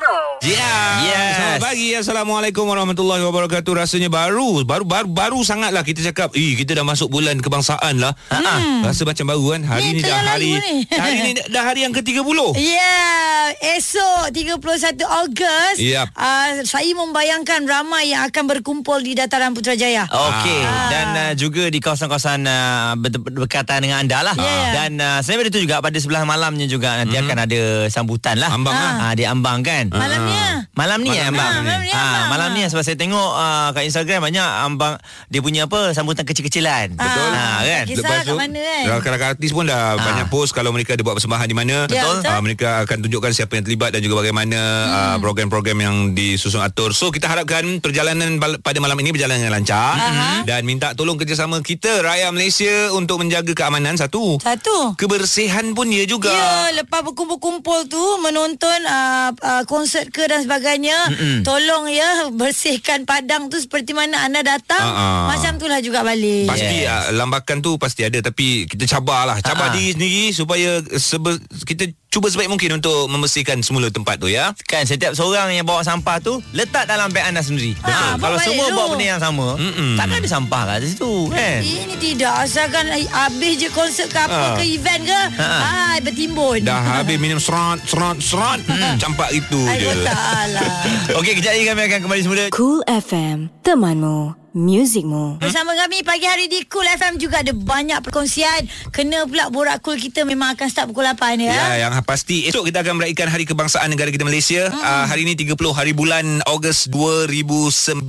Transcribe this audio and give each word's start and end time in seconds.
muzikmu. 0.00 0.16
Yeah. 0.42 0.88
Yes. 1.04 1.34
Selamat 1.36 1.60
pagi. 1.62 1.88
Assalamualaikum 1.92 2.64
warahmatullahi 2.64 3.22
wabarakatuh. 3.22 3.72
Rasanya 3.76 4.08
baru, 4.08 4.64
baru 4.64 4.84
baru 4.84 5.06
baru 5.06 5.38
sangatlah 5.42 5.84
kita 5.84 6.00
cakap, 6.02 6.32
"Eh, 6.34 6.56
kita 6.56 6.72
dah 6.74 6.84
masuk 6.84 7.12
bulan 7.12 7.36
kebangsaan 7.38 8.00
lah." 8.00 8.16
Hmm. 8.32 8.80
Rasa 8.82 9.04
macam 9.04 9.28
baru 9.28 9.44
kan. 9.54 9.60
Hari 9.62 9.84
Ni 9.86 9.92
ni, 9.92 10.02
dah 10.02 10.20
hari 10.24 10.48
ni. 10.50 10.76
hari 11.02 11.16
ni 11.22 11.30
dah 11.46 11.62
hari 11.62 11.80
yang 11.84 11.92
ke-30. 11.92 12.16
Ya, 12.56 12.80
yeah, 12.80 13.76
esok 13.76 14.32
31 14.32 14.96
Ogos 15.04 15.76
Yap. 15.76 16.08
uh, 16.12 16.50
saya 16.64 16.90
membayangkan 16.90 17.60
ramai 17.66 18.10
yang 18.10 18.24
akan 18.24 18.44
berkumpul 18.48 19.00
di 19.00 19.12
Dataran 19.12 19.52
Putrajaya. 19.52 20.08
Okey 20.08 20.62
Ah. 20.62 20.88
dan 20.88 21.06
uh, 21.12 21.32
juga 21.34 21.66
di 21.66 21.78
kawasan-kawasan 21.78 22.40
uh, 22.42 22.92
ber- 22.96 23.20
berdekatan 23.20 23.82
dengan 23.82 23.98
anda 24.00 24.22
lah. 24.22 24.34
Ya. 24.34 24.60
Dan 24.74 24.90
uh, 24.96 25.18
selain 25.20 25.44
itu 25.44 25.60
juga 25.60 25.80
pada 25.80 25.96
sebelah 25.96 26.24
malamnya 26.24 26.64
juga 26.64 26.96
nanti 26.96 27.16
Mhm. 27.16 27.22
akan 27.22 27.38
ada 27.40 27.60
sambutan 27.88 28.36
lah. 28.38 28.50
Ambang 28.50 28.72
Ah, 28.72 29.12
di 29.12 29.24
Ambang 29.24 29.60
kan. 29.60 29.89
Malamnya. 29.92 30.46
Malam 30.72 30.98
ni 31.00 31.10
Malam 31.10 31.26
Ambang. 31.28 31.50
ni. 31.52 31.58
Ah, 31.58 31.60
malam 31.60 31.80
ni 31.82 31.90
Ah, 31.90 31.98
Ambang. 32.00 32.28
malam 32.30 32.48
ni 32.52 32.60
sebab 32.64 32.82
saya 32.82 32.96
tengok 32.96 33.30
uh, 33.32 33.68
kat 33.70 33.82
Instagram 33.84 34.20
banyak 34.22 34.48
Ambang 34.62 34.94
dia 35.26 35.40
punya 35.40 35.60
apa 35.64 35.90
sambutan 35.90 36.22
kecil-kecilan. 36.22 36.94
Betul. 36.94 37.30
Ah, 37.30 37.60
kan? 37.60 37.84
Kisah 37.84 38.00
Lepas 38.00 38.18
kat 38.22 38.34
mana 38.34 38.58
kan? 38.58 38.82
Rakan-rakan 38.88 39.28
artis 39.30 39.50
pun 39.50 39.64
dah 39.64 39.82
banyak 39.94 40.26
post 40.28 40.50
kalau 40.50 40.70
mereka 40.70 40.94
ada 40.94 41.02
buat 41.02 41.14
persembahan 41.14 41.44
di 41.44 41.54
mana. 41.54 41.76
Ya, 41.86 42.00
betul. 42.00 42.16
Ah, 42.24 42.40
mereka 42.40 42.68
akan 42.82 42.96
tunjukkan 43.02 43.30
siapa 43.32 43.52
yang 43.52 43.64
terlibat 43.64 43.90
dan 43.90 44.00
juga 44.00 44.18
bagaimana 44.18 44.58
ah, 44.86 45.16
program-program 45.18 45.78
yang 45.78 45.96
disusun 46.10 46.60
atur. 46.60 46.90
So 46.90 47.10
kita 47.10 47.26
harapkan 47.26 47.78
perjalanan 47.78 48.36
bal- 48.36 48.58
pada 48.58 48.78
malam 48.78 48.96
ini 48.96 49.10
berjalan 49.10 49.36
dengan 49.36 49.54
lancar 49.54 49.98
dan 50.42 50.62
minta 50.62 50.92
tolong 50.92 51.16
kerjasama 51.16 51.60
kita 51.60 52.00
rakyat 52.00 52.30
Malaysia 52.30 52.70
untuk 52.92 53.18
menjaga 53.18 53.52
keamanan 53.52 53.94
satu. 53.94 54.38
Satu. 54.38 54.94
Kebersihan 54.94 55.72
pun 55.72 55.86
dia 55.86 56.04
juga. 56.04 56.30
Ya, 56.30 56.52
lepas 56.74 57.02
berkumpul-kumpul 57.02 57.84
tu 57.86 58.00
menonton 58.20 58.78
uh, 58.82 59.30
uh, 59.34 59.62
konsert 59.80 60.12
ke 60.12 60.28
dan 60.28 60.44
sebagainya, 60.44 60.92
Mm-mm. 61.08 61.40
tolong 61.40 61.88
ya 61.88 62.28
bersihkan 62.30 63.02
padang 63.02 63.48
tu 63.48 63.56
seperti 63.56 63.96
mana 63.96 64.20
anda 64.20 64.44
datang, 64.44 64.84
ah. 64.84 65.24
macam 65.26 65.56
itulah 65.56 65.80
juga 65.80 66.04
balik. 66.04 66.44
Pasti 66.46 66.84
Yes. 66.84 67.08
yes. 67.08 67.16
lambakan 67.16 67.58
tu 67.58 67.74
pasti 67.74 68.04
ada 68.04 68.20
tapi 68.20 68.68
kita 68.68 68.84
cabarlah 68.86 69.40
cabar 69.40 69.72
Ha-ha. 69.72 69.76
diri 69.76 69.96
sendiri 69.96 70.24
supaya 70.30 70.70
sebe, 70.94 71.40
kita 71.64 71.88
cuba 72.10 72.26
sebaik 72.26 72.50
mungkin 72.50 72.74
untuk 72.74 73.06
membersihkan 73.06 73.62
semula 73.62 73.86
tempat 73.86 74.18
tu 74.18 74.26
ya. 74.26 74.50
Kan 74.66 74.82
setiap 74.82 75.14
seorang 75.14 75.54
yang 75.54 75.62
bawa 75.62 75.78
sampah 75.80 76.18
tu 76.18 76.42
letak 76.50 76.84
dalam 76.84 77.06
beg 77.08 77.22
anda 77.22 77.38
sendiri. 77.38 77.78
Ah, 77.80 78.18
Kalau 78.18 78.34
bawa 78.34 78.42
semua 78.42 78.64
balik 78.64 78.74
bawa 78.74 78.82
dulu. 78.82 78.92
benda 78.92 79.06
yang 79.08 79.22
sama, 79.22 79.48
Mm-mm. 79.54 79.94
takkan 79.94 80.18
ada 80.18 80.28
sampah 80.28 80.62
kat 80.66 80.78
situ 80.84 81.30
kan? 81.30 81.62
Ini 81.62 81.94
tidak 81.96 82.34
Asalkan 82.40 82.84
habis 82.90 83.52
je 83.56 83.68
konsert 83.70 84.10
ke 84.10 84.18
apa 84.18 84.58
ke 84.58 84.64
event 84.68 85.02
ke 85.04 85.20
Ha. 85.32 85.46
Hai 85.62 85.98
bertimbun 86.00 86.60
Dah 86.60 86.80
habis 86.98 87.14
minum 87.16 87.38
serat 87.38 87.78
serat 87.84 88.18
serat 88.18 88.58
hmm, 88.60 88.98
campak 89.02 89.30
itu 89.30 89.60
je. 89.70 89.88
taklah 90.02 90.74
Okey, 91.20 91.38
kejap 91.38 91.52
lagi 91.52 91.64
kami 91.64 91.80
akan 91.84 92.00
kembali 92.02 92.20
semula. 92.20 92.44
Cool 92.50 92.82
FM, 92.84 93.54
temanmu, 93.62 94.34
muzikmu. 94.52 95.38
Bersama 95.38 95.78
kami 95.78 96.02
pagi 96.02 96.26
hari 96.26 96.50
di 96.50 96.66
Cool 96.66 96.86
FM 96.86 97.22
juga 97.22 97.42
ada 97.42 97.54
banyak 97.54 98.02
perkongsian 98.02 98.66
Kena 98.90 99.22
pula 99.26 99.46
borak 99.50 99.78
cool 99.82 99.94
kita 99.94 100.26
memang 100.26 100.58
akan 100.58 100.66
start 100.66 100.86
pukul 100.90 101.06
8 101.06 101.38
ya, 101.38 101.54
Ya, 101.54 101.86
yang 101.86 101.94
pasti 102.02 102.50
esok 102.50 102.66
kita 102.66 102.82
akan 102.82 102.98
meraihkan 102.98 103.30
Hari 103.30 103.46
Kebangsaan 103.46 103.86
Negara 103.92 104.10
kita 104.10 104.26
Malaysia. 104.26 104.66
Hmm. 104.70 104.82
Uh, 104.82 105.04
hari 105.06 105.22
ini 105.22 105.38
30 105.38 105.54
hari 105.70 105.92
bulan 105.94 106.42
Ogos 106.50 106.90
2019 106.90 108.02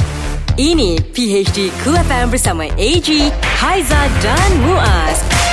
Ini 0.58 0.98
PHD 1.12 1.70
Cool 1.84 2.00
FM 2.08 2.32
bersama 2.32 2.64
AG, 2.80 3.10
Haiza 3.62 4.02
dan 4.24 4.50
Muaz. 4.64 5.47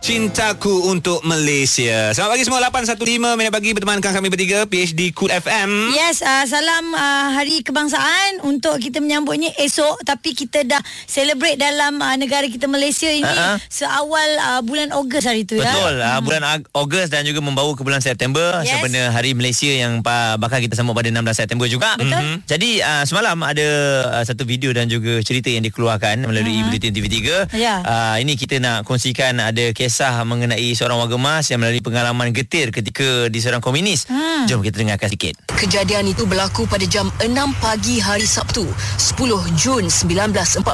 Cintaku 0.00 0.88
untuk 0.88 1.20
Malaysia. 1.22 2.08
Selamat 2.10 2.32
pagi 2.32 2.42
semua 2.42 2.64
8.15 2.64 3.04
minit 3.36 3.52
pagi 3.52 3.70
bertemankan 3.70 4.10
kami 4.10 4.26
bertiga 4.26 4.64
PhD 4.64 5.12
Cool 5.12 5.28
FM. 5.28 5.92
Yes, 5.92 6.24
uh, 6.24 6.40
salam 6.44 6.88
uh, 6.90 7.28
Hari 7.30 7.60
Kebangsaan 7.60 8.40
untuk 8.42 8.80
kita 8.80 8.96
menyambutnya 8.98 9.52
esok 9.54 10.00
tapi 10.00 10.32
kita 10.32 10.64
dah 10.64 10.80
celebrate 11.04 11.54
dalam 11.54 12.00
uh, 12.00 12.16
negara 12.16 12.48
kita 12.48 12.64
Malaysia 12.64 13.06
ini 13.06 13.28
Ha-ha. 13.28 13.60
seawal 13.62 14.28
uh, 14.40 14.60
bulan 14.60 14.88
Ogos 14.90 15.20
hari 15.20 15.44
tu 15.44 15.54
ya. 15.54 15.68
Betul 15.68 16.00
uh, 16.00 16.18
Bulan 16.20 16.42
Ag- 16.42 16.68
Ogos 16.72 17.06
Dan 17.06 17.22
juga 17.22 17.38
membawa 17.38 17.68
ke 17.70 17.84
bulan 17.84 18.00
September 18.00 18.64
Yes. 18.64 18.72
Sempena 18.72 19.12
Hari 19.12 19.36
Malaysia 19.36 19.68
Yang 19.68 20.00
pa- 20.00 20.34
bakal 20.36 20.58
kita 20.58 20.74
sambut 20.74 20.96
pada 20.96 21.06
16 21.06 21.20
September 21.30 21.68
juga 21.68 21.94
Betul. 21.94 22.16
Mhm. 22.16 22.36
Jadi 22.48 22.70
uh, 22.80 23.04
semalam 23.04 23.36
ada 23.38 23.68
uh, 24.10 24.24
Satu 24.24 24.42
video 24.42 24.72
dan 24.72 24.88
juga 24.88 25.20
cerita 25.20 25.46
Yang 25.46 25.70
dikeluarkan 25.70 26.24
Melalui 26.24 26.56
uh-huh. 26.56 26.66
Bulletin 26.66 26.90
TV3 26.90 27.16
Ya. 27.52 27.74
uh, 27.78 28.16
Ini 28.16 28.32
kita 28.34 28.56
nak 28.56 28.82
kongsikan 28.82 29.36
Ada 29.36 29.76
kisah 29.90 30.22
mengenai 30.22 30.70
Seorang 30.78 31.02
warga 31.02 31.18
emas 31.18 31.50
Yang 31.50 31.58
melalui 31.66 31.82
pengalaman 31.82 32.30
getir 32.30 32.70
Ketika 32.70 33.26
diserang 33.26 33.58
komunis 33.58 34.06
Hmm. 34.06 34.46
Jom 34.46 34.62
kita 34.62 34.80
dengarkan 34.80 35.10
sikit 35.10 35.34
Kejadian 35.58 36.08
itu 36.08 36.24
berlaku 36.24 36.64
pada 36.64 36.86
jam 36.88 37.12
6 37.20 37.28
pagi 37.60 38.00
hari 38.00 38.24
Sabtu, 38.24 38.64
10 38.64 39.60
Jun 39.60 39.84
1945 39.92 40.64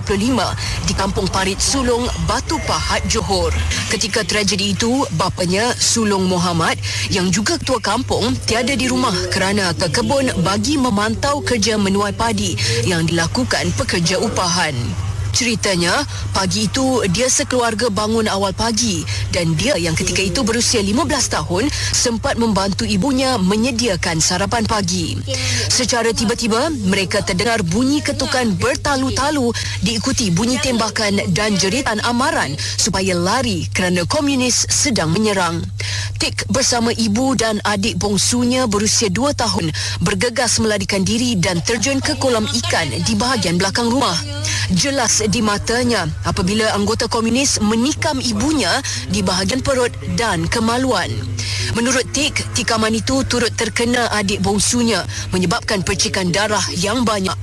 di 0.86 0.94
Kampung 0.94 1.26
Parit 1.26 1.58
Sulong, 1.58 2.06
Batu 2.30 2.54
Pahat, 2.70 3.02
Johor. 3.10 3.50
Ketika 3.90 4.22
tragedi 4.22 4.78
itu, 4.78 5.02
bapanya 5.18 5.74
Sulong 5.74 6.30
Muhammad 6.30 6.78
yang 7.10 7.34
juga 7.34 7.58
ketua 7.58 7.82
kampung 7.82 8.30
tiada 8.46 8.78
di 8.78 8.86
rumah 8.86 9.14
kerana 9.34 9.74
ke 9.74 9.90
kebun 9.90 10.30
bagi 10.46 10.78
memantau 10.78 11.42
kerja 11.42 11.74
menuai 11.74 12.14
padi 12.14 12.54
yang 12.86 13.02
dilakukan 13.10 13.74
pekerja 13.74 14.22
upahan. 14.22 14.76
Ceritanya, 15.36 15.92
pagi 16.32 16.64
itu 16.64 17.04
dia 17.12 17.28
sekeluarga 17.28 17.92
bangun 17.92 18.24
awal 18.24 18.56
pagi 18.56 19.04
dan 19.36 19.52
dia 19.52 19.76
yang 19.76 19.92
ketika 19.92 20.24
itu 20.24 20.40
berusia 20.40 20.80
15 20.80 21.04
tahun 21.28 21.68
sempat 21.92 22.40
membantu 22.40 22.88
ibunya 22.88 23.36
menyediakan 23.36 24.16
sarapan 24.16 24.64
pagi. 24.64 25.12
Secara 25.68 26.16
tiba-tiba, 26.16 26.72
mereka 26.88 27.20
terdengar 27.20 27.60
bunyi 27.60 28.00
ketukan 28.00 28.56
bertalu-talu 28.56 29.52
diikuti 29.84 30.32
bunyi 30.32 30.56
tembakan 30.56 31.20
dan 31.36 31.52
jeritan 31.60 32.00
amaran 32.08 32.56
supaya 32.80 33.12
lari 33.12 33.68
kerana 33.76 34.08
komunis 34.08 34.64
sedang 34.72 35.12
menyerang. 35.12 35.60
Tik 36.16 36.48
bersama 36.48 36.96
ibu 36.96 37.36
dan 37.36 37.60
adik 37.68 38.00
bongsunya 38.00 38.64
berusia 38.64 39.12
2 39.12 39.36
tahun 39.36 39.68
bergegas 40.00 40.56
melarikan 40.64 41.04
diri 41.04 41.36
dan 41.36 41.60
terjun 41.60 42.00
ke 42.00 42.16
kolam 42.16 42.48
ikan 42.64 42.88
di 42.88 43.12
bahagian 43.12 43.60
belakang 43.60 43.92
rumah. 43.92 44.16
Jelas 44.72 45.20
di 45.26 45.42
matanya 45.42 46.06
apabila 46.24 46.70
anggota 46.74 47.10
komunis 47.10 47.58
menikam 47.62 48.22
ibunya 48.22 48.70
di 49.10 49.22
bahagian 49.22 49.60
perut 49.62 49.90
dan 50.14 50.46
kemaluan. 50.46 51.10
Menurut 51.74 52.08
Tik, 52.14 52.56
tikaman 52.56 52.96
itu 52.96 53.20
turut 53.28 53.52
terkena 53.52 54.08
adik 54.14 54.40
bongsunya 54.40 55.04
menyebabkan 55.34 55.84
percikan 55.84 56.32
darah 56.32 56.62
yang 56.78 57.04
banyak. 57.04 57.36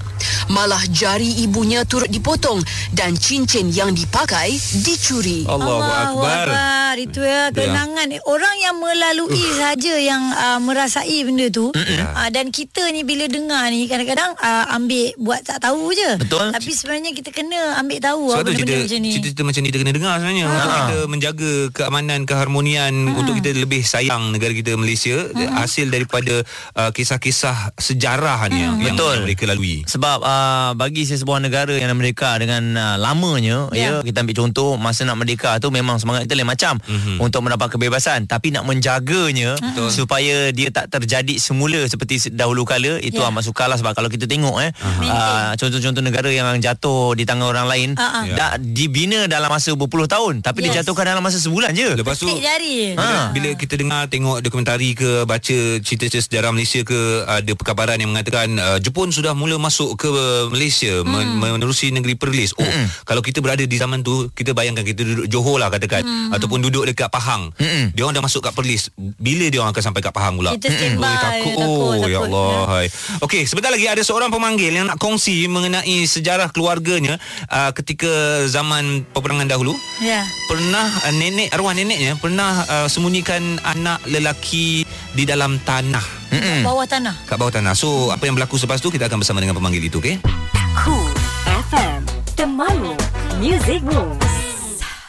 Malah 0.51 0.81
jari 0.91 1.43
ibunya 1.43 1.83
turut 1.83 2.07
dipotong 2.07 2.63
dan 2.95 3.15
cincin 3.15 3.71
yang 3.71 3.91
dipakai 3.91 4.55
dicuri. 4.83 5.43
Allahu 5.47 5.83
Akbar. 5.83 6.47
Akbar. 6.47 6.95
Itu 6.99 7.19
ya 7.23 7.49
kenangan 7.49 8.07
uh. 8.17 8.21
orang 8.29 8.55
yang 8.61 8.75
melalui 8.79 9.43
uh. 9.43 9.55
saja 9.59 9.93
yang 9.99 10.23
uh, 10.33 10.59
merasai 10.63 11.25
benda 11.25 11.49
tu 11.49 11.73
uh, 11.73 12.29
dan 12.29 12.53
kita 12.53 12.85
ni 12.93 13.01
bila 13.01 13.25
dengar 13.27 13.67
ni 13.73 13.89
kadang-kadang 13.89 14.37
uh, 14.39 14.65
ambil 14.77 15.11
buat 15.19 15.41
tak 15.43 15.59
tahu 15.63 15.91
je. 15.91 16.11
Betul. 16.21 16.53
Tapi 16.53 16.71
sebenarnya 16.71 17.11
kita 17.13 17.29
kena 17.33 17.72
ambil 17.75 17.99
tahu 17.99 18.23
Sebab 18.27 18.35
apa 18.35 18.45
tu 18.45 18.51
benda 18.53 18.63
cerita, 18.63 18.77
macam 18.83 18.99
ni. 18.99 19.09
cerita-cerita 19.09 19.41
macam 19.41 19.59
ni 19.59 19.67
kita 19.67 19.79
kena 19.79 19.91
dengar 19.91 20.13
sebenarnya 20.15 20.43
Ha. 20.43 20.51
Untuk 20.53 20.71
kita 20.75 20.97
menjaga 21.05 21.51
keamanan, 21.71 22.19
keharmonian 22.23 22.93
Untuk 23.11 23.33
kita 23.35 23.49
lebih 23.53 23.81
sayang 23.81 24.29
negara 24.29 24.51
kita 24.51 24.73
Malaysia 24.73 25.15
Hasil 25.33 25.87
daripada 25.87 26.43
uh, 26.73 26.89
kisah-kisah 26.89 27.53
sejarah 27.75 28.39
ni 28.47 28.59
yang, 28.59 28.75
yang 28.79 28.93
Betul. 28.93 29.23
mereka 29.23 29.43
lalui 29.45 29.81
Sebab 29.83 30.17
uh, 30.19 30.71
bagi 30.73 31.03
sesebuah 31.03 31.39
negara 31.39 31.73
yang 31.73 31.93
merdeka 31.93 32.35
dengan 32.35 32.63
uh, 32.73 32.95
lamanya 32.97 33.69
Ya. 33.71 33.89
ya. 33.91 34.01
kita 34.01 34.21
ambil 34.21 34.35
contoh 34.37 34.69
masa 34.75 35.03
nak 35.03 35.15
merdeka 35.15 35.57
tu 35.57 35.69
memang 35.69 35.95
semangat 35.95 36.25
kita 36.25 36.33
lain 36.33 36.45
macam 36.45 36.77
mm-hmm. 36.77 37.17
untuk 37.17 37.41
mendapat 37.41 37.69
kebebasan 37.69 38.25
tapi 38.25 38.49
nak 38.49 38.63
menjaganya 38.63 39.55
Betul. 39.55 39.89
supaya 39.89 40.35
dia 40.49 40.69
tak 40.69 40.89
terjadi 40.89 41.35
semula 41.35 41.81
seperti 41.83 42.19
se- 42.19 42.31
dahulu 42.31 42.63
kala 42.63 42.97
itu 42.99 43.15
Ya. 43.15 43.29
amat 43.29 43.43
sukarlah 43.43 43.75
sebab 43.75 43.93
kalau 43.93 44.07
kita 44.07 44.25
tengok 44.25 44.59
eh 44.59 44.71
uh, 45.01 45.53
contoh-contoh 45.55 46.01
negara 46.01 46.27
yang 46.27 46.45
jatuh 46.57 47.13
di 47.13 47.23
tangan 47.23 47.45
orang 47.45 47.62
lain 47.65 47.89
Ah, 47.93 48.21
ah. 48.21 48.23
dah 48.25 48.51
dibina 48.57 49.25
dalam 49.25 49.47
masa 49.47 49.71
berpuluh 49.73 50.05
tahun 50.05 50.39
tapi 50.39 50.61
Yes. 50.61 50.79
dijatuhkan 50.79 51.05
dalam 51.07 51.21
masa 51.21 51.37
sebulan 51.37 51.71
je 51.71 51.89
Lepas 51.93 52.17
tu 52.17 52.27
jari. 52.27 52.93
Bila, 52.93 53.03
Ha. 53.03 53.31
bila 53.31 53.49
kita 53.53 53.75
dengar 53.75 54.07
tengok 54.07 54.39
dokumentari 54.39 54.93
ke 54.93 55.23
baca 55.23 55.57
cerita-cerita 55.79 56.23
sejarah 56.23 56.49
Malaysia 56.49 56.81
ke 56.81 56.99
ada 57.23 57.51
perkabaran 57.53 57.97
yang 57.97 58.09
mengatakan 58.09 58.55
uh, 58.55 58.77
Jepun 58.77 59.09
sudah 59.09 59.31
mula 59.33 59.55
masuk 59.55 59.95
ke 59.95 60.09
Malaysia 60.49 61.01
hmm. 61.01 61.39
menerusi 61.39 61.89
negeri 61.89 62.15
Perlis. 62.15 62.55
Oh, 62.55 62.63
hmm. 62.63 63.03
kalau 63.03 63.19
kita 63.19 63.39
berada 63.39 63.61
di 63.61 63.75
zaman 63.75 64.01
tu 64.01 64.29
kita 64.29 64.51
bayangkan 64.51 64.81
kita 64.81 65.01
duduk 65.01 65.27
Johor 65.27 65.57
lah 65.57 65.67
katakan 65.67 66.01
hmm. 66.01 66.31
ataupun 66.31 66.61
duduk 66.61 66.83
dekat 66.85 67.09
Pahang. 67.09 67.51
Hmm. 67.55 67.91
Dia 67.91 68.03
orang 68.03 68.15
dah 68.15 68.23
masuk 68.23 68.41
kat 68.41 68.53
Perlis. 68.53 68.89
Bila 68.95 69.47
dia 69.47 69.59
orang 69.59 69.71
akan 69.71 69.83
sampai 69.83 70.01
kat 70.01 70.11
Pahang 70.11 70.35
pula? 70.35 70.55
Kita 70.55 70.69
standby, 70.69 71.03
Oh, 71.03 71.19
takut. 71.19 71.53
takut, 71.53 71.61
Oh, 71.63 71.91
ya 72.03 72.17
takut, 72.17 72.27
Allah. 72.27 72.55
Hai. 72.69 72.85
Okey, 73.21 73.43
sebentar 73.45 73.69
lagi 73.69 73.85
ada 73.85 74.01
seorang 74.01 74.29
pemanggil 74.29 74.71
yang 74.71 74.87
nak 74.87 74.97
kongsi 74.97 75.45
mengenai 75.45 76.05
sejarah 76.05 76.49
keluarganya 76.49 77.17
uh, 77.45 77.71
ketika 77.71 78.09
zaman 78.45 79.07
peperangan 79.09 79.47
dahulu 79.47 79.73
Ya. 79.97 80.23
pernah 80.45 80.85
uh, 81.01 81.13
nenek 81.13 81.49
arwah 81.49 81.71
neneknya 81.71 82.15
pernah 82.15 82.63
uh, 82.63 82.87
sembunyikan 82.87 83.41
anak 83.63 84.03
lelaki 84.05 84.83
di 85.11 85.23
dalam 85.23 85.57
tanah 85.59 86.03
Mm-mm. 86.29 86.61
Bawah 86.63 86.83
tanah. 86.83 87.13
kat 87.23 87.37
bawah 87.37 87.51
tanah. 87.51 87.73
So 87.73 88.09
apa 88.09 88.23
yang 88.23 88.33
berlaku 88.33 88.57
selepas 88.57 88.77
tu 88.77 88.89
kita 88.89 89.05
akan 89.05 89.19
bersama 89.19 89.37
dengan 89.37 89.53
pemanggil 89.53 89.83
itu 89.83 89.97
okey. 89.97 90.17
Cool 90.75 91.13
FM 91.69 92.01
Temanmu 92.33 92.97
Music 93.37 93.79
Rules 93.83 94.42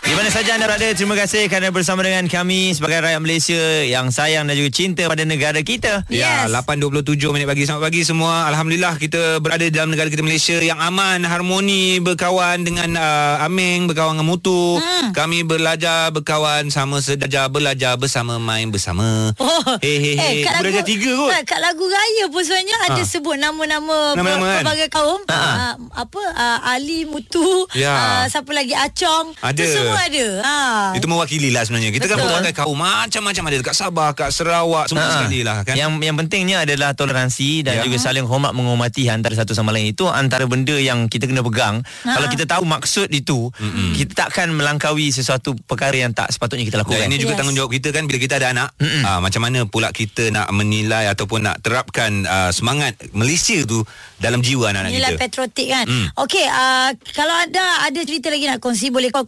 Di 0.04 0.12
mana 0.12 0.28
saja 0.28 0.52
anda 0.52 0.68
berada 0.68 0.84
Terima 0.92 1.16
kasih 1.16 1.48
kerana 1.48 1.72
bersama 1.72 2.00
dengan 2.00 2.28
kami 2.28 2.70
Sebagai 2.70 3.00
rakyat 3.00 3.18
Malaysia 3.18 3.56
Yang 3.82 4.12
sayang 4.12 4.44
dan 4.44 4.54
juga 4.54 4.70
cinta 4.70 5.02
pada 5.04 5.24
negara 5.24 5.56
kita 5.58 6.04
Ya, 6.06 6.44
Yes. 6.44 6.52
8.27 6.52 6.92
minit 7.32 7.48
pagi 7.48 7.64
Selamat 7.64 7.88
pagi 7.88 8.00
semua 8.02 8.44
Alhamdulillah 8.46 8.94
kita 8.96 9.40
berada 9.40 9.64
dalam 9.66 9.88
negara 9.88 10.06
kita 10.06 10.20
Malaysia 10.20 10.54
Yang 10.54 10.76
aman, 10.78 11.24
harmoni 11.24 11.98
Berkawan 11.98 12.62
dengan 12.62 12.92
uh, 12.94 13.42
Aming 13.42 13.88
Berkawan 13.88 14.14
dengan 14.14 14.28
Mutu 14.28 14.76
hmm. 14.76 15.12
Kami 15.12 15.40
belajar 15.42 16.12
Berkawan 16.12 16.68
sama 16.68 17.00
sedajar 17.00 17.48
Belajar 17.48 17.96
bersama 17.96 18.36
Main 18.36 18.68
bersama 18.68 19.32
Oh. 19.34 19.80
Hehehe 19.80 20.20
Eh, 20.20 20.34
kat 20.42 20.52
lagu, 20.54 20.62
Belajar 20.62 20.84
tiga 20.84 21.10
kot 21.10 21.30
Kat, 21.32 21.42
kat 21.48 21.60
lagu 21.60 21.84
raya 21.86 22.24
pun 22.28 22.42
sebenarnya 22.42 22.76
ada 22.84 22.92
Ha. 22.96 23.08
sebut 23.08 23.36
nama-nama 23.36 24.12
Nama-nama 24.12 24.44
kan? 24.44 24.56
pelbagai 24.62 24.88
kaum. 24.90 25.20
Ha. 25.26 25.34
Uh, 25.34 25.74
apa 25.96 26.20
uh, 26.30 26.58
Ali 26.68 27.04
Mutu, 27.04 27.64
Ya. 27.72 27.90
uh, 27.90 28.24
siapa 28.26 28.50
lagi 28.50 28.70
Acong. 28.70 29.32
Ada. 29.40 29.56
Tu 29.56 29.66
semua 29.66 29.93
ada. 29.96 30.26
Ha. 30.40 30.56
Itu 30.94 31.06
mewakili 31.06 31.48
lah 31.48 31.62
sebenarnya 31.62 31.90
Kita 31.90 32.04
kan 32.04 32.16
Betul. 32.16 32.28
pelbagai 32.28 32.52
kaum 32.54 32.76
Macam-macam 32.76 33.42
ada 33.44 33.56
Dekat 33.56 33.74
Sabah 33.74 34.08
Kat 34.12 34.30
Sarawak 34.30 34.86
Semua 34.86 35.04
Ha. 35.04 35.12
sekali 35.16 35.40
lah 35.40 35.60
kan 35.60 35.74
Yang 35.74 35.90
yang 36.00 36.16
pentingnya 36.16 36.56
adalah 36.60 36.92
toleransi 36.92 37.62
dan 37.62 37.74
Ya. 37.74 37.82
juga 37.82 37.96
saling 37.98 38.22
hormat 38.22 38.52
menghormati 38.52 39.06
antara 39.06 39.34
satu 39.34 39.52
sama 39.52 39.70
lain. 39.70 39.88
Itu 39.88 40.06
antara 40.06 40.44
benda 40.44 40.74
yang 40.74 41.06
kita 41.06 41.24
kena 41.24 41.42
pegang. 41.42 41.80
Ha. 41.80 42.10
Kalau 42.12 42.26
kita 42.26 42.44
tahu 42.44 42.62
maksud 42.62 43.10
itu, 43.10 43.50
Mm-mm. 43.50 43.92
kita 43.94 44.12
takkan 44.16 44.48
melangkaui 44.48 45.10
sesuatu 45.10 45.52
perkara 45.60 45.94
yang 45.98 46.10
tak 46.10 46.28
sepatutnya 46.28 46.62
kita 46.62 46.78
lakukan. 46.78 47.00
Dan 47.00 47.08
ini 47.08 47.18
juga 47.18 47.32
Yes. 47.32 47.40
tanggungjawab 47.40 47.70
kita 47.72 47.88
kan 47.90 48.04
bila 48.04 48.16
kita 48.16 48.34
ada 48.36 48.48
anak. 48.50 48.68
Aa, 48.78 49.18
macam 49.18 49.40
mana 49.40 49.64
pula 49.64 49.90
kita 49.90 50.28
nak 50.28 50.48
menilai 50.50 51.08
ataupun 51.08 51.42
nak 51.42 51.56
terapkan 51.60 52.22
aa, 52.22 52.50
semangat 52.50 52.94
Malaysia 53.12 53.58
tu 53.62 53.82
dalam 54.16 54.38
jiwa 54.38 54.70
anak-anak 54.70 54.90
Nilai 54.90 55.10
kita. 55.10 55.20
patriotik 55.20 55.66
kan 55.68 55.84
Hmm. 55.84 56.08
Okey 56.16 56.42
uh, 56.42 56.90
Kalau 57.10 57.34
anda 57.34 57.60
ada 57.82 58.00
cerita 58.00 58.28
lagi 58.28 58.46
nak 58.46 58.56
kongsi 58.58 58.88
Boleh 58.88 59.10
call 59.10 59.26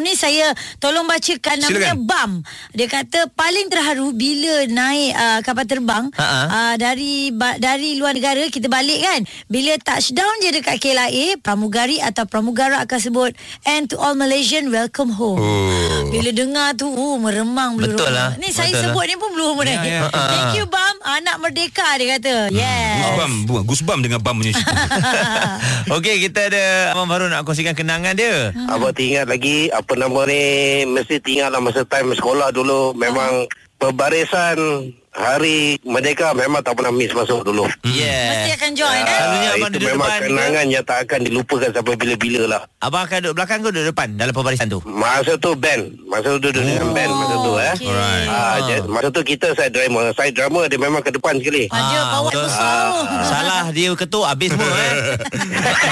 ni 0.00 0.12
Saya 0.14 0.46
tolong 0.78 1.04
bacakan 1.04 1.56
namanya 1.58 1.92
Silakan. 1.92 1.98
Bam 2.00 2.30
Dia 2.72 2.86
kata 2.86 3.28
paling 3.28 3.66
terharu 3.66 4.10
Bila 4.10 4.64
naik 4.66 5.10
uh, 5.12 5.40
kapal 5.40 5.64
terbang 5.64 6.04
uh, 6.12 6.74
Dari 6.74 7.30
ba, 7.30 7.56
dari 7.56 7.94
luar 7.94 8.12
negara 8.12 8.40
Kita 8.46 8.66
balik 8.66 9.00
kan 9.00 9.20
Bila 9.46 9.74
touchdown 9.78 10.34
je 10.40 10.50
dekat 10.52 10.78
KLIA 10.78 11.38
Pramugari 11.38 11.98
atau 11.98 12.24
pramugara 12.24 12.80
akan 12.80 12.98
sebut 12.98 13.32
And 13.64 13.86
to 13.86 13.96
all 13.96 14.14
Malaysian 14.14 14.68
welcome 14.68 15.10
home 15.10 15.36
Oh. 15.38 16.08
Bila 16.08 16.30
dengar 16.30 16.72
tu 16.74 16.86
uh, 16.86 17.16
Meremang 17.16 17.74
bulu 17.74 17.92
Betul 17.92 18.10
lah. 18.10 18.34
Ni 18.36 18.48
saya 18.48 18.70
lah. 18.70 18.80
sebut 18.84 19.04
ni 19.04 19.14
pun 19.14 19.30
belum 19.30 19.46
Ya, 19.60 19.74
ni. 19.76 19.90
ya. 19.90 20.06
Thank 20.08 20.56
you 20.56 20.66
Bam 20.66 20.94
Anak 21.00 21.36
merdeka 21.38 21.96
dia 21.96 22.16
kata 22.16 22.34
Yes 22.48 22.96
Goosebump, 23.00 23.34
bukan 23.44 23.62
goosebump 23.64 24.00
dengan 24.00 24.18
bam 24.18 24.34
punya 24.34 24.52
cerita. 24.52 24.74
Okey, 25.96 26.28
kita 26.28 26.50
ada 26.52 26.64
Abang 26.92 27.08
Baru 27.08 27.30
nak 27.30 27.44
kongsikan 27.44 27.72
kenangan 27.72 28.14
dia. 28.14 28.52
Abang 28.68 28.92
ingat 28.96 29.26
lagi 29.30 29.72
apa 29.72 29.92
nama 29.96 30.28
ni 30.28 30.42
mesti 30.84 31.16
ingat 31.22 31.54
lah 31.54 31.60
masa 31.62 31.84
time 31.88 32.12
sekolah 32.12 32.52
dulu 32.52 32.92
memang 32.92 33.48
Ah. 33.78 34.90
Hari 35.18 35.58
Merdeka 35.82 36.30
memang 36.32 36.62
tak 36.62 36.72
pernah 36.72 36.88
miss 36.88 37.10
masuk 37.10 37.42
dulu. 37.42 37.66
Yeah. 37.84 38.30
Mesti 38.30 38.50
akan 38.54 38.70
join 38.72 39.00
kan? 39.00 39.18
Selalunya 39.18 39.48
Ah, 39.48 39.52
abang 39.52 39.68
itu 39.68 39.74
duduk 39.74 39.88
memang 39.90 40.06
depan 40.06 40.14
ke? 40.16 40.26
kenangan 40.28 40.66
yang 40.68 40.84
tak 40.84 40.98
akan 41.02 41.18
dilupakan 41.20 41.70
sampai 41.72 41.94
bila-bila 41.96 42.42
lah. 42.46 42.60
Abang 42.78 43.02
akan 43.04 43.18
duduk 43.20 43.34
belakang 43.34 43.58
ke 43.58 43.68
duduk 43.68 43.86
depan 43.88 44.08
dalam 44.14 44.32
pembarisan 44.32 44.66
tu? 44.68 44.78
Masa 44.84 45.32
tu 45.36 45.50
band. 45.52 45.82
Masa 46.04 46.26
tu 46.30 46.40
duduk 46.40 46.54
dengan 46.56 46.88
band 46.88 47.10
masa 47.12 47.34
tu 47.36 47.52
eh. 47.56 47.74
Alright. 47.82 48.28
Ah, 48.28 48.56
masa 48.86 49.08
tu 49.10 49.22
kita 49.22 49.46
side 49.52 49.72
drama. 49.72 50.00
Side 50.12 50.32
drama 50.32 50.60
dia 50.64 50.78
memang 50.78 51.00
ke 51.00 51.10
depan 51.10 51.34
sekali. 51.36 51.66
Aja 51.68 51.98
Ah, 51.98 52.04
bawa 52.14 52.28
betul. 52.28 52.44
besar. 52.44 52.84
Salah 53.24 53.64
dia 53.68 53.90
ketua 53.92 54.24
habis 54.28 54.48
semua 54.48 54.70
eh. 54.70 54.94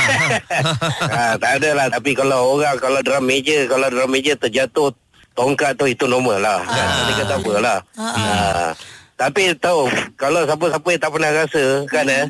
ah, 1.12 1.34
tak 1.36 1.52
ada 1.58 1.70
lah. 1.74 1.86
Tapi 1.88 2.10
kalau 2.12 2.54
orang, 2.54 2.76
kalau 2.76 3.00
drum 3.00 3.22
major, 3.22 3.66
kalau 3.66 3.86
drum 3.88 4.08
major 4.08 4.36
terjatuh 4.36 4.94
tongkat 5.32 5.74
tu 5.74 5.84
itu 5.84 6.04
normal 6.04 6.38
lah. 6.38 6.60
Kan? 6.62 6.86
Dia 7.04 7.14
kata 7.18 7.34
apa 7.36 7.52
lah. 7.58 7.78
Ah. 7.96 8.70
Tapi 9.16 9.56
tahu, 9.56 9.88
kalau 10.20 10.44
siapa-siapa 10.44 10.88
yang 10.92 11.00
tak 11.00 11.12
pernah 11.12 11.30
rasa 11.32 11.64
kan 11.88 12.04
eh. 12.04 12.28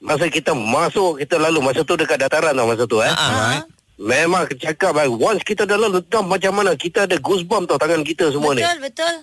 Masa 0.00 0.30
kita 0.30 0.54
masuk, 0.54 1.20
kita 1.20 1.36
lalu. 1.36 1.58
Masa 1.60 1.82
tu 1.82 1.98
dekat 1.98 2.16
dataran 2.22 2.54
tau 2.54 2.70
masa 2.70 2.86
tu 2.86 3.02
eh. 3.02 3.10
Alright. 3.10 3.66
Memang 4.00 4.48
cakap 4.56 4.96
eh, 4.96 5.10
once 5.10 5.44
kita 5.44 5.68
dah 5.68 5.76
lalu 5.76 6.00
dam 6.08 6.24
macam 6.24 6.56
mana 6.56 6.72
kita 6.72 7.04
ada 7.04 7.20
goosebump 7.20 7.68
tau 7.68 7.76
tangan 7.76 8.00
kita 8.00 8.32
semua 8.32 8.56
ni. 8.56 8.64
Betul, 8.64 8.78
betul. 8.80 9.14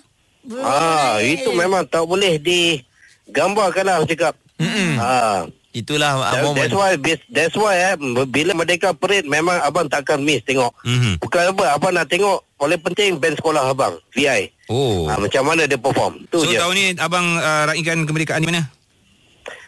Ah, 0.62 1.18
itu 1.18 1.50
memang 1.50 1.82
tak 1.88 2.06
boleh 2.06 2.38
digambarkan 2.38 3.84
lah 3.88 4.04
cakap. 4.06 4.38
Mm-mm. 4.60 5.00
Ah. 5.02 5.48
Itulah 5.78 6.12
ah, 6.16 6.32
That- 6.32 6.42
momen. 6.42 6.60
That's 6.60 6.74
why 6.74 6.90
That's 7.28 7.54
why 7.54 7.74
eh, 7.78 7.94
Bila 8.26 8.50
Merdeka 8.52 8.90
Parade 8.90 9.24
Memang 9.24 9.58
abang 9.58 9.86
takkan 9.86 10.18
miss 10.18 10.42
tengok 10.42 10.74
Mhm. 10.82 11.18
Bukan 11.18 11.54
apa 11.54 11.64
Abang 11.72 11.92
nak 11.92 12.06
tengok 12.06 12.42
Paling 12.54 12.82
penting 12.82 13.10
band 13.16 13.36
sekolah 13.36 13.68
abang 13.68 13.94
VI 14.10 14.50
Oh. 14.66 15.06
ha, 15.06 15.16
Macam 15.16 15.42
mana 15.44 15.64
dia 15.64 15.76
perform 15.76 16.26
Tu 16.26 16.36
So 16.36 16.46
je 16.46 16.56
tahun 16.56 16.74
ni 16.74 16.86
abang 16.96 17.24
uh, 17.36 17.64
raikan 17.64 18.02
kemerdekaan 18.02 18.42
di 18.42 18.48
mana? 18.48 18.66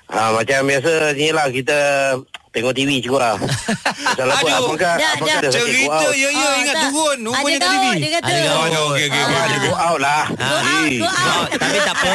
ha, 0.06 0.32
Macam 0.32 0.58
biasa 0.62 0.92
ni 1.14 1.30
lah 1.30 1.46
Kita 1.46 1.78
Tengok 2.50 2.74
TV 2.74 2.98
juga 2.98 3.18
lah 3.20 3.34
Pasal 3.38 4.26
apa. 4.26 4.48
Abang 4.52 4.74
kan 4.74 4.98
Dah, 4.98 5.10
Abang 5.14 5.22
dah. 5.22 5.32
kan 5.32 5.38
ada 5.40 5.48
sakit 5.48 5.70
Cerita 5.70 5.94
out 5.94 6.10
ya 6.12 6.28
ya 6.28 6.42
Ah, 6.42 6.54
ingat 6.58 6.74
tak. 6.74 6.82
turun 6.90 7.18
rupanya 7.22 7.46
Ada 7.46 7.54
tak 7.56 7.70
TV. 7.70 7.78
gaut, 7.80 7.94
dia 7.96 8.10
kata. 8.10 8.26
Ada. 8.28 8.50
Oh, 8.50 8.66
okey 8.90 9.04
okey 9.06 9.20
Abang 9.20 9.38
ada 9.38 9.46
okey. 9.46 9.60
go 9.62 9.72
out 9.72 10.00
lah 10.00 10.22
Go 10.26 10.42
out, 10.50 10.90
go 10.90 11.06
out. 11.06 11.30
Oh, 11.30 11.44
tapi 11.52 11.78
tak 11.80 11.94
apa. 11.96 12.12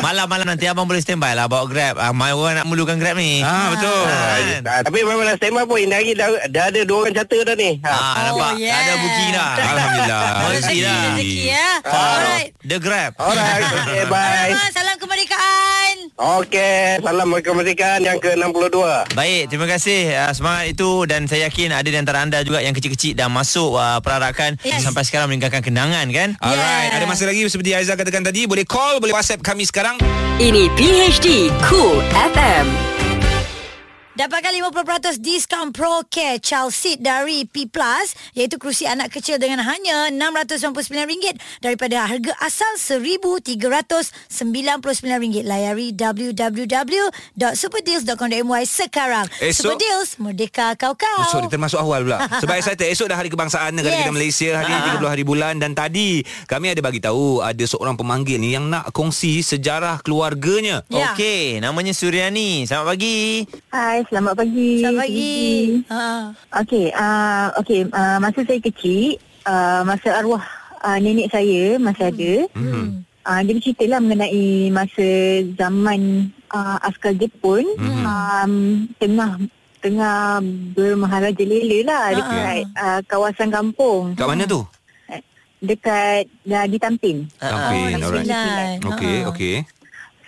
Malam-malam 0.00 0.46
nanti 0.46 0.64
abang 0.64 0.86
boleh 0.86 0.98
standby 0.98 1.32
lah 1.32 1.46
bawa 1.46 1.66
Grab. 1.66 1.94
Ah, 1.96 2.12
mai 2.12 2.30
orang 2.30 2.54
nak 2.56 2.66
mulukan 2.66 2.94
Grab 2.94 3.16
ni. 3.16 3.42
Ah 3.42 3.74
betul. 3.74 4.02
Ah, 4.62 4.80
Tapi 4.82 4.98
memang 5.00 5.24
dah 5.24 5.34
stand 5.34 5.52
by 5.52 5.64
pun 5.64 5.82
hari 5.82 6.14
dah, 6.14 6.28
dah 6.46 6.64
ada 6.64 6.80
dua 6.82 6.98
orang 7.00 7.12
charter 7.12 7.42
dah 7.42 7.54
ni 7.54 7.82
ha. 7.82 7.90
Ah, 7.90 8.14
nampak? 8.28 8.52
Oh, 8.52 8.60
yeah. 8.60 8.78
Ada 8.78 8.92
booking 8.96 9.30
dah. 9.32 9.50
Alhamdulillah. 9.58 10.22
Rezeki 10.52 10.78
lah. 10.80 10.94
rezeki 11.10 11.40
ya. 11.44 11.68
Ah. 11.82 11.90
Alright. 11.90 12.48
The 12.62 12.76
Grab. 12.78 13.10
Alright 13.16 13.64
Okay 13.82 14.04
bye 14.12 14.50
salam 14.70 14.94
kemerdekaan. 14.96 15.96
Okay 16.14 17.00
Salam 17.00 17.34
kemerdekaan 17.34 18.00
yang 18.00 18.18
ke-62 18.20 18.78
Baik, 19.12 19.42
terima 19.48 19.64
kasih 19.64 19.71
uh, 19.78 20.32
semangat 20.32 20.74
itu 20.74 21.06
dan 21.06 21.24
saya 21.24 21.48
yakin 21.48 21.70
ada 21.70 21.86
di 21.86 21.94
antara 21.94 22.20
anda 22.20 22.42
juga 22.42 22.58
yang 22.58 22.74
kecil-kecil 22.74 23.14
dah 23.14 23.30
masuk 23.30 23.76
uh, 23.76 24.02
perarakan 24.02 24.58
Yes. 24.60 24.82
sampai 24.82 25.06
sekarang 25.06 25.30
meninggalkan 25.30 25.62
kenangan 25.62 26.04
kan? 26.10 26.36
Alright, 26.38 26.90
Yeah. 26.90 26.98
ada 26.98 27.06
masa 27.06 27.24
lagi 27.24 27.46
seperti 27.46 27.72
Aizah 27.72 27.94
katakan 27.94 28.20
tadi, 28.20 28.44
boleh 28.44 28.66
call, 28.66 28.98
boleh 28.98 29.14
WhatsApp 29.14 29.40
kami 29.40 29.62
sekarang. 29.64 29.96
Ini 30.36 30.68
PHD 30.74 31.48
Cool 31.62 32.02
FM. 32.12 32.91
Dapatkan 34.12 34.52
50% 34.52 35.16
diskaun 35.18 35.72
Pro 35.72 36.04
Care 36.04 36.36
Child 36.36 36.68
Seat 36.68 37.00
dari 37.00 37.42
P 37.42 37.64
Plus 37.64 38.12
iaitu 38.36 38.54
kerusi 38.56 38.84
anak 38.84 39.08
kecil 39.08 39.40
dengan 39.40 39.64
hanya 39.64 40.12
RM699 40.12 41.32
daripada 41.58 42.04
harga 42.04 42.30
asal 42.38 42.76
RM1,399. 42.76 44.04
Layari 45.42 45.90
www.superdeals.com.my 45.96 48.62
sekarang. 48.62 49.26
Esok- 49.40 49.64
Super 49.64 49.80
Deals, 49.80 50.10
merdeka 50.20 50.76
kau-kau. 50.76 51.16
Oh, 51.16 51.24
sorry, 51.32 51.48
termasuk 51.48 51.80
awal 51.80 52.04
pula. 52.04 52.20
Sebab 52.44 52.54
excited. 52.54 52.84
Esok 52.84 53.08
dah 53.08 53.16
hari 53.16 53.26
kebangsaan 53.26 53.72
negara 53.72 53.96
Yes. 53.96 54.00
kita 54.04 54.12
Malaysia. 54.12 54.48
Hari 54.60 54.68
ni 54.68 54.80
30 54.92 55.08
hari 55.08 55.24
bulan. 55.24 55.56
Dan 55.56 55.72
tadi 55.72 56.20
kami 56.44 56.68
ada 56.68 56.80
bagi 56.80 57.00
tahu 57.00 57.40
ada 57.40 57.64
seorang 57.64 57.96
pemanggil 57.96 58.36
ni 58.36 58.52
yang 58.52 58.68
nak 58.68 58.92
kongsi 58.92 59.40
sejarah 59.40 59.98
keluarganya. 60.00 60.84
Ya. 60.92 61.16
Okey, 61.16 61.58
namanya 61.58 61.90
Suryani. 61.90 62.64
Selamat 62.64 62.92
pagi. 62.92 63.44
Hai, 63.72 64.01
selamat 64.04 64.34
pagi. 64.34 64.70
Selamat 64.78 65.00
pagi. 65.00 65.34
Ha. 65.86 66.04
Okey, 66.58 66.86
uh, 66.90 67.46
okey, 67.58 67.80
uh, 67.86 68.18
masa 68.18 68.40
saya 68.42 68.60
kecil, 68.60 69.16
uh, 69.44 69.80
masa 69.82 70.08
arwah 70.14 70.42
uh, 70.80 70.98
nenek 70.98 71.28
saya 71.28 71.76
masih 71.78 72.04
ada. 72.06 72.32
Hmm. 72.52 73.02
Uh, 73.22 73.38
dia 73.40 73.54
bercerita 73.54 73.84
lah 73.86 74.00
mengenai 74.02 74.46
masa 74.68 75.08
zaman 75.54 76.00
uh, 76.50 76.82
askar 76.82 77.14
Jepun 77.14 77.62
Mhm. 77.78 78.02
um, 78.02 78.52
tengah 78.98 79.30
tengah 79.78 80.42
bermaharaja 80.72 81.42
lela 81.42 81.78
lah 81.84 82.02
Ah. 82.02 82.10
dekat 82.12 82.58
uh, 82.74 83.00
kawasan 83.04 83.50
kampung 83.50 84.14
Kat 84.14 84.26
mana 84.26 84.42
tu? 84.42 84.66
dekat 85.62 86.26
uh, 86.50 86.66
di 86.66 86.74
Tampin. 86.74 87.30
Tampin, 87.38 87.94
Oh, 87.96 88.10
alright. 88.10 88.82
Okey, 88.82 89.16
Ha. 89.22 89.30
okey. 89.30 89.56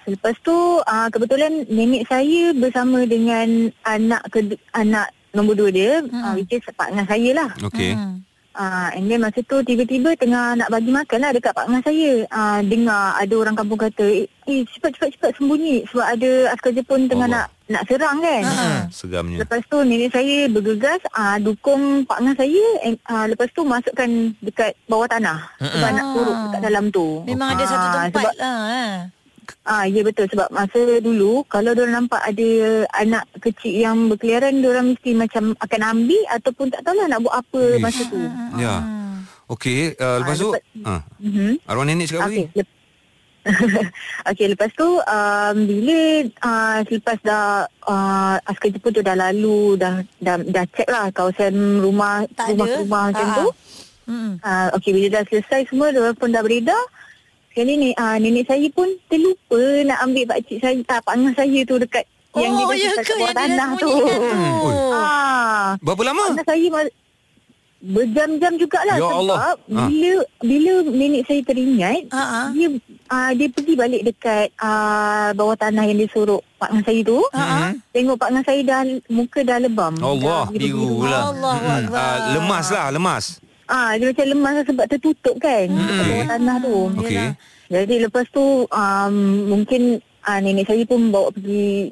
Lepas 0.05 0.35
tu 0.45 0.55
uh, 0.81 1.09
kebetulan 1.09 1.65
nenek 1.67 2.05
saya 2.07 2.53
bersama 2.53 3.05
dengan 3.05 3.73
anak 3.85 4.23
ke 4.29 4.57
anak 4.73 5.09
nombor 5.35 5.59
dua 5.59 5.71
dia, 5.73 5.93
Hmm. 6.05 6.23
uh, 6.23 6.33
which 6.39 6.53
is 6.53 6.63
pak 6.77 6.93
ngah 6.95 7.07
saya 7.09 7.31
lah. 7.35 7.51
Okey. 7.65 7.93
Hmm. 7.97 8.23
Ah, 8.55 8.87
and 8.95 9.11
then 9.11 9.19
masa 9.19 9.43
tu 9.43 9.67
tiba-tiba 9.67 10.15
tengah 10.15 10.55
nak 10.55 10.71
bagi 10.71 10.87
makan 10.87 11.19
lah 11.19 11.35
dekat 11.35 11.51
pak 11.51 11.67
ngah 11.67 11.83
saya. 11.83 12.23
Ah, 12.31 12.63
dengar 12.63 13.19
ada 13.19 13.35
orang 13.35 13.59
kampung 13.59 13.83
kata, 13.83 14.07
eh, 14.07 14.31
eh 14.47 14.63
cepat 14.71 14.95
cepat 14.95 15.11
cepat 15.19 15.31
sembunyi 15.35 15.83
sebab 15.91 16.07
ada 16.07 16.31
askar 16.55 16.71
Jepun 16.71 17.11
tengah 17.11 17.27
Allah. 17.27 17.51
nak 17.51 17.75
nak 17.75 17.83
serang 17.91 18.23
kan. 18.23 18.43
Ha. 18.47 18.67
Segamnya. 18.95 19.43
Lepas 19.43 19.59
tu 19.67 19.83
nenek 19.83 20.15
saya 20.15 20.47
bergegas 20.47 21.03
ah, 21.19 21.35
dukung 21.43 22.07
pak 22.07 22.23
ngah 22.23 22.37
saya 22.39 22.65
and, 22.87 22.95
ah, 23.11 23.27
lepas 23.27 23.51
tu 23.51 23.67
masukkan 23.67 24.11
dekat 24.39 24.71
bawah 24.87 25.11
tanah 25.11 25.51
sebab 25.59 25.91
nak 25.91 26.07
turun 26.15 26.37
dekat 26.47 26.61
dalam 26.63 26.85
tu. 26.95 27.07
Memang 27.27 27.59
ada 27.59 27.65
satu 27.67 27.87
tempat 27.91 28.23
sebab, 28.23 28.35
lah. 28.39 28.59
Ha. 28.71 28.85
Ah 29.63 29.85
ya 29.85 30.01
betul 30.01 30.27
sebab 30.27 30.49
masa 30.49 30.77
dulu 30.99 31.43
kalau 31.45 31.73
dia 31.73 31.85
nampak 31.87 32.21
ada 32.21 32.49
anak 32.95 33.25
kecil 33.39 33.75
yang 33.75 33.97
berkeliaran 34.07 34.57
dia 34.57 34.71
orang 34.71 34.87
mesti 34.91 35.11
macam 35.13 35.57
akan 35.57 35.81
ambil 35.83 36.23
ataupun 36.31 36.67
tak 36.69 36.81
tahulah 36.83 37.07
nak 37.07 37.21
buat 37.21 37.35
apa 37.37 37.61
Ish. 37.71 37.81
masa 37.81 38.03
tu. 38.07 38.21
Ya. 38.57 38.75
Okey, 39.47 39.93
uh, 39.95 40.19
lepas 40.19 40.35
Ah, 40.35 40.41
tu 40.41 40.49
lepas- 40.51 40.67
ha. 40.83 40.95
Mhm. 41.19 41.53
Arwah 41.65 41.85
nenek 41.85 42.07
cakap 42.07 42.23
Okey. 42.25 42.45
lagi? 42.45 42.45
Lep- 42.55 42.73
Okey 44.27 44.47
lepas 44.49 44.71
tu 44.73 44.89
um, 44.97 45.57
bila 45.63 45.99
uh, 46.41 46.79
selepas 46.83 47.19
dah 47.21 47.45
uh, 47.85 48.41
askar 48.43 48.73
Jepun 48.73 48.89
tu 48.91 49.03
dah 49.03 49.13
lalu 49.15 49.77
dah 49.77 49.95
dah 50.19 50.41
dah 50.41 50.65
check 50.71 50.89
lah 50.89 51.09
kawasan 51.11 51.53
rumah 51.79 52.25
Tak 52.33 52.51
rumah 52.51 52.65
ada. 52.67 52.77
rumah 52.79 53.03
macam 53.07 53.27
Ha. 53.27 53.37
tu. 53.37 53.47
Hmm. 54.05 54.33
Uh, 54.39 54.69
Okey 54.75 54.91
bila 54.93 55.07
dah 55.11 55.25
selesai 55.27 55.61
semua 55.67 55.89
dia 55.89 56.13
pun 56.13 56.29
dah 56.29 56.41
beredar. 56.41 56.81
Sekali 57.55 57.73
ni 57.79 57.91
uh, 57.95 58.19
nenek 58.19 58.51
saya 58.51 58.67
pun 58.69 58.91
terlupa 59.07 59.63
nak 59.87 60.03
ambil 60.03 60.27
pak 60.27 60.43
cik 60.43 60.59
saya 60.59 60.75
uh, 60.75 60.99
pak 60.99 61.15
ngah 61.15 61.35
saya 61.35 61.61
tu 61.63 61.79
dekat 61.79 62.03
yang 62.35 62.51
dia 62.51 62.67
oh, 62.67 62.75
ya 62.75 62.91
kat 62.99 63.15
bawah 63.15 63.31
tanah 63.33 63.71
tu. 63.79 63.87
tu? 63.87 63.95
Oi. 64.67 64.75
Ah. 64.91 65.67
Berapa 65.79 66.03
lama? 66.03 66.35
Anak 66.35 66.43
saya 66.45 66.67
ma- 66.67 66.95
berjam-jam 67.79 68.53
jugalah 68.57 68.97
Ya 68.97 69.05
sebab 69.05 69.19
Allah. 69.23 69.37
Ha. 69.39 69.51
bila 69.87 70.13
bila 70.41 70.73
nenek 70.89 71.23
saya 71.29 71.41
teringat 71.45 72.09
Ha, 72.11 72.23
ha. 72.25 72.43
dia 72.51 72.69
uh, 73.07 73.31
dia 73.37 73.49
pergi 73.53 73.75
balik 73.77 74.03
dekat 74.03 74.51
uh, 74.57 75.31
bawah 75.37 75.55
tanah 75.55 75.85
yang 75.85 76.01
dia 76.01 76.11
sorok 76.11 76.43
pak 76.57 76.75
ngah 76.75 76.83
saya 76.83 77.01
tu. 77.07 77.23
Ha. 77.31 77.71
Tengok 77.93 78.17
pak 78.17 78.29
ngah 78.35 78.43
saya 78.43 78.61
dah 78.67 78.81
muka 79.07 79.41
dah 79.47 79.59
lebam. 79.63 79.95
Allah, 80.01 80.43
dah 80.51 80.51
biru 80.51 81.07
lah. 81.07 81.23
Allah 81.31 81.55
Hmm, 81.55 81.87
uh, 81.87 82.17
lemas 82.35 82.67
lah, 82.67 82.87
lemas. 82.91 83.25
Ah, 83.65 83.97
dia 83.97 84.13
macam 84.13 84.27
lemas 84.29 84.65
sebab 84.69 84.87
tertutup 84.93 85.37
kan 85.41 85.67
hmm. 85.73 85.99
bawah 86.05 86.25
tanah 86.37 86.57
tu. 86.61 86.77
Okey. 87.01 87.33
Jadi 87.73 87.95
lepas 88.05 88.29
tu 88.29 88.69
um, 88.69 89.15
mungkin 89.49 89.99
uh, 90.29 90.39
nenek 90.41 90.69
saya 90.69 90.85
pun 90.85 91.09
bawa 91.09 91.33
pergi 91.33 91.89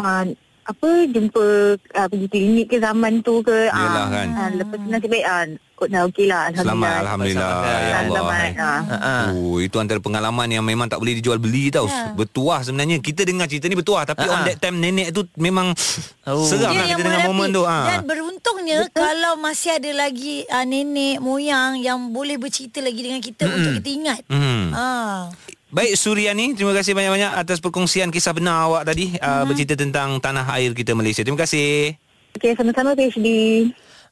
uh, 0.00 0.24
apa 0.62 0.88
jumpa 1.10 1.44
uh, 1.74 2.06
pergi 2.06 2.26
klinik 2.30 2.66
ke 2.70 2.78
zaman 2.78 3.18
tu 3.20 3.42
ke 3.42 3.66
ah, 3.68 4.06
kan. 4.06 4.28
ah, 4.30 4.48
lepas 4.54 4.78
tu 4.78 4.86
nasib 4.86 5.10
baik 5.10 5.26
ah 5.26 5.42
kot 5.74 5.90
dah 5.90 6.06
okey 6.06 6.30
lah 6.30 6.54
Selamat 6.54 7.02
Alhamdulillah 7.02 7.50
Selamat. 7.50 7.66
Ya 7.66 7.96
Allah 7.98 8.22
Selamat. 8.22 8.50
Ha. 8.94 9.14
Oh, 9.34 9.58
itu 9.58 9.76
antara 9.82 9.98
pengalaman 9.98 10.46
yang 10.46 10.62
memang 10.62 10.86
tak 10.86 11.02
boleh 11.02 11.18
dijual 11.18 11.42
beli 11.42 11.74
tau. 11.74 11.90
Ya. 11.90 12.14
Bertuah 12.14 12.62
sebenarnya. 12.62 13.02
Kita 13.02 13.26
dengar 13.26 13.50
cerita 13.50 13.66
ni 13.66 13.74
bertuah 13.74 14.06
tapi 14.06 14.22
Ha-ha. 14.22 14.34
on 14.38 14.40
that 14.46 14.62
time 14.62 14.78
nenek 14.78 15.10
tu 15.10 15.26
memang 15.34 15.74
Oh. 16.22 16.46
seram 16.46 16.70
Dia 16.70 16.78
lah 16.78 16.86
kita 16.94 17.02
dengar 17.02 17.20
momen 17.26 17.50
tu. 17.50 17.66
Ha. 17.66 17.98
Dan 17.98 18.06
beruntungnya 18.06 18.86
Betul. 18.86 19.02
kalau 19.02 19.32
masih 19.42 19.74
ada 19.74 19.90
lagi 19.90 20.46
uh, 20.46 20.62
nenek 20.62 21.18
moyang 21.18 21.82
yang 21.82 21.98
boleh 22.14 22.38
bercerita 22.38 22.78
lagi 22.78 23.02
dengan 23.02 23.18
kita 23.18 23.42
Mm-mm. 23.42 23.56
untuk 23.58 23.72
kita 23.82 23.90
ingat. 23.90 24.20
Hmm. 24.30 24.70
Ha. 24.70 24.86
Baik 25.72 25.96
Suryani, 25.96 26.52
terima 26.52 26.76
kasih 26.76 26.92
banyak-banyak 26.92 27.32
atas 27.32 27.64
perkongsian 27.64 28.12
kisah 28.12 28.36
benar 28.36 28.68
awak 28.68 28.84
tadi 28.84 29.16
uh, 29.16 29.48
bercerita 29.48 29.72
tentang 29.72 30.20
tanah 30.20 30.44
air 30.60 30.76
kita 30.76 30.92
Malaysia. 30.92 31.24
Terima 31.24 31.40
kasih. 31.40 31.96
Okey 32.36 32.52
sama-sama 32.52 32.92
PhD. 32.92 33.24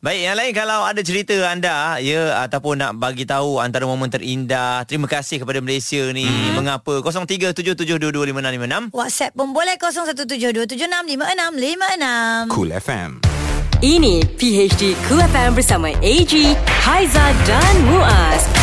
Baik, 0.00 0.20
yang 0.24 0.40
lain 0.40 0.56
kalau 0.56 0.88
ada 0.88 1.04
cerita 1.04 1.36
anda 1.44 2.00
ya 2.00 2.40
ataupun 2.48 2.80
nak 2.80 2.96
bagi 2.96 3.28
tahu 3.28 3.60
antara 3.60 3.84
momen 3.84 4.08
terindah, 4.08 4.88
terima 4.88 5.04
kasih 5.04 5.44
kepada 5.44 5.60
Malaysia 5.60 6.00
ni. 6.16 6.24
Hmm. 6.24 6.64
Mengapa? 6.64 7.04
0377225656. 7.04 8.96
WhatsApp 8.96 9.36
pun 9.36 9.52
boleh 9.52 9.76
0172765656. 9.76 12.48
Cool 12.48 12.72
FM. 12.72 13.20
Ini 13.84 14.24
PHD 14.40 14.96
Cool 15.04 15.20
FM 15.28 15.52
bersama 15.52 15.92
AG, 16.00 16.56
Haiza 16.88 17.26
dan 17.44 17.74
Muaz. 17.84 18.59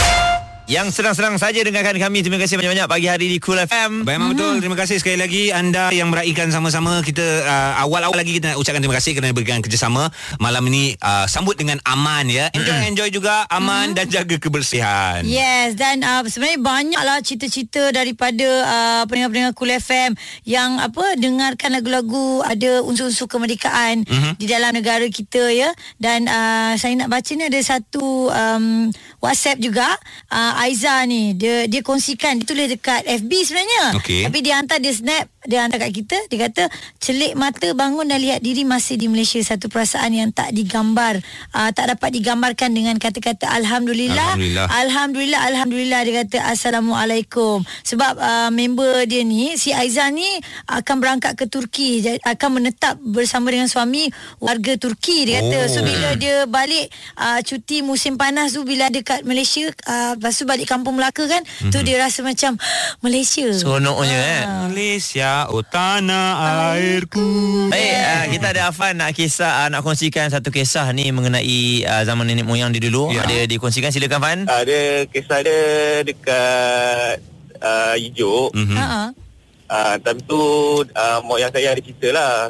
Yang 0.68 1.00
senang-senang 1.00 1.40
saja 1.40 1.64
dengarkan 1.64 1.96
kami. 1.96 2.28
Terima 2.28 2.36
kasih 2.44 2.60
banyak-banyak 2.60 2.92
pagi 2.92 3.08
hari 3.08 3.32
di 3.32 3.40
Cool 3.40 3.56
FM. 3.56 4.04
Baik 4.04 4.20
memang 4.20 4.36
betul. 4.36 4.60
Terima 4.60 4.76
kasih 4.76 5.00
sekali 5.00 5.16
lagi. 5.16 5.48
Anda 5.56 5.96
yang 5.96 6.12
meraihkan 6.12 6.52
sama-sama 6.52 7.00
Kita 7.08 7.24
uh, 7.24 7.88
awal-awal 7.88 8.20
lagi 8.20 8.36
Kita 8.36 8.52
nak 8.52 8.60
ucapkan 8.60 8.84
terima 8.84 9.00
kasih 9.00 9.16
Kerana 9.16 9.32
berikan 9.32 9.64
kerjasama. 9.64 10.12
Malam 10.44 10.68
ini 10.68 10.92
uh, 11.00 11.24
Sambut 11.32 11.56
dengan 11.56 11.80
aman 11.88 12.28
ya. 12.28 12.52
Enjoy-enjoy 12.52 13.16
juga. 13.16 13.48
Aman 13.48 13.96
dan 13.96 14.12
jaga 14.12 14.36
kebersihan. 14.36 15.24
Yes 15.24 15.80
dan 15.80 16.04
uh, 16.04 16.28
sebenarnya 16.28 16.60
banyaklah 16.60 17.24
cerita-cerita 17.24 17.96
daripada 17.96 18.48
uh, 18.68 19.04
pendengar-pendengar 19.08 19.56
Cool 19.56 19.72
FM 19.72 20.20
yang 20.44 20.84
apa 20.84 21.16
dengarkan 21.16 21.80
lagu-lagu 21.80 22.44
ada 22.44 22.84
unsur-unsur 22.84 23.32
kemerdekaan 23.32 24.04
mm-hmm. 24.04 24.34
di 24.36 24.46
dalam 24.52 24.76
negara 24.76 25.08
kita 25.08 25.48
ya. 25.48 25.72
Dan 25.96 26.28
uh, 26.28 26.76
saya 26.76 26.92
nak 27.00 27.08
baca 27.08 27.32
ni 27.32 27.48
ada 27.48 27.60
satu 27.64 28.28
um, 28.36 28.92
WhatsApp 29.24 29.64
juga. 29.64 29.88
Uh, 30.28 30.57
Aiza 30.58 31.06
ni 31.06 31.38
dia 31.38 31.70
dia 31.70 31.86
kongsikan 31.86 32.42
dia 32.42 32.48
tulis 32.50 32.68
dekat 32.74 33.06
FB 33.06 33.32
sebenarnya 33.46 33.86
Okey. 34.02 34.26
tapi 34.26 34.38
dia 34.42 34.58
hantar 34.58 34.82
dia 34.82 34.92
snap 34.92 35.30
dia 35.48 35.63
hantar 35.63 35.80
kat 35.88 35.96
kita 35.96 36.18
dia 36.27 36.51
kata 36.51 36.63
celik 37.00 37.34
mata 37.39 37.72
bangun 37.72 38.06
dan 38.06 38.20
lihat 38.20 38.44
diri 38.44 38.68
masih 38.68 39.00
di 39.00 39.08
Malaysia 39.08 39.39
satu 39.39 39.72
perasaan 39.72 40.12
yang 40.13 40.30
tak 40.36 40.51
digambar 40.51 41.18
uh, 41.56 41.70
tak 41.72 41.96
dapat 41.96 42.12
digambarkan 42.13 42.75
dengan 42.75 43.00
kata-kata 43.00 43.48
alhamdulillah 43.50 44.27
Alhamdulillah. 44.27 44.68
Alhamdulillah 44.68 45.42
Alhamdulillah 45.54 46.00
Dia 46.04 46.13
kata 46.25 46.38
Assalamualaikum 46.51 47.62
Sebab 47.86 48.13
uh, 48.18 48.50
member 48.50 49.06
dia 49.06 49.22
ni 49.22 49.54
Si 49.56 49.70
Aizan 49.70 50.18
ni 50.18 50.27
Akan 50.66 50.98
berangkat 50.98 51.38
ke 51.38 51.46
Turki 51.46 52.01
Akan 52.25 52.58
menetap 52.58 52.98
Bersama 53.00 53.54
dengan 53.54 53.70
suami 53.70 54.10
Warga 54.42 54.75
Turki 54.82 55.27
Dia 55.30 55.44
kata 55.44 55.56
Oh. 55.58 55.66
So 55.66 55.82
bila 55.82 56.13
dia 56.16 56.46
balik 56.46 56.94
uh, 57.18 57.42
Cuti 57.42 57.82
musim 57.82 58.16
panas 58.16 58.54
tu 58.54 58.62
Bila 58.62 58.94
dekat 58.94 59.25
Malaysia 59.25 59.68
uh, 59.89 60.13
Lepas 60.16 60.38
tu 60.38 60.46
balik 60.46 60.70
kampung 60.70 60.96
Melaka 60.96 61.25
kan 61.25 61.42
mm-hmm. 61.42 61.72
Tu 61.74 61.77
dia 61.82 61.98
rasa 61.98 62.22
macam 62.22 62.56
Malaysia 63.01 63.48
Seronoknya 63.51 64.18
eh. 64.18 64.42
Malaysia 64.70 65.37
Oh 65.53 65.62
tanah 65.62 66.29
airku 66.74 67.70
Baik, 67.70 67.94
uh, 68.01 68.25
kita 68.34 68.46
ada 68.50 68.62
Afan 68.74 68.98
nak 68.98 69.13
kisah 69.13 69.65
uh, 69.65 69.67
nak 69.70 69.86
kongsikan 69.86 70.34
satu 70.34 70.50
kisah 70.50 70.89
ni 70.89 71.13
mengenai 71.13 71.86
uh, 71.86 72.01
zaman 72.01 72.25
nenek 72.25 72.50
moyang 72.50 72.74
dia 72.74 72.82
dulu. 72.82 73.13
Ya. 73.13 73.22
Ada 73.22 73.46
dikongsikan 73.46 73.94
silakan 73.94 74.20
Fan. 74.24 74.39
Ada 74.50 75.06
kisah 75.06 75.39
dia 75.46 75.62
dekat 76.01 77.15
uh, 77.62 77.96
Ijuk. 78.00 78.58
Mhm. 78.58 78.74
Ha-ha. 78.74 79.03
Uh, 79.67 79.96
time 80.01 80.20
tu 80.25 80.41
uh, 80.82 81.20
moyang 81.22 81.53
saya 81.53 81.77
ada 81.77 81.82
cerita 81.84 82.10
lah. 82.10 82.50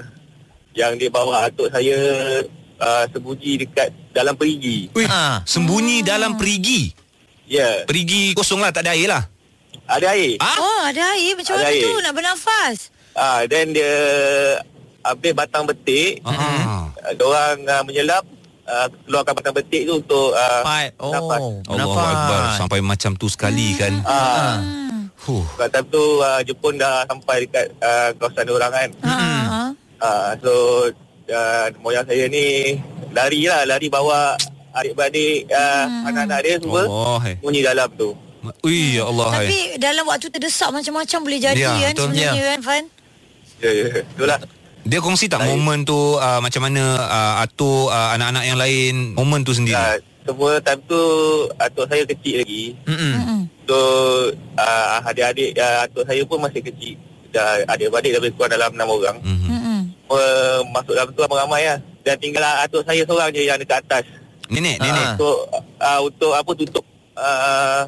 Yang 0.71 0.91
dia 1.01 1.09
bawa 1.09 1.49
atuk 1.49 1.67
saya 1.73 1.97
uh, 2.77 3.03
sembunyi 3.09 3.65
dekat 3.65 3.89
dalam 4.13 4.37
perigi. 4.37 4.93
Ui, 4.93 5.03
Ah. 5.09 5.41
Sembunyi 5.43 6.05
dalam 6.05 6.37
perigi 6.37 6.93
Ya, 7.47 7.63
yeah. 7.63 7.75
Perigi 7.87 8.35
kosong 8.35 8.59
lah 8.59 8.75
Tak 8.75 8.83
ada 8.83 8.91
air 8.91 9.07
lah 9.07 9.23
ada 9.87 10.07
air. 10.11 10.35
Ah? 10.37 10.57
Oh 10.57 10.81
ada 10.83 11.15
air 11.15 11.33
Macam 11.33 11.53
Ada 11.55 11.63
mana 11.63 11.71
air. 11.71 11.81
tu 11.81 11.93
Nak 11.97 12.13
bernafas 12.13 12.77
Ah, 13.11 13.41
then 13.43 13.73
dia 13.73 13.93
habis 15.01 15.33
batang 15.33 15.65
betik, 15.65 16.21
Ah. 16.21 16.91
uh, 16.93 17.13
orang 17.17 17.57
uh, 17.63 17.81
menyelam 17.81 18.21
uh, 18.63 18.85
keluarkan 19.01 19.33
batang 19.33 19.55
betik 19.55 19.87
tu 19.87 19.97
untuk 19.97 20.35
uh. 20.35 20.61
Oh, 20.99 21.09
nafas. 21.09 21.39
Allah. 21.65 22.05
Akbar 22.05 22.41
Sampai 22.53 22.79
macam 22.79 23.15
tu 23.15 23.25
sekali 23.25 23.73
kan 23.73 23.93
Ah, 24.03 24.59
Huh. 25.17 25.43
kat 25.55 25.73
time 25.73 25.87
tu 25.89 26.21
uh, 26.21 26.39
Jepun 26.39 26.77
dah 26.77 27.03
sampai 27.03 27.43
dekat 27.43 27.67
uh, 27.79 28.15
kawasan 28.15 28.47
orang 28.47 28.71
kan. 28.71 28.89
Ha-ha. 29.01 29.61
Uh, 29.97 30.31
so 30.39 30.53
uh, 31.27 31.65
moyang 31.81 32.05
saya 32.05 32.29
ni 32.29 32.77
lari 33.11 33.43
lah, 33.43 33.65
lari 33.65 33.89
bawa 33.89 34.37
adik-beradik 34.71 35.49
uh, 35.49 35.85
anak-anak 36.05 36.39
dia 36.45 36.55
semua 36.61 36.85
Allah 36.85 37.21
eh. 37.27 37.35
bunyi 37.41 37.59
dalam 37.59 37.89
tu. 37.97 38.13
Ui 38.63 38.97
ya 38.99 39.03
Allah 39.07 39.27
hai. 39.33 39.47
Tapi 39.47 39.57
dalam 39.77 40.03
waktu 40.07 40.27
terdesak 40.29 40.69
Macam-macam 40.69 41.19
boleh 41.23 41.39
jadi 41.39 41.57
Ya, 41.57 41.71
kan 41.71 41.93
betul. 41.95 42.05
Sebenarnya 42.11 42.33
Ya. 42.35 42.51
kan 42.55 42.61
Fan 42.63 42.83
Ya, 43.57 43.71
ya, 43.73 43.85
itulah. 44.05 44.37
Dia 44.87 44.99
kongsi 45.01 45.25
tak 45.27 45.41
momen 45.43 45.83
tu 45.83 45.97
uh, 46.15 46.39
macam 46.39 46.61
mana 46.63 46.83
uh, 47.01 47.33
atuk 47.43 47.89
uh, 47.89 48.15
anak-anak 48.15 48.43
yang 48.45 48.55
lain 48.55 48.93
momen 49.17 49.41
tu 49.43 49.51
sendiri. 49.51 49.75
Uh, 49.75 49.97
semua 50.23 50.61
time 50.63 50.79
tu 50.85 51.01
atuk 51.57 51.85
saya 51.89 52.03
kecil 52.05 52.45
lagi. 52.45 52.77
Mm-mm. 52.85 53.13
Mm-mm. 53.17 53.39
So 53.67 53.77
uh, 54.55 55.03
adik-adik 55.03 55.57
uh, 55.57 55.89
atuk 55.89 56.03
saya 56.05 56.21
pun 56.23 56.37
masih 56.39 56.61
kecil. 56.63 56.95
Dah 57.33 57.65
adik-beradik 57.67 58.15
dah 58.15 58.21
lebih 58.23 58.37
kurang 58.39 58.53
dalam 58.53 58.71
6 58.71 58.79
orang. 58.87 59.17
Mhm. 59.25 59.47
Mm-mm. 59.49 59.79
Uh, 60.07 60.59
masuk 60.71 60.93
dalam 60.95 61.11
tu 61.11 61.19
ramai-ramai 61.19 61.61
lah. 61.67 61.77
Dan 62.05 62.15
tinggal 62.23 62.45
atuk 62.63 62.85
saya 62.87 63.03
seorang 63.03 63.33
je 63.35 63.43
yang 63.43 63.59
dekat 63.59 63.83
atas. 63.83 64.05
Nenek, 64.47 64.79
nenek. 64.79 65.19
Untuk 65.19 65.37
uh, 65.83 65.99
untuk 65.99 66.31
apa 66.31 66.51
tutup 66.55 66.85
uh, 67.19 67.83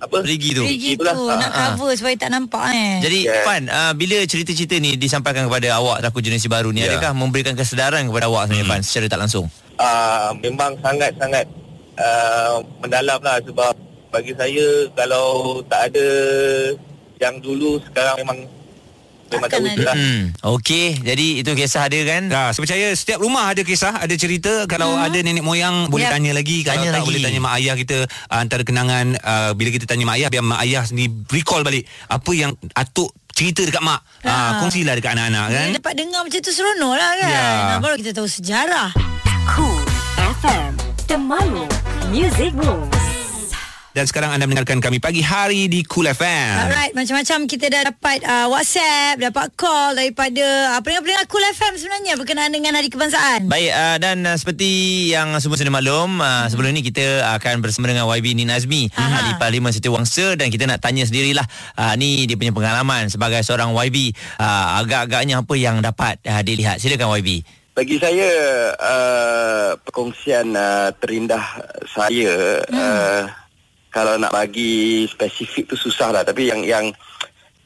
apa? 0.00 0.16
Perigi 0.24 0.56
tu. 0.56 0.64
Perigi 0.64 0.96
tu 0.96 1.04
Itulah. 1.04 1.36
Nak 1.36 1.50
ah. 1.52 1.58
cover 1.76 1.92
supaya 1.92 2.16
tak 2.16 2.32
nampak 2.32 2.72
eh 2.72 3.04
Jadi 3.04 3.18
Yeah. 3.20 3.44
Fan, 3.44 3.68
uh, 3.68 3.92
bila 3.92 4.16
cerita-cerita 4.24 4.80
ni 4.80 4.96
disampaikan 4.96 5.44
kepada 5.44 5.76
awak 5.76 6.00
takut 6.00 6.24
generasi 6.24 6.48
baru 6.48 6.72
ni, 6.72 6.80
Ya. 6.80 6.96
adakah 6.96 7.12
memberikan 7.12 7.52
kesedaran 7.52 8.08
kepada 8.08 8.26
awak 8.26 8.48
sebenarnya 8.48 8.66
Fan 8.66 8.82
secara 8.82 9.06
tak 9.12 9.20
langsung? 9.20 9.46
uh, 9.80 10.30
memang 10.40 10.76
sangat-sangat 10.80 11.46
uh, 11.96 12.60
mendalam 12.80 13.20
lah 13.20 13.40
sebab 13.40 13.72
bagi 14.10 14.32
saya 14.36 14.88
kalau 14.92 15.60
tak 15.70 15.92
ada 15.92 16.08
yang 17.20 17.36
dulu 17.38 17.78
sekarang 17.88 18.20
memang 18.20 18.38
memang 19.32 19.48
tak 19.48 19.60
wujud 19.60 19.82
lah. 19.82 19.94
Hmm. 19.94 20.22
Okey, 20.52 21.00
jadi 21.00 21.26
itu 21.38 21.50
kisah 21.52 21.86
dia 21.86 22.02
kan? 22.04 22.22
Dah, 22.26 22.50
saya 22.50 22.60
percaya 22.60 22.86
setiap 22.92 23.18
rumah 23.18 23.46
ada 23.46 23.60
kisah, 23.60 23.94
ada 23.96 24.14
cerita. 24.14 24.66
Kalau 24.66 24.94
ada 24.94 25.14
nenek 25.16 25.40
moyang 25.40 25.86
boleh 25.86 26.04
Yap. 26.04 26.12
tanya 26.12 26.32
lagi. 26.32 26.60
Kalau 26.60 26.76
Tanya 26.76 26.88
tak 26.90 26.96
lagi. 26.96 27.06
boleh 27.06 27.20
tanya 27.20 27.40
mak 27.40 27.54
ayah 27.56 27.74
kita 27.74 27.96
uh, 28.02 28.38
antara 28.38 28.62
kenangan 28.62 29.06
uh, 29.16 29.50
bila 29.52 29.68
kita 29.68 29.84
tanya 29.84 30.04
mak 30.04 30.16
ayah 30.16 30.28
biar 30.28 30.42
mak 30.42 30.60
ayah 30.60 30.82
sendiri 30.82 31.08
recall 31.30 31.60
balik 31.60 31.82
apa 32.06 32.30
yang 32.32 32.50
atuk 32.74 33.08
cerita 33.30 33.62
dekat 33.62 33.80
mak. 33.80 34.00
Ah, 34.20 34.30
Ah. 34.30 34.50
kongsilah 34.60 34.92
dekat 34.92 35.12
anak-anak 35.12 35.46
kan. 35.48 35.66
Dia 35.66 35.76
dapat 35.76 35.94
dengar 35.94 36.20
macam 36.22 36.38
tu 36.38 36.50
seronok 36.50 36.94
lah 36.94 37.12
kan 37.16 37.30
Ya. 37.30 37.44
Nah, 37.66 37.78
Baru 37.78 37.94
kita 37.96 38.10
tahu 38.12 38.26
sejarah 38.26 38.92
Cool 39.46 39.80
FM 40.36 40.70
Temanmu 41.04 41.64
Music 42.08 42.52
Moves 42.52 43.09
Dan 43.90 44.06
sekarang 44.06 44.30
anda 44.30 44.46
mendengarkan 44.46 44.78
kami 44.78 45.02
pagi 45.02 45.18
hari 45.18 45.66
di 45.66 45.82
Cool 45.82 46.06
FM. 46.06 46.54
Alright, 46.62 46.94
macam-macam 46.94 47.50
kita 47.50 47.66
dah 47.66 47.90
dapat 47.90 48.22
uh, 48.22 48.46
WhatsApp, 48.46 49.18
dapat 49.18 49.50
call 49.58 49.98
daripada 49.98 50.78
uh, 50.78 50.78
pendengar-pendengar 50.78 51.26
Cool 51.26 51.42
FM 51.50 51.74
sebenarnya 51.74 52.14
berkenaan 52.14 52.54
dengan 52.54 52.78
Hari 52.78 52.86
Kebangsaan. 52.86 53.50
Baik 53.50 53.74
uh, 53.74 53.98
dan 53.98 54.22
uh, 54.22 54.38
seperti 54.38 54.70
yang 55.10 55.34
semua 55.42 55.58
sudah 55.58 55.74
maklum 55.74 56.22
uh, 56.22 56.46
sebelum 56.46 56.70
ni 56.70 56.86
kita 56.86 57.34
akan 57.34 57.66
bersama 57.66 57.90
dengan 57.90 58.06
YB 58.06 58.38
Nina 58.38 58.62
Azmi 58.62 58.86
uh, 58.94 59.20
di 59.26 59.32
Parlimen 59.42 59.74
Setiawangsa 59.74 60.38
dan 60.38 60.54
kita 60.54 60.70
nak 60.70 60.78
tanya 60.78 61.02
sendirilah 61.02 61.50
uh, 61.74 61.90
ni 61.98 62.30
dia 62.30 62.38
punya 62.38 62.54
pengalaman 62.54 63.10
sebagai 63.10 63.42
seorang 63.42 63.74
YB 63.74 64.14
uh, 64.38 64.86
agak-agaknya 64.86 65.42
apa 65.42 65.54
yang 65.58 65.82
dapat 65.82 66.22
uh, 66.30 66.38
dilihat 66.46 66.78
silakan 66.78 67.10
YB 67.18 67.42
Bagi 67.74 67.98
saya 67.98 68.30
uh, 68.78 69.74
perkongsian 69.82 70.54
uh, 70.54 70.94
terindah 70.94 71.42
saya 71.90 72.62
hmm. 72.70 72.78
uh, 72.78 73.39
kalau 73.90 74.16
nak 74.16 74.30
bagi 74.30 75.04
spesifik 75.06 75.70
tu 75.70 75.76
susah 75.76 76.14
lah 76.14 76.22
tapi 76.22 76.48
yang 76.48 76.62
yang 76.62 76.86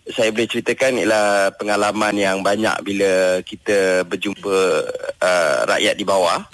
saya 0.04 0.28
boleh 0.28 0.44
ceritakan 0.44 1.00
ialah 1.00 1.56
pengalaman 1.56 2.12
yang 2.12 2.44
banyak 2.44 2.76
bila 2.84 3.40
kita 3.40 4.04
berjumpa 4.04 4.56
uh, 5.16 5.56
rakyat 5.64 5.94
di 5.96 6.04
bawah 6.04 6.44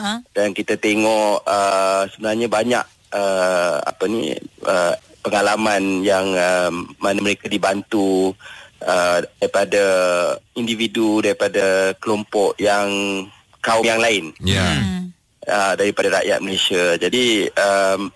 Ha. 0.00 0.16
dan 0.32 0.56
kita 0.56 0.80
tengok 0.80 1.44
uh, 1.44 2.08
sebenarnya 2.08 2.48
banyak 2.48 2.84
uh, 3.12 3.84
apa 3.84 4.04
ni 4.08 4.32
uh, 4.64 4.96
pengalaman 5.20 6.00
yang 6.00 6.24
uh, 6.32 6.72
mana 6.96 7.20
mereka 7.20 7.52
dibantu 7.52 8.32
uh, 8.80 9.20
daripada 9.36 9.84
individu 10.56 11.20
daripada 11.20 11.92
kelompok 12.00 12.56
yang 12.56 12.88
kaum 13.60 13.84
yang 13.84 14.00
lain 14.00 14.32
Ya. 14.40 14.64
Hmm. 14.64 15.12
uh, 15.44 15.72
daripada 15.76 16.20
rakyat 16.20 16.38
Malaysia. 16.40 16.96
Jadi 16.96 17.44
um, 17.52 18.08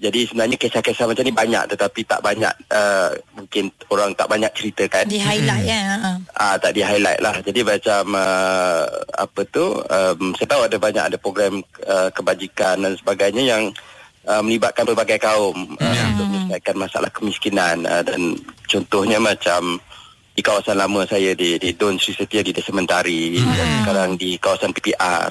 jadi 0.00 0.24
sebenarnya 0.24 0.56
kisah-kisah 0.56 1.04
macam 1.04 1.28
ni 1.28 1.34
banyak 1.36 1.76
tetapi 1.76 2.00
tak 2.08 2.24
banyak 2.24 2.48
uh, 2.72 3.12
mungkin 3.36 3.68
orang 3.92 4.16
tak 4.16 4.32
banyak 4.32 4.48
ceritakan. 4.56 5.04
Di 5.04 5.20
highlight 5.20 5.68
kan. 5.68 5.84
Ha. 6.00 6.10
Ah 6.40 6.56
tak 6.56 6.72
di 6.72 6.80
highlight 6.80 7.20
lah. 7.20 7.36
Jadi 7.44 7.60
macam 7.60 8.16
uh, 8.16 8.88
apa 9.12 9.40
tu 9.52 9.76
um, 9.76 10.32
saya 10.40 10.48
tahu 10.48 10.62
ada 10.64 10.76
banyak 10.80 11.04
ada 11.04 11.20
program 11.20 11.60
uh, 11.84 12.08
kebajikan 12.16 12.80
dan 12.80 12.96
sebagainya 12.96 13.44
yang 13.44 13.62
uh, 14.24 14.40
melibatkan 14.40 14.88
berbagai 14.88 15.20
kaum 15.20 15.76
uh, 15.76 16.04
untuk 16.16 16.26
menyelesaikan 16.32 16.76
masalah 16.80 17.12
kemiskinan 17.12 17.84
uh, 17.84 18.00
dan 18.00 18.40
contohnya 18.72 19.20
macam 19.20 19.76
di 20.32 20.40
kawasan 20.40 20.80
lama 20.80 21.04
saya 21.04 21.36
di 21.36 21.60
di 21.60 21.76
Don 21.76 22.00
Sri 22.00 22.16
Setia 22.16 22.40
di 22.40 22.56
Desa 22.56 22.72
Mentari 22.72 23.36
dan 23.36 23.84
sekarang 23.84 24.10
di 24.16 24.40
kawasan 24.40 24.72
PPR. 24.72 25.28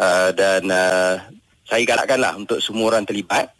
uh, 0.00 0.32
dan 0.32 0.64
uh, 0.72 1.20
saya 1.68 1.84
galakkanlah 1.84 2.40
untuk 2.40 2.56
semua 2.56 2.96
orang 2.96 3.04
terlibat 3.04 3.52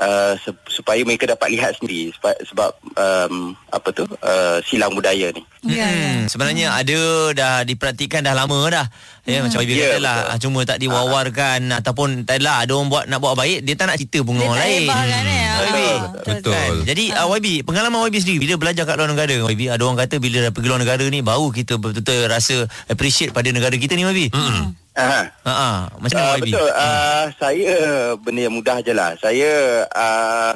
uh, 0.00 0.34
supaya 0.66 1.04
mereka 1.04 1.28
dapat 1.28 1.52
lihat 1.52 1.76
sendiri 1.76 2.10
sebab, 2.16 2.34
sebab 2.48 2.70
um, 2.96 3.52
apa 3.70 3.88
tu 3.92 4.04
uh, 4.08 4.58
silang 4.64 4.96
budaya 4.96 5.30
ni. 5.36 5.44
Ya, 5.68 5.86
ya. 5.86 6.10
Hmm, 6.16 6.24
sebenarnya 6.26 6.72
ada 6.72 6.98
dah 7.36 7.54
diperhatikan 7.68 8.24
dah 8.24 8.32
lama 8.32 8.56
dah. 8.72 8.86
Ya 9.28 9.44
macam 9.44 9.60
Ibu 9.60 9.70
Ya, 9.76 9.94
kata 9.94 9.98
lah 10.00 10.16
betul. 10.16 10.32
ah, 10.32 10.38
cuma 10.40 10.58
tak 10.64 10.78
diwawarkan 10.80 11.60
ataupun 11.76 12.08
tak 12.24 12.40
adalah 12.40 12.64
ada 12.64 12.72
orang 12.72 12.88
buat 12.88 13.04
nak 13.06 13.20
buat 13.20 13.36
baik 13.36 13.62
dia 13.62 13.76
tak 13.76 13.92
nak 13.92 14.00
cerita 14.00 14.24
pun 14.24 14.40
orang 14.40 14.56
tak 14.56 14.64
lain. 14.64 14.80
hebat 14.88 15.04
kan 15.04 15.24
eh? 15.28 15.44
Ah, 15.44 15.60
YB. 15.60 15.78
Betul. 16.24 16.52
Kan? 16.56 16.70
Jadi 16.88 17.04
uh, 17.12 17.26
YB 17.36 17.46
pengalaman 17.62 17.98
YB 18.08 18.16
sendiri 18.24 18.38
bila 18.48 18.54
belajar 18.56 18.88
kat 18.88 18.96
luar 18.96 19.12
negara 19.12 19.34
YB 19.52 19.62
ada 19.68 19.82
orang 19.84 20.00
kata 20.00 20.16
bila 20.18 20.48
dah 20.48 20.52
pergi 20.56 20.66
luar 20.72 20.80
negara 20.80 21.04
ni 21.04 21.20
baru 21.20 21.52
kita 21.52 21.76
betul-betul 21.76 22.26
rasa 22.26 22.56
appreciate 22.88 23.30
pada 23.36 23.52
negara 23.52 23.76
kita 23.76 23.92
ni 23.94 24.08
YB. 24.08 24.32
Hmm. 24.32 24.72
Ha 25.08 25.22
ah, 25.48 25.78
macam 25.96 26.16
mana 26.20 26.30
Uh, 26.30 26.36
YB? 26.36 26.44
betul. 26.50 26.68
Uh, 26.70 27.24
saya 27.40 27.72
benda 28.20 28.40
yang 28.44 28.54
mudah 28.54 28.78
je 28.84 28.92
lah. 28.92 29.10
Saya 29.16 29.50
uh, 29.88 30.52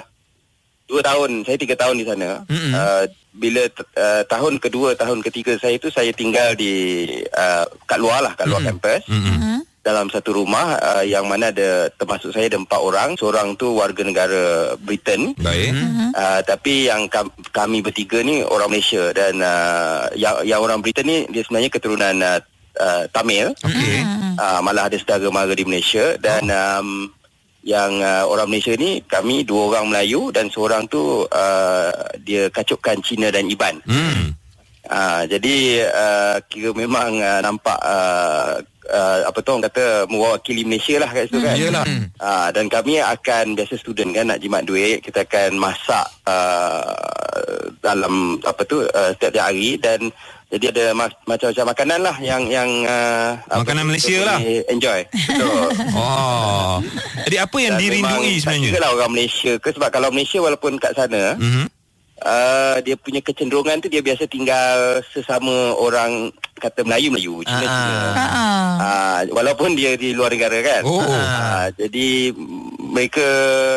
dua 0.85 1.01
tahun, 1.01 1.43
saya 1.49 1.57
tiga 1.57 1.75
tahun 1.75 1.97
di 2.01 2.07
sana. 2.07 2.45
Mm-mm. 2.47 2.73
Uh, 2.73 3.05
bila 3.35 3.67
uh, 3.99 4.23
tahun 4.31 4.63
kedua, 4.63 4.95
tahun 4.95 5.19
ketiga 5.25 5.59
saya 5.59 5.75
tu 5.81 5.91
saya 5.91 6.15
tinggal 6.15 6.55
di 6.55 7.05
uh, 7.35 7.67
kat 7.89 7.99
luar 7.99 8.23
lah, 8.23 8.33
kat 8.39 8.47
luar 8.47 8.63
Mm-mm. 8.63 8.79
kampus. 8.79 9.03
Mm-mm. 9.11 9.59
Dalam 9.85 10.09
satu 10.09 10.33
rumah 10.33 10.81
uh, 10.81 11.05
yang 11.05 11.29
mana 11.29 11.53
ada 11.53 11.93
termasuk 11.93 12.33
saya 12.33 12.49
ada 12.49 12.57
empat 12.57 12.81
orang. 12.81 13.21
Seorang 13.21 13.53
tu 13.53 13.77
warga 13.77 14.01
negara 14.01 14.73
Britain. 14.81 15.37
Baik. 15.37 15.77
Uh, 16.17 16.41
tapi 16.41 16.89
yang 16.89 17.05
kam- 17.13 17.35
kami 17.53 17.85
bertiga 17.85 18.25
ni 18.25 18.41
orang 18.41 18.73
Malaysia 18.73 19.13
dan 19.13 19.45
uh, 19.45 20.09
yang, 20.17 20.41
yang 20.41 20.61
orang 20.65 20.81
Britain 20.81 21.05
ni 21.05 21.19
dia 21.29 21.45
sebenarnya 21.45 21.69
keturunan 21.69 22.17
uh, 22.17 22.41
uh, 22.81 23.05
Tamil. 23.11 23.55
Okey. 23.63 23.99
Uh, 24.35 24.61
malah 24.63 24.91
ada 24.91 24.97
saudara 24.99 25.31
mara 25.31 25.55
di 25.55 25.63
Malaysia 25.63 26.19
dan 26.19 26.51
um, 26.51 27.11
yang 27.65 27.97
uh, 28.05 28.29
orang 28.29 28.53
Malaysia 28.53 28.77
ni 28.77 29.01
kami 29.09 29.43
dua 29.43 29.73
orang 29.73 29.89
Melayu 29.89 30.29
dan 30.29 30.53
seorang 30.53 30.85
tu 30.85 31.25
uh, 31.25 31.91
dia 32.21 32.53
kacupkan 32.53 33.01
Cina 33.01 33.33
dan 33.33 33.49
Iban. 33.49 33.81
Hmm. 33.89 34.37
Uh, 34.85 35.25
jadi 35.25 35.89
uh, 35.89 36.37
kira 36.45 36.77
memang 36.77 37.17
uh, 37.17 37.41
nampak 37.41 37.81
uh, 37.81 38.61
uh, 38.93 39.19
apa 39.25 39.39
tu 39.41 39.49
orang 39.49 39.65
kata 39.65 40.05
mewakili 40.13 40.61
Malaysia 40.69 41.01
lah 41.01 41.09
kat 41.09 41.33
situ 41.33 41.41
kan. 41.41 41.57
Yelah. 41.57 41.85
Uh, 42.21 42.49
dan 42.53 42.69
kami 42.69 43.01
akan 43.01 43.57
biasa 43.57 43.81
student 43.81 44.13
kan 44.13 44.29
nak 44.29 44.45
jimat 44.45 44.69
duit 44.69 45.01
kita 45.01 45.25
akan 45.25 45.57
masak 45.57 46.05
uh, 46.29 46.93
dalam 47.81 48.37
apa 48.45 48.61
tu 48.69 48.85
uh, 48.85 49.11
setiap 49.17 49.49
hari 49.49 49.81
dan 49.81 50.13
jadi 50.47 50.71
ada 50.71 50.85
mas- 50.93 51.19
macam-macam 51.25 51.65
makanan 51.67 52.01
lah 52.01 52.17
yang 52.21 52.43
yang 52.47 52.69
uh, 52.85 53.35
apa 53.45 53.61
Makanan 53.61 53.83
tu, 53.83 53.89
Malaysia 53.89 54.17
lah. 54.23 54.39
Enjoy. 54.67 55.01
Betul. 55.09 55.67
Oh. 55.97 56.79
Jadi 57.23 57.37
apa 57.37 57.57
yang 57.59 57.75
Dan 57.75 57.83
dirindui 57.83 58.33
sebenarnya? 58.39 58.71
Tak 58.71 58.81
lah 58.81 58.91
orang 58.93 59.11
Malaysia 59.11 59.53
ke 59.57 59.69
sebab 59.71 59.89
kalau 59.89 60.09
Malaysia 60.09 60.39
walaupun 60.39 60.77
kat 60.77 60.93
sana 60.93 61.35
Mhm. 61.35 61.65
uh, 62.21 62.77
dia 62.81 62.95
punya 62.95 63.21
kecenderungan 63.21 63.79
tu 63.79 63.89
dia 63.89 64.01
biasa 64.01 64.27
tinggal 64.27 64.77
sesama 65.09 65.53
orang 65.73 66.31
kata 66.55 66.81
Melayu 66.83 67.11
Melayu 67.11 67.35
Cina 67.43 67.61
Ah, 67.61 67.75
Cina. 67.77 67.99
Ah, 67.99 68.21
ah. 68.21 68.71
Ah, 68.77 69.19
walaupun 69.29 69.75
dia 69.75 69.95
di 69.95 70.13
luar 70.13 70.31
negara 70.31 70.59
kan. 70.61 70.83
Oh. 70.83 71.03
Ah, 71.03 71.67
jadi 71.71 72.31
mm, 72.31 72.74
mereka 72.95 73.27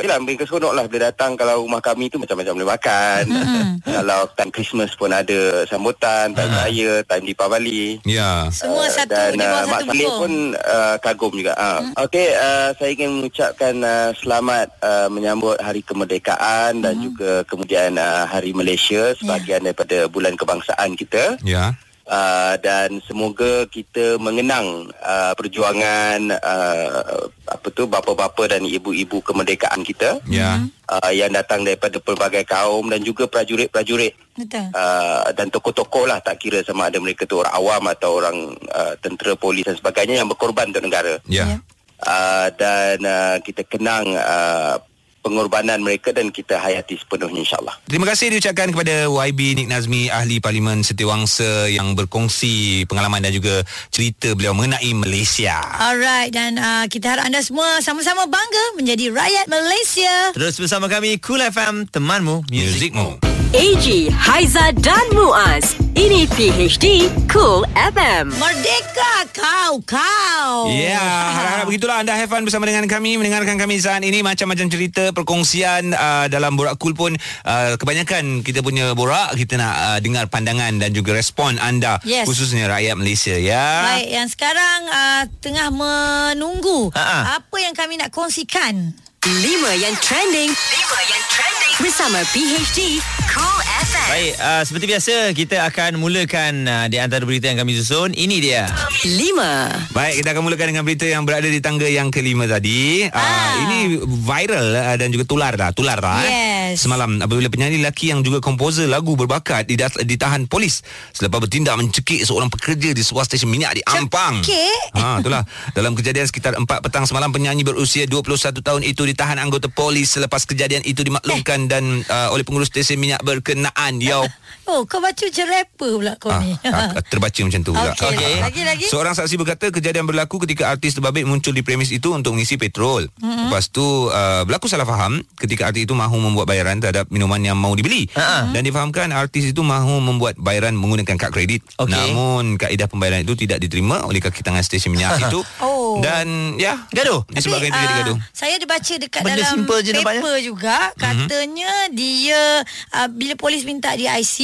yalah 0.05 0.21
mereka 0.21 0.45
seronok 0.45 0.73
lah 0.77 0.85
bila 0.85 1.09
datang 1.09 1.33
kalau 1.33 1.65
rumah 1.65 1.81
kami 1.81 2.13
tu 2.13 2.21
macam-macam 2.21 2.53
boleh 2.53 2.69
makan. 2.77 3.23
kalau 3.97 4.29
time 4.37 4.53
Christmas 4.53 4.93
pun 4.93 5.09
ada 5.09 5.65
sambutan, 5.65 6.37
time 6.37 6.53
raya, 6.53 7.01
time 7.09 7.25
Deepavali. 7.25 7.97
Ya. 8.05 8.45
Semua 8.53 8.85
Ah, 8.87 8.93
satu 8.93 9.11
dan 9.11 9.35
di 9.35 9.43
bawah 9.43 9.59
uh, 9.59 9.67
Mak 9.67 9.81
satu 9.81 9.89
Saleh 9.91 10.09
pun 10.15 10.31
uh, 10.55 10.95
kagum 11.03 11.33
juga. 11.35 11.53
Uh. 11.57 11.79
Okey, 12.07 12.27
uh, 12.37 12.69
saya 12.77 12.89
ingin 12.93 13.11
mengucapkan 13.19 13.73
uh, 13.83 14.09
selamat 14.15 14.67
uh, 14.79 15.07
menyambut 15.11 15.57
Hari 15.59 15.81
Kemerdekaan 15.83 16.85
dan 16.85 16.95
juga 17.01 17.43
kemudian 17.43 17.99
uh, 17.99 18.23
Hari 18.29 18.53
Malaysia 18.55 19.11
sebahagian 19.17 19.65
daripada 19.65 20.07
bulan 20.07 20.37
kebangsaan 20.37 20.95
kita. 20.95 21.41
Ya. 21.43 21.75
Uh, 22.07 22.55
dan 22.63 23.03
semoga 23.03 23.67
kita 23.67 24.15
mengenang 24.15 24.87
uh, 25.03 25.35
perjuangan 25.35 26.39
uh, 26.39 27.27
apa 27.51 27.67
tu 27.67 27.83
bapa-bapa 27.83 28.47
dan 28.47 28.63
ibu-ibu 28.63 29.19
kemerdekaan 29.19 29.83
kita 29.83 30.23
Ya. 30.23 30.63
uh, 30.87 31.11
yang 31.11 31.35
datang 31.35 31.67
daripada 31.67 31.99
pelbagai 31.99 32.47
kaum 32.47 32.87
dan 32.87 33.03
juga 33.03 33.27
prajurit-prajurit 33.27 34.15
Betul. 34.39 34.71
uh, 34.71 35.27
dan 35.35 35.51
tokoh-tokoh 35.51 36.07
lah 36.07 36.23
tak 36.23 36.39
kira 36.39 36.63
sama 36.63 36.87
ada 36.87 36.95
mereka 37.03 37.27
tu 37.27 37.43
orang 37.43 37.51
awam 37.51 37.83
atau 37.91 38.23
orang 38.23 38.55
uh, 38.71 38.95
tentera 39.03 39.35
polis 39.35 39.67
dan 39.67 39.75
sebagainya 39.75 40.23
yang 40.23 40.31
berkorban 40.31 40.71
untuk 40.71 40.87
negara 40.87 41.19
Ya. 41.27 41.59
uh, 42.07 42.47
dan 42.55 43.03
uh, 43.03 43.35
kita 43.43 43.67
kenang 43.67 44.15
uh, 44.15 44.79
pengorbanan 45.27 45.83
mereka 45.83 46.15
dan 46.15 46.31
kita 46.31 46.55
hayati 46.55 46.95
sepenuhnya 46.95 47.43
insyaAllah 47.43 47.75
Terima 47.91 48.07
kasih 48.07 48.31
diucapkan 48.31 48.71
kepada 48.71 49.11
YB 49.11 49.59
Nik 49.59 49.67
Nazmi 49.67 50.07
Ahli 50.07 50.39
Parlimen 50.39 50.87
Setiawangsa 50.87 51.67
yang 51.67 51.93
berkongsi 51.93 52.87
pengalaman 52.87 53.19
dan 53.19 53.35
juga 53.35 53.67
cerita 53.91 54.31
beliau 54.33 54.55
mengenai 54.55 54.91
Malaysia. 54.95 55.59
Alright 55.77 56.31
dan 56.31 56.55
uh, 56.55 56.85
kita 56.87 57.17
harap 57.17 57.27
anda 57.27 57.43
semua 57.43 57.83
sama-sama 57.83 58.25
bangga 58.27 58.79
menjadi 58.79 59.11
rakyat 59.11 59.45
Malaysia. 59.51 60.31
Terus 60.31 60.55
bersama 60.55 60.87
kami 60.87 61.19
Cool 61.19 61.43
FM 61.43 61.91
temanmu 61.91 62.47
Muzikmu. 62.47 63.36
AG, 63.51 64.11
Haiza 64.11 64.75
dan 64.75 65.07
Muaz. 65.15 65.79
Ini 65.95 66.27
PHD 66.27 67.07
Cool 67.31 67.63
FM. 67.73 68.35
Merdeka 68.35 69.23
kau 69.31 69.79
kau. 69.81 70.67
Ya, 70.67 70.99
harap-harap 71.31 71.65
begitulah 71.71 72.03
anda 72.03 72.11
have 72.11 72.27
fun 72.27 72.43
bersama 72.43 72.67
dengan 72.67 72.83
kami 72.85 73.15
mendengarkan 73.15 73.55
kami 73.55 73.79
saat 73.79 74.03
ini 74.03 74.19
macam-macam 74.19 74.67
cerita 74.67 75.15
perkongsian 75.15 75.95
uh, 75.95 76.27
dalam 76.27 76.59
borak 76.59 76.75
cool 76.75 76.91
pun 76.91 77.15
uh, 77.47 77.79
kebanyakan 77.79 78.43
kita 78.43 78.59
punya 78.59 78.91
borak 78.91 79.31
kita 79.33 79.55
nak 79.55 79.75
uh, 79.79 79.99
dengar 80.03 80.27
pandangan 80.27 80.75
dan 80.75 80.91
juga 80.91 81.15
respon 81.15 81.55
anda 81.57 82.03
Yes. 82.03 82.27
khususnya 82.27 82.67
rakyat 82.67 82.99
Malaysia 82.99 83.33
ya. 83.33 83.95
Baik, 83.95 84.07
yang 84.11 84.27
sekarang 84.27 84.79
uh, 84.87 85.23
tengah 85.39 85.71
menunggu 85.71 86.91
Ha-ha. 86.91 87.39
apa 87.39 87.57
yang 87.63 87.71
kami 87.71 87.95
nak 87.95 88.11
kongsikan. 88.11 88.91
5 89.27 89.43
yang 89.83 89.91
trending. 89.99 90.55
5 90.55 91.11
yang 91.11 91.23
trending. 91.27 91.75
Bersama 91.83 92.23
PHD 92.31 93.03
Cool 93.27 93.59
FM. 93.59 94.07
Baik, 94.07 94.33
uh, 94.39 94.63
seperti 94.63 94.85
biasa 94.87 95.13
kita 95.35 95.57
akan 95.67 95.99
mulakan 95.99 96.63
uh, 96.63 96.87
di 96.87 96.95
antara 96.95 97.27
berita 97.27 97.51
yang 97.51 97.59
kami 97.59 97.75
susun. 97.75 98.15
Ini 98.15 98.39
dia. 98.39 98.71
5. 99.03 99.91
Baik, 99.91 100.23
kita 100.23 100.31
akan 100.31 100.41
mulakan 100.47 100.71
dengan 100.71 100.87
berita 100.87 101.03
yang 101.03 101.27
berada 101.27 101.43
di 101.43 101.59
tangga 101.59 101.91
yang 101.91 102.07
kelima 102.07 102.47
tadi. 102.47 103.03
Ah. 103.11 103.19
Uh, 103.19 103.53
ini 103.67 103.77
viral 103.99 104.67
uh, 104.79 104.95
dan 104.95 105.11
juga 105.11 105.27
tular 105.27 105.51
dah, 105.59 105.75
tular 105.75 105.99
dah. 105.99 106.23
Eh. 106.23 106.47
Yes. 106.71 106.83
Semalam 106.83 107.23
apabila 107.23 107.47
penyanyi 107.47 107.79
lelaki 107.79 108.11
yang 108.11 108.19
juga 108.23 108.43
komposer 108.43 108.91
lagu 108.91 109.15
berbakat 109.15 109.63
didat- 109.67 110.03
ditahan 110.03 110.51
polis 110.51 110.83
selepas 111.15 111.39
bertindak 111.39 111.79
mencekik 111.79 112.27
seorang 112.27 112.51
pekerja 112.51 112.91
di 112.91 112.99
sebuah 112.99 113.23
stesen 113.23 113.47
minyak 113.47 113.79
di 113.79 113.83
Ampang. 113.87 114.43
Cekik? 114.43 114.99
Ha, 114.99 115.23
itulah. 115.23 115.47
Dalam 115.71 115.95
kejadian 115.95 116.27
sekitar 116.27 116.59
4 116.59 116.67
petang 116.83 117.07
semalam 117.07 117.31
penyanyi 117.31 117.63
berusia 117.63 118.03
21 118.03 118.59
tahun 118.59 118.81
itu 118.83 119.03
ditahan 119.17 119.41
anggota 119.41 119.65
polis 119.65 120.13
selepas 120.13 120.45
kejadian 120.45 120.85
itu 120.85 121.01
dimaklumkan 121.01 121.65
dan 121.65 122.05
uh, 122.05 122.29
oleh 122.29 122.45
pengurus 122.45 122.69
stesen 122.69 123.01
minyak 123.01 123.25
berkenaan. 123.25 123.97
Yo. 123.97 124.21
Oh, 124.67 124.83
kau 124.83 124.99
baca 124.99 125.15
macam 125.17 125.45
rapper 125.47 125.91
pula 125.93 126.13
kau 126.15 126.27
Ah, 126.27 126.39
ni. 126.39 126.51
ah, 126.61 126.91
terbaca 127.01 127.39
macam 127.39 127.61
tu 127.61 127.71
pula. 127.71 127.87
Okey. 127.89 128.11
Okey. 128.11 128.33
Lagi-lagi? 128.41 128.85
Seorang 128.85 129.13
saksi 129.13 129.35
berkata 129.35 129.65
kejadian 129.69 130.03
berlaku 130.03 130.43
ketika 130.43 130.67
artis 130.67 130.91
terbabit 130.91 131.23
muncul 131.23 131.49
di 131.49 131.61
premis 131.61 131.87
itu 131.87 132.11
untuk 132.11 132.35
mengisi 132.35 132.55
petrol. 132.55 133.07
Mm-hmm. 133.15 133.47
Lepas 133.47 133.69
tu 133.69 133.79
uh, 134.05 134.43
berlaku 134.43 134.67
salah 134.67 134.83
faham 134.83 135.23
ketika 135.35 135.65
artis 135.65 135.83
itu 135.83 135.93
mahu 135.93 136.19
membuat 136.19 136.45
bayaran 136.45 136.77
terhadap 136.77 137.07
minuman 137.07 137.39
yang 137.39 137.55
mahu 137.55 137.73
dibeli. 137.73 138.11
Ha-ha. 138.11 138.51
Dan 138.51 138.61
difahamkan 138.61 139.09
artis 139.09 139.47
itu 139.47 139.61
mahu 139.61 139.97
membuat 139.97 140.35
bayaran 140.35 140.75
menggunakan 140.75 141.15
kad 141.15 141.31
kredit. 141.31 141.63
Okey. 141.77 141.87
Namun 141.89 142.59
kaedah 142.59 142.85
pembayaran 142.85 143.23
itu 143.23 143.33
tidak 143.33 143.57
diterima 143.57 144.03
oleh 144.03 144.19
kaki 144.19 144.43
tangan 144.43 144.59
stesen 144.59 144.91
minyak 144.91 145.15
itu. 145.23 145.39
Oh. 145.57 145.97
Dan 145.97 146.57
ya, 146.57 146.75
Gaduh. 146.89 147.23
disebabkan 147.25 147.71
itu 147.71 147.79
jadi 147.79 147.87
ah, 147.87 147.99
gaduh. 148.03 148.17
Saya 148.29 148.53
ada 148.53 148.67
baca 148.67 148.93
dekat 148.97 149.21
Benda 149.23 149.39
dalam 149.39 149.63
paper 149.63 149.95
nampaknya. 149.95 150.39
juga 150.41 150.77
katanya 150.93 151.71
dia 151.89 152.61
uh, 152.93 153.07
bila 153.07 153.33
polis 153.33 153.63
minta 153.63 153.93
dia 153.93 154.11
IC 154.13 154.37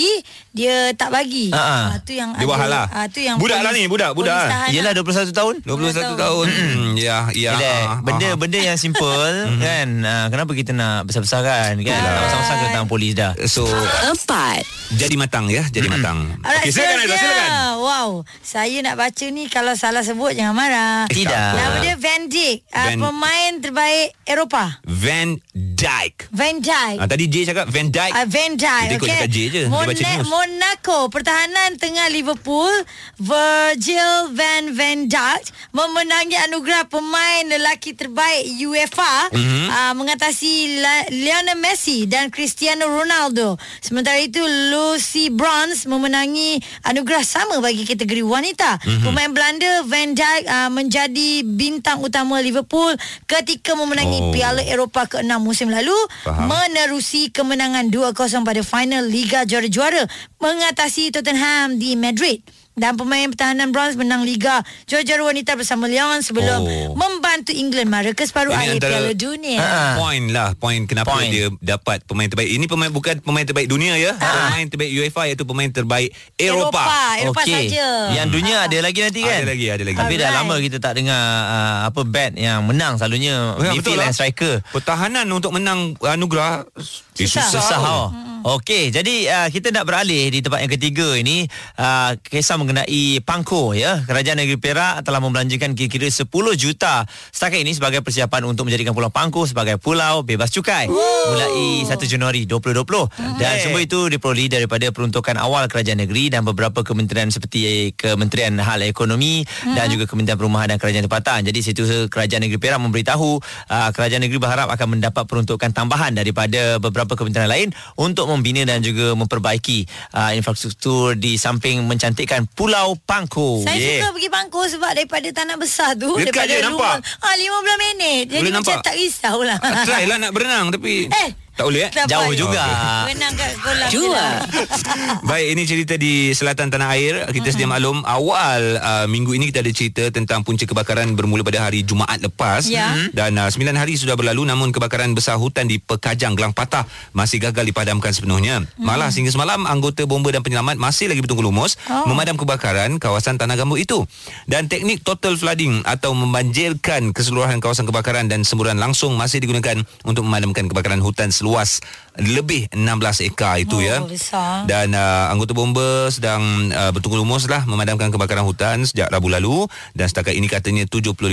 dia 0.53 0.93
tak 0.93 1.09
bagi. 1.09 1.49
Ha, 1.49 1.61
ha. 1.61 1.77
Ah, 1.93 1.97
tu 2.01 2.13
yang 2.13 2.33
Dia 2.37 2.45
buat 2.45 2.59
hal 2.61 2.69
lah. 2.69 2.85
Ah 2.93 3.05
tu 3.09 3.19
yang 3.19 3.41
Budak 3.41 3.59
lah 3.65 3.71
ni, 3.73 3.89
budak, 3.89 4.13
budak. 4.13 4.45
polis 4.45 4.53
tahan 4.53 4.69
Yelah 4.69 4.91
lah. 4.93 5.01
21 5.01 5.33
tahun. 5.33 5.55
21 5.65 6.23
tahun. 6.23 6.45
Hmm, 6.47 6.91
ya, 6.93 7.17
ya. 7.33 7.51
Yelah, 7.57 7.79
ah, 7.85 7.97
benda 8.05 8.27
ah. 8.29 8.37
benda 8.37 8.59
yang 8.61 8.77
simple 8.77 9.33
kan. 9.65 9.87
Uh, 10.03 10.25
kenapa 10.29 10.51
kita 10.53 10.71
nak 10.71 11.09
besar-besarkan 11.09 11.81
kan? 11.81 12.01
Sama-sama 12.29 12.55
kena 12.61 12.69
tangan 12.79 12.89
polis 12.89 13.11
dah. 13.17 13.31
So, 13.49 13.65
4. 13.65 14.97
jadi 14.97 15.15
matang 15.17 15.49
ya, 15.49 15.65
jadi 15.69 15.89
matang. 15.89 16.37
Alright, 16.41 16.65
Okey, 16.65 16.71
silakan 16.73 16.97
Aizah, 17.01 17.17
silakan. 17.17 17.49
Wow, 17.83 18.09
saya 18.39 18.77
nak 18.79 18.95
baca 18.95 19.25
ni 19.27 19.43
kalau 19.51 19.73
salah 19.75 20.05
sebut 20.05 20.37
jangan 20.37 20.55
marah. 20.55 21.05
Tidak. 21.09 21.51
Nama 21.57 21.77
dia 21.81 21.95
Van 21.99 22.21
Dijk, 22.29 22.57
uh, 22.71 22.79
Van- 22.87 23.01
pemain 23.01 23.51
terbaik 23.59 24.07
Eropah. 24.23 24.69
Van 24.87 25.35
Dijk. 25.51 26.31
Van 26.31 26.55
Dijk. 26.63 26.97
Ah, 27.01 27.07
tadi 27.09 27.27
J 27.27 27.35
cakap 27.43 27.67
Van 27.67 27.87
Dijk. 27.91 28.11
Uh, 28.15 28.25
Van 28.27 28.51
Dijk 28.55 28.83
Kita 28.87 28.95
ikut 28.95 29.07
okay. 29.07 29.19
cakap 29.19 29.29
J 29.29 29.37
je. 29.51 29.63
Dia 29.67 29.87
baca 29.87 30.02
news. 30.05 30.25
Monaco 30.25 31.07
Pertahanan 31.07 31.75
tengah 31.75 32.07
Liverpool 32.07 32.71
Virgil 33.17 34.09
van 34.31 34.63
Van 34.71 34.99
Dijk 35.05 35.43
Memenangi 35.69 36.35
anugerah 36.41 36.85
Pemain 36.85 37.47
lelaki 37.47 37.93
terbaik 37.93 38.43
UEFA 38.59 39.29
Mhm. 39.29 39.35
mm-hmm. 39.35 39.67
uh, 39.69 39.93
Mengatasi 39.93 40.53
La- 40.77 41.07
Lionel 41.09 41.57
Messi 41.57 42.05
Dan 42.05 42.27
Cristiano 42.29 42.87
Ronaldo 42.87 43.55
Sementara 43.79 44.17
itu 44.17 44.41
Lucy 44.41 45.29
Bronze 45.29 45.85
Memenangi 45.85 46.57
anugerah 46.83 47.21
sama 47.21 47.57
Bagi 47.57 47.83
kategori 47.83 48.21
wanita 48.21 48.77
Mhm. 48.77 48.83
mm-hmm. 48.83 49.03
Pemain 49.03 49.29
Belanda 49.29 49.71
Van 49.83 50.09
Dijk 50.11 50.41
uh, 50.45 50.69
Menjadi 50.69 51.29
bintang 51.45 51.99
utama 51.99 52.39
Liverpool 52.39 52.93
Ketika 53.23 53.73
memenangi 53.73 54.01
Oh. 54.15 54.31
Piala 54.31 54.61
Eropah 54.61 55.05
ke-6 55.05 55.29
musim 55.37 55.67
lalu 55.67 55.93
Faham. 56.21 56.47
menerusi 56.47 57.29
kemenangan 57.29 57.85
2-0 57.87 58.13
pada 58.41 58.61
final 58.61 59.03
Liga 59.03 59.43
Juara-Juara 59.43 59.92
mengatasi 60.37 61.09
Tottenham 61.09 61.75
di 61.75 61.93
Madrid. 61.93 62.41
Dan 62.73 62.97
pemain 62.97 63.29
pertahanan 63.29 63.69
bronze 63.69 63.93
menang 63.93 64.25
Liga 64.25 64.57
Juara-Juara 64.89 65.29
Wanita 65.29 65.53
bersama 65.53 65.85
Lyon 65.85 66.25
sebelum 66.25 66.57
Oh. 66.57 66.97
membantu 66.97 67.53
England 67.53 67.85
mara 67.85 68.09
ke 68.11 68.25
separuh 68.25 68.49
akhir 68.49 68.81
Piala 68.81 69.13
Dunia. 69.13 69.61
Ha. 69.61 69.77
Point 69.95 70.33
lah 70.33 70.57
Point 70.57 70.89
kenapa 70.89 71.13
Point. 71.13 71.29
dia 71.29 71.53
dapat 71.61 72.01
pemain 72.01 72.25
terbaik 72.25 72.49
Ini 72.49 72.65
pemain 72.65 72.89
bukan 72.89 73.21
pemain 73.21 73.45
terbaik 73.45 73.69
dunia 73.69 73.93
ya 73.93 74.17
Pemain 74.17 74.65
terbaik 74.65 74.89
UEFA 74.91 75.29
Iaitu 75.29 75.45
pemain 75.45 75.69
terbaik 75.69 76.17
Eropah 76.33 77.21
Eropah 77.21 77.45
Okey. 77.45 77.53
saja. 77.69 77.87
Yang 78.11 78.27
dunia 78.33 78.65
ada 78.65 78.77
lagi 78.81 78.99
nanti 79.05 79.21
kan? 79.21 79.37
Ada 79.37 79.47
lagi, 79.47 79.65
ada 79.69 79.83
lagi. 79.85 79.97
Tapi 79.99 80.13
dah 80.17 80.29
lama 80.33 80.55
kita 80.57 80.77
tak 80.79 80.93
dengar 80.97 81.21
uh, 81.45 81.79
apa 81.85 82.01
bat 82.01 82.33
yang 82.33 82.65
menang 82.65 82.97
selalunya 82.97 83.53
Ya, 83.55 83.69
midfield 83.69 84.01
lah. 84.01 84.09
striker. 84.09 84.65
Pertahanan 84.73 85.29
untuk 85.29 85.53
menang 85.53 85.93
anugerah 85.99 86.65
eh, 86.73 86.81
Susah. 87.21 87.45
Susah 87.45 87.77
tau. 87.77 88.09
oh. 88.09 88.32
Okey, 88.43 88.91
jadi 88.91 89.15
uh, 89.31 89.47
kita 89.47 89.71
nak 89.71 89.87
beralih 89.87 90.27
di 90.27 90.43
tempat 90.43 90.67
yang 90.67 90.73
ketiga 90.75 91.15
ini 91.15 91.47
uh, 91.79 92.19
kisah 92.19 92.59
mengenai 92.59 93.23
Pangko 93.23 93.71
ya. 93.71 94.03
Kerajaan 94.03 94.35
Negeri 94.35 94.59
Perak 94.59 95.07
telah 95.07 95.23
membelanjakan 95.23 95.71
kira-kira 95.79 96.11
10 96.11 96.27
juta 96.59 97.07
setakat 97.31 97.63
ini 97.63 97.71
sebagai 97.71 98.03
persiapan 98.03 98.43
untuk 98.43 98.67
menjadikan 98.67 98.91
Pulau 98.91 99.07
Pangko 99.15 99.47
sebagai 99.47 99.79
pulau 99.79 100.27
bebas 100.27 100.51
cukai. 100.51 100.91
Mulai 100.91 101.87
1 101.87 101.95
Januari 102.03 102.43
2020 102.43 103.39
dan 103.39 103.63
semua 103.63 103.79
itu 103.79 104.11
diperoleh 104.11 104.51
daripada 104.51 104.91
peruntukan 104.91 105.39
awal 105.39 105.71
kerajaan 105.71 106.03
negeri 106.03 106.27
dan 106.27 106.43
beberapa 106.43 106.83
kementerian 106.83 107.31
seperti 107.31 107.95
Kementerian 107.95 108.59
Hal 108.59 108.83
Ekonomi 108.83 109.47
dan 109.63 109.87
juga 109.87 110.03
Kementerian 110.03 110.35
Perumahan 110.35 110.75
dan 110.75 110.83
Kerajaan 110.83 111.07
Tempatan. 111.07 111.47
Jadi 111.47 111.59
situ 111.63 111.87
kerajaan 112.11 112.43
negeri 112.43 112.59
Perak 112.59 112.83
memberitahu 112.83 113.39
uh, 113.71 113.89
kerajaan 113.95 114.19
negeri 114.19 114.43
berharap 114.43 114.67
akan 114.67 114.99
mendapat 114.99 115.23
peruntukan 115.31 115.71
tambahan 115.71 116.11
daripada 116.11 116.75
beberapa 116.83 117.15
kementerian 117.15 117.47
lain 117.47 117.71
untuk 117.95 118.32
membina 118.33 118.63
dan 118.63 118.79
juga 118.79 119.13
memperbaiki 119.13 119.85
uh, 120.11 120.31
infrastruktur 120.33 120.83
di 121.13 121.35
samping 121.35 121.83
mencantikkan 121.83 122.45
Pulau 122.47 122.95
Pangko. 122.97 123.61
Saya 123.61 123.75
Yeah. 123.75 123.99
suka 123.99 124.13
pergi 124.13 124.29
Bangkok 124.29 124.65
sebab 124.67 124.91
daripada 124.93 125.27
tanah 125.29 125.55
besar 125.55 125.93
tu 125.93 126.07
Dekat 126.13 126.33
daripada 126.39 126.49
je, 126.49 126.63
nampak? 126.63 126.95
rumah. 126.99 127.21
Ah 127.21 127.35
15 127.35 127.49
minit. 127.81 128.23
Jadi 128.25 128.39
Boleh 128.39 128.53
macam 128.53 128.63
nampak? 128.71 128.83
tak 128.83 128.95
risaulah. 128.95 129.57
Ah, 129.57 129.83
Try 129.83 130.03
lah 130.03 130.17
nak 130.17 130.31
berenang 130.31 130.65
Tapi 130.69 130.93
Eh, 131.21 131.29
Tak 131.53 131.63
boleh 131.63 131.79
eh 131.79 131.89
tak 131.89 132.09
Jauh 132.09 132.25
payah. 132.25 132.33
juga. 132.35 132.63
Renang 133.05 133.33
kat 133.33 133.51
kolam. 133.55 133.89
lah. 134.09 134.33
Baik, 135.29 135.47
ini 135.53 135.63
cerita 135.63 135.93
di 135.95 136.13
selatan 136.29 136.67
tanah 136.67 136.89
air. 136.91 137.29
Kita 137.29 137.45
sedia 137.47 137.65
maklum 137.65 138.01
awal 138.01 138.61
uh, 138.75 139.05
minggu 139.05 139.31
ini 139.31 139.47
kita 139.47 139.61
ada 139.61 139.69
cerita 139.69 140.03
tentang 140.09 140.41
punca 140.41 140.63
kebakaran 140.63 141.13
bermula 141.13 141.41
pada 141.41 141.61
hari 141.61 141.81
Jumaat 141.81 142.19
lepas 142.19 142.65
Ya. 142.65 142.89
Mhm. 142.89 143.13
dan 143.13 143.31
uh, 143.35 143.47
9 143.47 143.61
hari 143.71 143.93
sudah 143.93 144.13
berlalu 144.13 144.43
namun 144.43 144.69
kebakaran 144.69 145.13
besar 145.13 145.37
hutan 145.37 145.65
di 145.65 145.77
Pekajang 145.77 146.33
Gelang 146.33 146.51
Patah 146.51 146.83
masih 147.11 147.37
gagal 147.39 147.63
dipadamkan 147.63 148.09
sepenuhnya. 148.09 148.65
Malah 148.75 149.09
sehingga 149.09 149.29
semalam 149.29 149.63
anggota 149.63 150.03
bomba 150.03 150.29
dan 150.29 150.41
penyelamat 150.41 150.75
masih 150.75 151.05
lagi 151.05 151.21
bertunggu 151.21 151.43
lumus 151.43 151.77
Oh. 151.85 152.07
memadam 152.07 152.33
kebakaran 152.33 152.97
kawasan 152.97 153.37
tanah 153.37 153.53
gambut 153.53 153.77
itu. 153.77 154.01
Dan 154.43 154.65
teknik 154.65 155.01
total 155.01 155.35
flooding 155.35 155.83
atau 155.83 156.13
membanjirkan 156.13 157.11
keseluruhan 157.11 157.59
kawasan 157.59 157.85
kebakaran 157.85 158.25
dan 158.25 158.41
semburan 158.41 158.75
langsung 158.75 159.13
masih 159.13 159.37
digunakan 159.37 159.77
untuk 160.01 160.23
memadamkan 160.23 160.65
kebakaran 160.65 160.97
hutan 160.97 161.29
luas. 161.43 161.81
Lebih 162.21 162.69
16 162.69 163.29
ekar 163.33 163.57
itu 163.57 163.77
Oh, 163.77 163.81
ya. 163.81 163.97
besar. 164.05 164.69
Dan 164.69 164.93
uh, 164.93 165.33
anggota 165.33 165.57
bomba 165.57 166.07
sedang 166.13 166.69
uh, 166.69 166.93
bertunggu 166.93 167.17
lumus 167.17 167.49
lah 167.49 167.65
memadamkan 167.65 168.13
kebakaran 168.13 168.45
hutan 168.45 168.85
sejak 168.85 169.09
Rabu 169.09 169.33
lalu 169.33 169.65
dan 169.97 170.05
setakat 170.05 170.37
ini 170.37 170.45
katanya 170.45 170.85
75% 170.85 171.25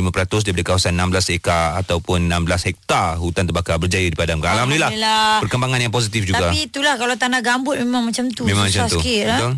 daripada 0.48 0.64
kawasan 0.72 0.96
16 0.96 1.36
ekar 1.36 1.76
ataupun 1.84 2.32
16 2.32 2.68
hektar 2.72 3.20
hutan 3.20 3.44
terbakar 3.44 3.76
berjaya 3.76 4.08
dipadamkan. 4.08 4.56
Alhamdulillah. 4.56 4.88
Alhamdulillah. 4.88 5.40
Perkembangan 5.44 5.78
yang 5.84 5.92
positif 5.92 6.24
juga. 6.24 6.48
Tapi 6.48 6.72
itulah 6.72 6.96
kalau 6.96 7.12
tanah 7.12 7.40
gambut 7.44 7.76
memang 7.76 8.08
macam 8.08 8.32
tu. 8.32 8.48
Memang 8.48 8.72
Susah 8.72 8.88
macam 8.88 8.96
tu. 8.96 9.00
sikit. 9.04 9.24
Ha? 9.28 9.36
Betul? 9.36 9.52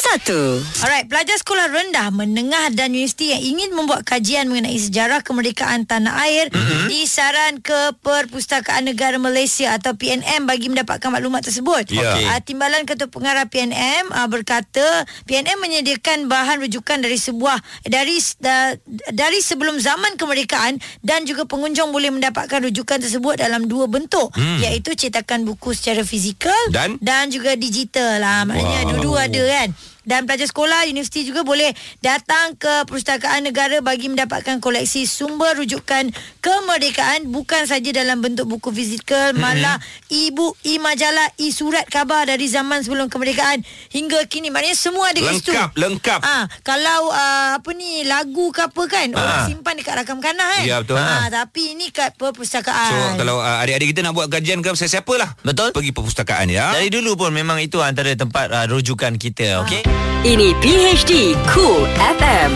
Satu. 0.00 0.58
Alright, 0.80 1.06
pelajar 1.06 1.36
sekolah 1.38 1.68
rendah, 1.68 2.08
menengah 2.10 2.72
dan 2.72 2.90
universiti 2.90 3.36
yang 3.36 3.42
ingin 3.44 3.70
membuat 3.76 4.02
kajian 4.02 4.48
mengenai 4.48 4.74
sejarah 4.74 5.20
kemerdekaan 5.20 5.84
tanah 5.84 6.16
air 6.24 6.48
mm-hmm. 6.48 6.88
disaran 6.88 7.60
ke 7.60 7.94
Perpustakaan 8.00 8.88
Negara 8.88 9.20
Malaysia 9.20 9.76
atau 9.76 9.94
PNM 10.00 10.48
bagi 10.48 10.72
mendapatkan 10.72 11.06
maklumat 11.06 11.44
tersebut. 11.44 11.92
Ya. 11.92 12.16
Okey. 12.16 12.24
Uh, 12.24 12.40
Timbalan 12.40 12.88
Ketua 12.88 13.06
Pengarah 13.06 13.44
PNM 13.44 14.08
uh, 14.08 14.24
berkata 14.26 15.04
PNM 15.28 15.60
menyediakan 15.60 16.24
bahan 16.24 16.64
rujukan 16.64 16.96
dari 16.98 17.20
sebuah 17.20 17.60
dari 17.84 18.16
da, 18.40 18.72
dari 19.12 19.38
sebelum 19.38 19.76
zaman 19.76 20.16
kemerdekaan 20.16 20.80
dan 21.00 21.28
juga 21.28 21.44
pengunjung 21.44 21.92
boleh 21.92 22.08
mendapatkan 22.08 22.64
rujukan 22.64 22.96
tersebut 22.98 23.36
dalam 23.36 23.68
dua 23.68 23.84
bentuk 23.84 24.32
Hmm. 24.32 24.62
iaitu 24.62 24.94
cetakan 24.94 25.42
buku 25.42 25.74
secara 25.74 26.00
fizikal 26.00 26.54
Dan? 26.70 26.96
dan 27.02 27.28
juga 27.28 27.52
digital 27.52 28.16
lah. 28.16 28.46
Maknanya 28.46 28.80
Wow. 28.80 28.90
dua-dua 28.96 29.18
ada 29.26 29.42
kan. 29.44 29.68
Dan 30.04 30.24
pelajar 30.24 30.48
sekolah, 30.48 30.88
universiti 30.88 31.28
juga 31.28 31.44
boleh 31.44 31.70
datang 32.00 32.56
ke 32.56 32.88
Perpustakaan 32.88 33.44
Negara 33.44 33.84
bagi 33.84 34.08
mendapatkan 34.08 34.58
koleksi 34.58 35.04
sumber 35.04 35.60
rujukan 35.60 36.08
kemerdekaan 36.40 37.28
bukan 37.28 37.68
saja 37.68 37.92
dalam 37.92 38.24
bentuk 38.24 38.48
buku 38.48 38.72
fizikal, 38.72 39.36
malah 39.36 39.76
e-book, 40.08 40.56
e-majalah, 40.64 41.28
e-surat 41.36 41.84
khabar 41.88 42.24
dari 42.24 42.48
zaman 42.48 42.80
sebelum 42.80 43.12
kemerdekaan 43.12 43.60
hingga 43.92 44.24
kini. 44.26 44.48
Maknanya 44.48 44.76
semua 44.76 45.12
ada 45.12 45.20
kat 45.20 45.34
situ. 45.36 45.52
Lengkap, 45.52 45.70
lengkap. 45.76 46.20
Ah, 46.24 46.44
kalau 46.64 47.12
uh, 47.12 47.60
apa 47.60 47.70
ni 47.76 48.02
lagu 48.08 48.50
ke 48.50 48.64
apa 48.64 48.82
kan, 48.88 49.08
orang 49.12 49.52
simpan 49.52 49.76
dekat 49.76 49.94
rakam 50.00 50.18
kanah 50.24 50.48
kan. 50.58 50.64
Ya, 50.64 50.76
betul. 50.80 50.96
Ah, 50.96 51.28
tapi 51.28 51.76
ini 51.76 51.92
kat 51.92 52.16
perpustakaan. 52.16 53.16
So 53.16 53.20
kalau 53.20 53.40
uh, 53.42 53.60
adik-adik 53.60 53.92
kita 53.92 54.00
nak 54.06 54.16
buat 54.16 54.32
kajian 54.32 54.64
ke 54.64 54.72
siapa-siapa 54.72 55.12
lah 55.18 55.30
Betul. 55.42 55.74
Pergi 55.74 55.90
perpustakaan 55.90 56.46
ya 56.48 56.72
Dari 56.74 56.88
dulu 56.88 57.18
pun 57.18 57.34
memang 57.34 57.58
itu 57.58 57.82
antara 57.82 58.14
tempat 58.14 58.50
uh, 58.50 58.66
rujukan 58.70 59.18
kita, 59.18 59.62
okey? 59.66 59.89
Ini 60.20 60.52
PHD 60.60 61.32
Cool 61.52 61.88
FM. 61.98 62.52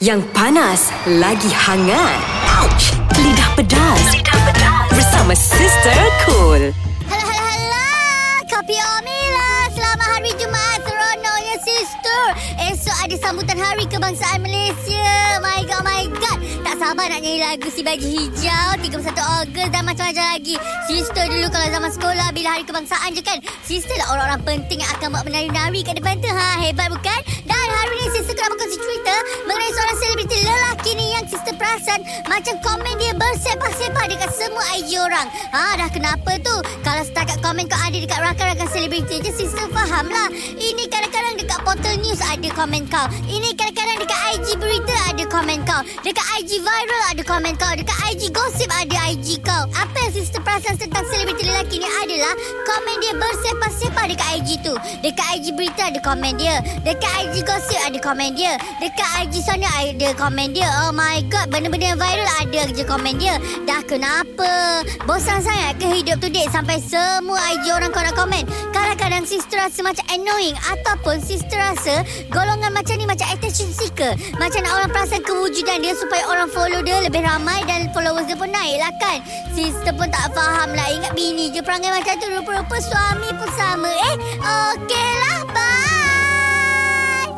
Yang 0.00 0.20
panas 0.36 0.92
lagi 1.08 1.48
hangat. 1.52 2.20
Ouch! 2.60 2.92
Lidah 3.16 3.50
pedas. 3.56 4.02
Lidah 4.12 4.40
pedas. 4.44 4.88
Bersama 4.92 5.32
Sister 5.32 6.00
Cool. 6.28 6.72
Hala 7.08 7.24
hala 7.24 7.42
hala 7.48 7.86
Kopi 8.48 8.76
Omila 8.76 9.55
Esok 12.58 12.96
ada 13.06 13.16
sambutan 13.22 13.54
Hari 13.54 13.86
Kebangsaan 13.86 14.42
Malaysia. 14.42 15.38
My 15.38 15.62
God 15.62 15.86
my 15.86 16.10
God. 16.10 16.38
Tak 16.66 16.74
sabar 16.82 17.06
nak 17.06 17.22
nyanyi 17.22 17.38
lagu 17.38 17.70
Si 17.70 17.86
Baju 17.86 18.02
Hijau. 18.02 18.68
31 18.82 19.14
Ogos 19.14 19.68
dan 19.70 19.82
macam-macam 19.86 20.26
lagi. 20.34 20.58
Sister 20.90 21.30
dulu 21.30 21.46
kalau 21.54 21.68
zaman 21.70 21.90
sekolah 21.94 22.28
Bila 22.34 22.58
Hari 22.58 22.64
Kebangsaan 22.66 23.14
je 23.14 23.22
kan 23.22 23.38
Sister 23.62 23.94
lah 23.94 24.18
orang-orang 24.18 24.42
penting 24.42 24.82
Yang 24.82 24.90
akan 24.98 25.08
buat 25.14 25.24
menari-nari 25.26 25.80
kat 25.86 25.94
depan 26.02 26.18
tu. 26.18 26.30
Ha, 26.30 26.66
Hebat 26.66 26.90
bukan? 26.90 27.20
Dan 27.46 27.66
hari 27.70 27.94
ni 27.94 28.08
sister 28.10 28.34
nak 28.34 28.50
berkongsi 28.54 28.78
cerita 28.78 29.14
Mengenai 29.46 29.70
seorang 29.70 29.96
selebriti 30.02 30.36
lelaki 30.42 30.90
ni 30.98 31.06
Yang 31.14 31.26
sister 31.38 31.54
perasan 31.54 32.00
Macam 32.26 32.54
komen 32.58 32.94
dia 32.98 33.12
bersepah-sepah 33.14 34.04
Dekat 34.10 34.30
semua 34.34 34.64
IG 34.74 34.90
orang. 34.98 35.26
Ha 35.54 35.78
dah 35.78 35.90
kenapa 35.94 36.42
tu? 36.42 36.56
Kalau 36.82 37.02
setakat 37.06 37.38
komen 37.38 37.70
kau 37.70 37.78
ada 37.78 37.94
Dekat 37.94 38.18
rakan-rakan 38.18 38.68
selebriti 38.74 39.22
je 39.22 39.30
Sister 39.30 39.66
faham 39.70 40.10
lah. 40.10 40.28
Ini 40.56 40.84
kadang-kadang 40.90 41.34
dekat 41.38 41.60
portal 41.62 41.94
news 42.02 42.15
Ada 42.22 42.48
komen 42.56 42.88
kau. 42.88 43.06
Ini 43.28 43.52
kadang-kadang 43.52 43.98
dekat 44.00 44.20
IG 44.36 44.46
berita 44.56 44.94
Ada 45.12 45.24
komen 45.28 45.58
kau. 45.68 45.80
Dekat 46.00 46.26
IG 46.40 46.64
viral 46.64 47.02
Ada 47.12 47.22
komen 47.24 47.52
kau. 47.60 47.72
Dekat 47.76 47.96
IG 48.16 48.32
gosip 48.32 48.68
Ada 48.72 49.12
IG 49.12 49.44
kau. 49.44 49.62
Apa 49.76 49.96
yang 50.08 50.12
sister 50.16 50.40
perasan 50.40 50.80
Tentang 50.80 51.04
selebriti 51.12 51.44
lelaki 51.44 51.76
ni 51.76 51.88
adalah 51.88 52.32
Komen 52.64 52.96
dia 53.04 53.12
bersepah-sepah 53.20 54.04
Dekat 54.08 54.30
IG 54.40 54.48
tu. 54.64 54.74
Dekat 55.04 55.28
IG 55.40 55.46
berita 55.52 55.92
Ada 55.92 56.00
komen 56.00 56.32
dia. 56.40 56.64
Dekat 56.88 57.12
IG 57.28 57.44
gosip 57.44 57.80
Ada 57.84 57.98
komen 58.00 58.30
dia. 58.32 58.56
Dekat 58.80 59.10
IG 59.28 59.34
sana 59.44 59.68
Ada 59.76 60.08
komen 60.16 60.56
dia. 60.56 60.68
Oh 60.88 60.92
my 60.96 61.20
god 61.28 61.52
Benda-benda 61.52 61.92
yang 61.92 62.00
viral 62.00 62.30
Ada 62.40 62.72
je 62.72 62.84
komen 62.88 63.20
dia. 63.20 63.36
Dah 63.68 63.84
kenapa? 63.84 64.82
Bosan 65.04 65.44
sangat 65.44 65.76
ke 65.76 65.86
hidup 65.92 66.16
tu 66.24 66.32
date 66.32 66.48
Sampai 66.48 66.80
semua 66.80 67.36
IG 67.60 67.68
orang 67.76 67.92
kau 67.92 68.00
nak 68.00 68.16
komen. 68.16 68.48
Kadang-kadang 68.72 69.28
sister 69.28 69.60
rasa 69.60 69.84
macam 69.84 70.04
annoying 70.08 70.56
Ataupun 70.72 71.20
sister 71.20 71.60
rasa 71.60 72.05
Golongan 72.30 72.70
macam 72.72 72.94
ni 72.98 73.04
Macam 73.06 73.26
attention 73.30 73.70
seeker 73.70 74.12
Macam 74.38 74.60
nak 74.64 74.72
orang 74.82 74.90
perasan 74.90 75.22
kewujudan 75.22 75.82
dia 75.82 75.94
Supaya 75.98 76.24
orang 76.28 76.48
follow 76.50 76.80
dia 76.82 77.02
lebih 77.02 77.22
ramai 77.22 77.62
dan 77.66 77.90
followers 77.96 78.28
dia 78.28 78.36
pun 78.36 78.50
naik 78.52 78.76
lah 78.76 78.92
kan. 79.00 79.18
Sister 79.56 79.92
pun 79.96 80.08
tak 80.12 80.32
faham 80.36 80.76
lah. 80.76 80.86
Ingat 80.92 81.12
bini 81.16 81.48
je 81.48 81.64
perangai 81.64 81.88
macam 81.88 82.14
tu. 82.20 82.28
Rupa-rupa 82.28 82.76
suami 82.78 83.28
pun 83.32 83.48
sama. 83.56 83.88
Eh, 83.88 84.14
okey 84.44 85.10
lah. 85.24 85.40
Bye. 85.52 87.30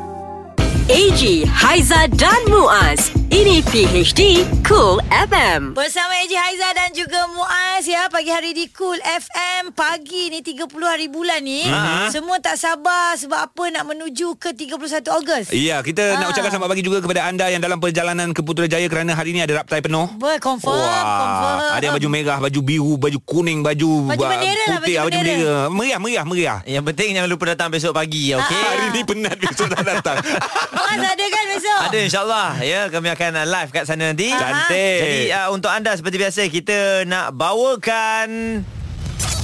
AG, 0.89 1.47
Haiza 1.47 2.11
dan 2.17 2.41
Muaz. 2.51 3.18
Ini 3.29 3.61
PHD 3.63 4.21
Cool 4.63 4.97
FM. 5.07 5.73
Bersama 5.73 6.17
Eji 6.19 6.33
Haiza 6.35 6.65
dan 6.73 6.89
juga 6.91 7.29
Muaz 7.29 7.85
ya 7.85 8.09
pagi 8.09 8.29
hari 8.29 8.51
di 8.51 8.69
Cool 8.69 8.97
FM 8.99 9.71
pagi 9.71 10.29
ni 10.29 10.41
30 10.41 10.65
hari 10.83 11.07
bulan 11.07 11.41
ni 11.41 11.61
Ha. 11.63 12.09
semua 12.09 12.37
tak 12.39 12.57
sabar 12.57 13.13
sebab 13.15 13.37
apa 13.43 13.65
nak 13.69 13.85
menuju 13.87 14.33
ke 14.35 14.51
31 14.51 14.81
Ogos. 15.13 15.47
Ya, 15.51 15.81
kita 15.81 16.17
nak 16.17 16.25
Ah. 16.25 16.31
ucapkan 16.31 16.51
selamat 16.51 16.69
pagi 16.71 16.83
juga 16.83 16.99
kepada 16.99 17.21
anda 17.25 17.47
yang 17.47 17.61
dalam 17.61 17.77
perjalanan 17.77 18.33
ke 18.33 18.41
Putrajaya 18.41 18.87
kerana 18.87 19.13
hari 19.13 19.31
ini 19.31 19.43
ada 19.43 19.61
raptai 19.61 19.81
penuh. 19.81 20.09
Ber 20.15 20.37
confirm 20.39 20.73
confirm. 20.75 21.57
Ada 21.71 21.85
yang 21.85 21.97
baju 21.97 22.09
merah, 22.11 22.39
baju 22.39 22.61
biru, 22.61 22.93
baju 22.97 23.19
kuning, 23.23 23.61
baju, 23.61 24.09
Baju 24.09 24.19
uh, 24.19 24.31
bendera 24.31 24.65
lah, 24.65 24.79
putih, 24.79 24.95
baju 24.95 25.05
baju 25.05 25.13
bendera. 25.15 25.37
bendera. 25.37 25.57
Meriah, 25.71 25.99
meriah, 25.99 26.25
meriah. 26.25 26.59
Yang 26.65 26.85
penting 26.87 27.09
jangan 27.13 27.29
lupa 27.29 27.45
datang 27.47 27.69
besok 27.69 27.93
pagi, 27.93 28.33
okey? 28.33 28.57
Ah, 28.57 28.69
Hari 28.71 28.87
ni 28.91 29.01
penat 29.03 29.37
besok 29.37 29.69
dah 29.69 29.85
datang. 29.87 30.17
Muaz 30.79 30.97
ada 30.99 31.25
kan 31.27 31.45
besok? 31.51 31.81
Ada 31.81 31.99
insyaAllah 32.01 32.49
ya 32.61 32.81
Kami 32.89 33.09
akan 33.11 33.18
uh, 33.35 33.43
live 33.43 33.71
kat 33.75 33.85
sana 33.85 34.15
nanti 34.15 34.31
Cantik. 34.31 34.99
Jadi 35.03 35.21
uh, 35.35 35.49
untuk 35.51 35.69
anda 35.75 35.91
seperti 35.99 36.17
biasa 36.23 36.47
Kita 36.47 37.03
nak 37.03 37.35
bawakan 37.35 38.63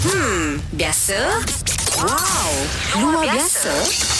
Hmm, 0.04 0.60
biasa? 0.70 1.16
Wow, 1.96 2.50
luar 3.00 3.24
biasa? 3.24 3.72
Wow, 3.72 4.13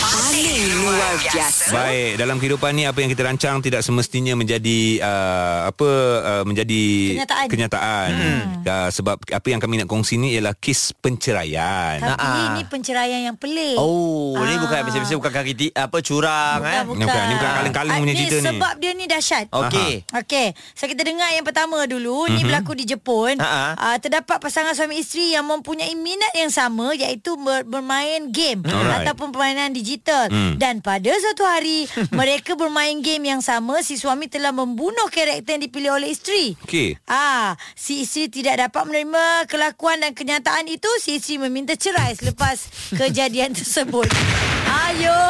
paling 0.00 0.50
luar 0.76 1.12
biasa. 1.18 1.64
Baik, 1.70 2.10
dalam 2.16 2.36
kehidupan 2.36 2.70
ni 2.72 2.84
apa 2.84 2.98
yang 2.98 3.08
kita 3.08 3.22
rancang 3.22 3.60
tidak 3.60 3.80
semestinya 3.80 4.34
menjadi 4.34 4.80
uh, 4.98 5.58
apa 5.68 5.88
uh, 6.20 6.44
menjadi 6.44 6.82
Kenyataan. 7.14 7.46
kenyataan. 7.46 8.08
Hmm. 8.10 8.40
Uh, 8.60 8.88
sebab 8.90 9.16
apa 9.20 9.46
yang 9.46 9.58
kami 9.58 9.76
nak 9.76 9.86
kongsi 9.86 10.16
ni 10.16 10.32
ialah 10.32 10.54
kes 10.54 10.92
penceraian. 10.94 12.00
Tapi 12.00 12.18
Ah. 12.20 12.52
ini 12.52 12.62
penceraian 12.64 13.20
yang 13.22 13.36
pelik. 13.36 13.76
Oh 13.76 14.36
ni 14.38 14.54
Ah. 14.54 14.58
bukan 14.58 14.78
biasa-biasa 14.82 15.12
Bukan 15.12 15.32
kaki 15.34 15.52
ti, 15.52 15.66
apa 15.70 15.98
curang 16.00 16.58
Bukan, 16.58 16.72
eh. 16.72 16.82
bukan. 16.82 16.96
Ni 16.96 17.04
bukan, 17.04 17.22
ni 17.22 17.34
bukan 17.34 17.50
kaleng-kaleng 17.52 17.92
Ah, 17.92 18.00
punya 18.00 18.14
ni 18.14 18.18
cerita 18.18 18.36
ni. 18.36 18.46
Sebab 18.46 18.72
dia 18.78 18.90
ni 18.94 19.04
dahsyat. 19.04 19.44
Okey 19.50 19.92
Okey, 20.14 20.46
so 20.72 20.84
kita 20.86 21.02
dengar 21.02 21.28
yang 21.30 21.44
pertama 21.44 21.84
dulu. 21.84 22.24
Ni 22.26 22.40
berlaku 22.40 22.72
di 22.74 22.84
Jepun. 22.86 23.36
Ha-ha. 23.36 23.76
Uh, 23.76 23.96
terdapat 23.98 24.38
pasangan 24.38 24.72
suami 24.72 24.96
isteri 24.96 25.30
yang 25.30 25.44
mempunyai 25.44 25.92
minat 25.92 26.32
yang 26.34 26.48
sama 26.48 26.92
iaitu 26.92 27.36
ber- 27.36 27.66
bermain 27.66 28.00
game 28.30 28.62
Alright. 28.62 29.04
ataupun 29.04 29.19
permainan 29.28 29.76
digital. 29.76 30.32
Hmm. 30.32 30.56
Dan 30.56 30.80
pada 30.80 31.12
satu 31.12 31.44
hari 31.44 31.84
mereka 32.20 32.56
bermain 32.56 32.96
game 33.04 33.28
yang 33.28 33.44
sama, 33.44 33.84
si 33.84 34.00
suami 34.00 34.32
telah 34.32 34.56
membunuh 34.56 35.12
karakter 35.12 35.60
yang 35.60 35.62
dipilih 35.68 36.00
oleh 36.00 36.08
isteri. 36.16 36.56
Okey. 36.64 36.96
Ah, 37.04 37.60
si 37.76 38.08
isteri 38.08 38.32
tidak 38.32 38.56
dapat 38.56 38.88
menerima 38.88 39.44
kelakuan 39.44 40.00
dan 40.00 40.16
kenyataan 40.16 40.64
itu, 40.72 40.88
si 40.96 41.20
isteri 41.20 41.36
meminta 41.36 41.76
cerai 41.76 42.16
selepas 42.16 42.56
kejadian 43.00 43.52
tersebut. 43.52 44.08
Ayo. 44.88 45.20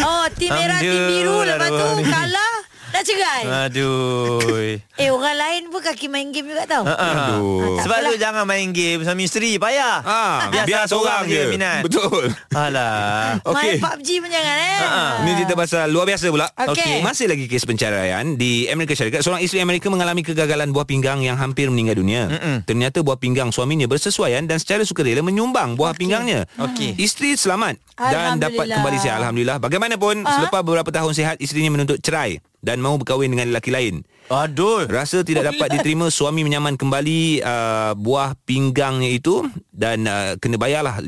Oh, 0.00 0.26
tim 0.32 0.50
merah, 0.50 0.80
tim 0.80 1.00
biru 1.12 1.44
lepas 1.44 1.68
tu 1.68 1.88
kalah 2.08 2.54
nak 2.94 3.02
cerai. 3.02 3.42
Aduh 3.66 4.78
Eh 5.02 5.10
orang 5.10 5.34
lain 5.34 5.62
pun 5.68 5.80
kaki 5.80 6.06
main 6.06 6.30
game 6.30 6.46
juga 6.46 6.62
tau. 6.64 6.86
Ha-ha. 6.86 7.34
Aduh. 7.34 7.82
Sebab 7.82 7.98
apalah. 7.98 8.10
tu 8.10 8.16
jangan 8.16 8.44
main 8.44 8.70
game 8.70 9.02
Suami 9.02 9.26
isteri 9.26 9.58
payah 9.58 9.98
Ah, 10.00 10.46
biar 10.48 10.86
satu 10.86 11.02
seorang 11.02 11.26
je. 11.26 11.42
minat 11.50 11.82
Betul. 11.82 12.30
Alah 12.48 13.36
Main 13.50 13.74
Okey. 13.74 13.82
PUBG 13.82 14.08
pun 14.20 14.30
jangan 14.30 14.56
eh. 14.56 14.78
Ini 15.20 15.30
cerita 15.36 15.54
pasal 15.54 15.90
luar 15.90 16.06
biasa 16.06 16.30
pula. 16.30 16.46
Okey. 16.48 17.02
Masih 17.02 17.26
lagi 17.26 17.44
kes 17.44 17.64
penceraian 17.64 18.24
di 18.32 18.70
Amerika 18.70 18.94
Syarikat. 18.94 19.20
Seorang 19.20 19.42
isteri 19.42 19.58
Amerika 19.58 19.88
mengalami 19.88 20.22
kegagalan 20.22 20.70
buah 20.70 20.86
pinggang 20.86 21.18
yang 21.20 21.34
hampir 21.34 21.66
meninggal 21.66 21.98
dunia. 21.98 22.30
Mm-mm. 22.30 22.56
Ternyata 22.62 23.02
buah 23.02 23.18
pinggang 23.18 23.50
suaminya 23.50 23.84
bersesuaian 23.84 24.44
dan 24.44 24.56
secara 24.56 24.82
sukarela 24.82 25.20
menyumbang 25.20 25.74
buah 25.74 25.92
pinggangnya. 25.92 26.46
Okey. 26.56 26.94
Isteri 26.96 27.34
selamat 27.34 27.74
dan 27.96 28.38
dapat 28.38 28.70
kembali 28.70 28.96
sihat. 28.96 29.18
Alhamdulillah. 29.18 29.58
Bagaimanapun, 29.58 30.22
Ah. 30.22 30.38
selepas 30.38 30.62
beberapa 30.62 30.88
tahun 30.88 31.10
sihat, 31.12 31.36
isterinya 31.38 31.74
menuntut 31.74 31.98
cerai 31.98 32.38
dan 32.64 32.80
mahu 32.80 32.96
berkahwin 32.98 33.28
dengan 33.28 33.52
lelaki 33.52 33.68
lain. 33.68 34.08
Aduh 34.24 34.88
Rasa 34.88 35.20
tidak 35.20 35.52
dapat 35.52 35.76
diterima 35.76 36.08
suami 36.08 36.40
menyaman 36.40 36.80
kembali 36.80 37.44
uh, 37.44 37.92
buah 37.92 38.32
pinggangnya 38.40 39.12
itu 39.12 39.44
dan 39.68 40.08
uh, 40.08 40.40
kena 40.40 40.56
bayarlah 40.56 40.96
5 40.96 41.04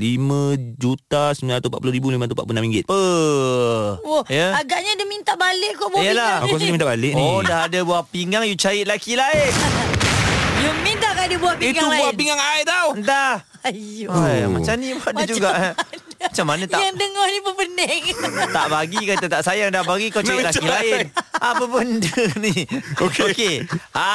juta 0.76 1.32
940,546 1.32 2.60
ringgit. 2.60 2.84
Oh, 2.92 3.96
Ya 4.28 4.52
agaknya 4.52 5.00
dia 5.00 5.08
minta 5.08 5.32
balik 5.32 5.80
kot 5.80 5.96
buah 5.96 6.04
Yalah. 6.04 6.12
pinggang 6.12 6.44
Aku 6.44 6.54
rasa 6.54 6.60
dia 6.60 6.74
minta 6.76 6.86
balik 6.86 7.12
ni. 7.16 7.24
Oh 7.24 7.40
dah 7.40 7.60
ada 7.64 7.78
buah 7.80 8.04
pinggang 8.04 8.44
You 8.44 8.54
cari 8.54 8.84
lelaki 8.84 9.16
lain 9.16 9.52
You 10.62 10.70
minta 10.84 11.08
kan 11.16 11.24
dia 11.24 11.40
buah 11.40 11.54
Itu 11.56 11.62
pinggang 11.64 11.88
lain. 11.88 12.00
buah 12.04 12.12
pinggang 12.12 12.40
air 12.42 12.64
tau. 12.68 12.88
Dah 13.00 13.40
Ayo. 13.64 14.12
Ay, 14.12 14.44
Macam 14.44 14.74
ni 14.76 14.92
buat 14.92 15.10
dia 15.10 15.24
Macam 15.24 15.34
juga 15.34 15.50
mana? 15.50 15.70
Macam 16.18 16.46
mana 16.46 16.64
tak 16.64 16.80
Yang 16.80 16.96
dengar 16.96 17.26
ni 17.26 17.38
pun 17.38 17.54
pening. 17.54 18.02
tak 18.56 18.66
bagi 18.68 19.00
kata 19.04 19.26
tak 19.26 19.42
sayang 19.42 19.70
dah 19.70 19.82
bagi 19.82 20.08
kau 20.08 20.20
cari 20.20 20.38
lelaki 20.38 20.64
lain. 20.64 21.06
Apa 21.32 21.64
benda 21.64 22.12
ni? 22.44 22.64
Okey. 22.98 23.22
Okey. 23.28 23.54
Ha, 23.92 24.08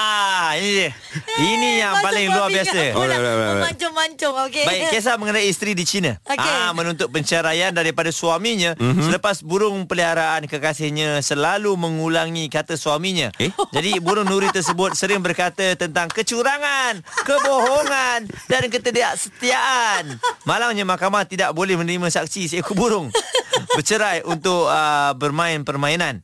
ini 0.56 0.70
dia. 0.76 0.90
Ini 1.38 1.70
yang 1.80 1.94
Masuk 1.96 2.06
paling 2.06 2.26
luar 2.28 2.48
biasa. 2.50 2.74
pula. 2.88 2.98
Oh, 2.98 3.06
dah, 3.06 3.18
dah, 3.18 3.32
dah, 3.32 3.46
dah. 3.48 3.64
Mancung-mancung, 3.64 4.36
okey. 4.48 4.66
Baik, 4.66 4.82
kisah 4.94 5.16
mengenai 5.16 5.46
isteri 5.46 5.72
di 5.72 5.84
China. 5.84 6.18
Okey. 6.24 6.42
Ah, 6.42 6.72
menuntut 6.72 7.08
penceraian 7.08 7.70
daripada 7.70 8.10
suaminya 8.10 8.74
Mhm. 8.74 8.82
mm-hmm. 8.82 9.04
selepas 9.04 9.38
burung 9.42 9.84
peliharaan 9.84 10.46
kekasihnya 10.46 11.20
selalu 11.20 11.74
mengulangi 11.76 12.46
kata 12.48 12.74
suaminya. 12.74 13.30
Eh? 13.38 13.50
Jadi 13.70 13.98
burung 14.00 14.26
nuri 14.26 14.50
tersebut 14.50 14.94
sering 14.94 15.20
berkata 15.20 15.74
tentang 15.74 16.08
kecurangan, 16.08 17.00
kebohongan 17.24 18.20
dan 18.48 18.62
ketidaksetiaan. 18.68 20.18
Malangnya 20.44 20.84
mahkamah 20.84 21.24
tidak 21.24 21.52
boleh 21.52 21.78
menerima 21.91 22.08
saksi 22.08 22.47
seekor 22.47 22.80
burung 22.80 23.08
bercerai 23.75 24.23
untuk 24.23 24.71
uh, 24.71 25.12
bermain 25.19 25.60
permainan. 25.67 26.23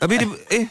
Tapi 0.00 0.14
dia, 0.16 0.28
eh 0.48 0.66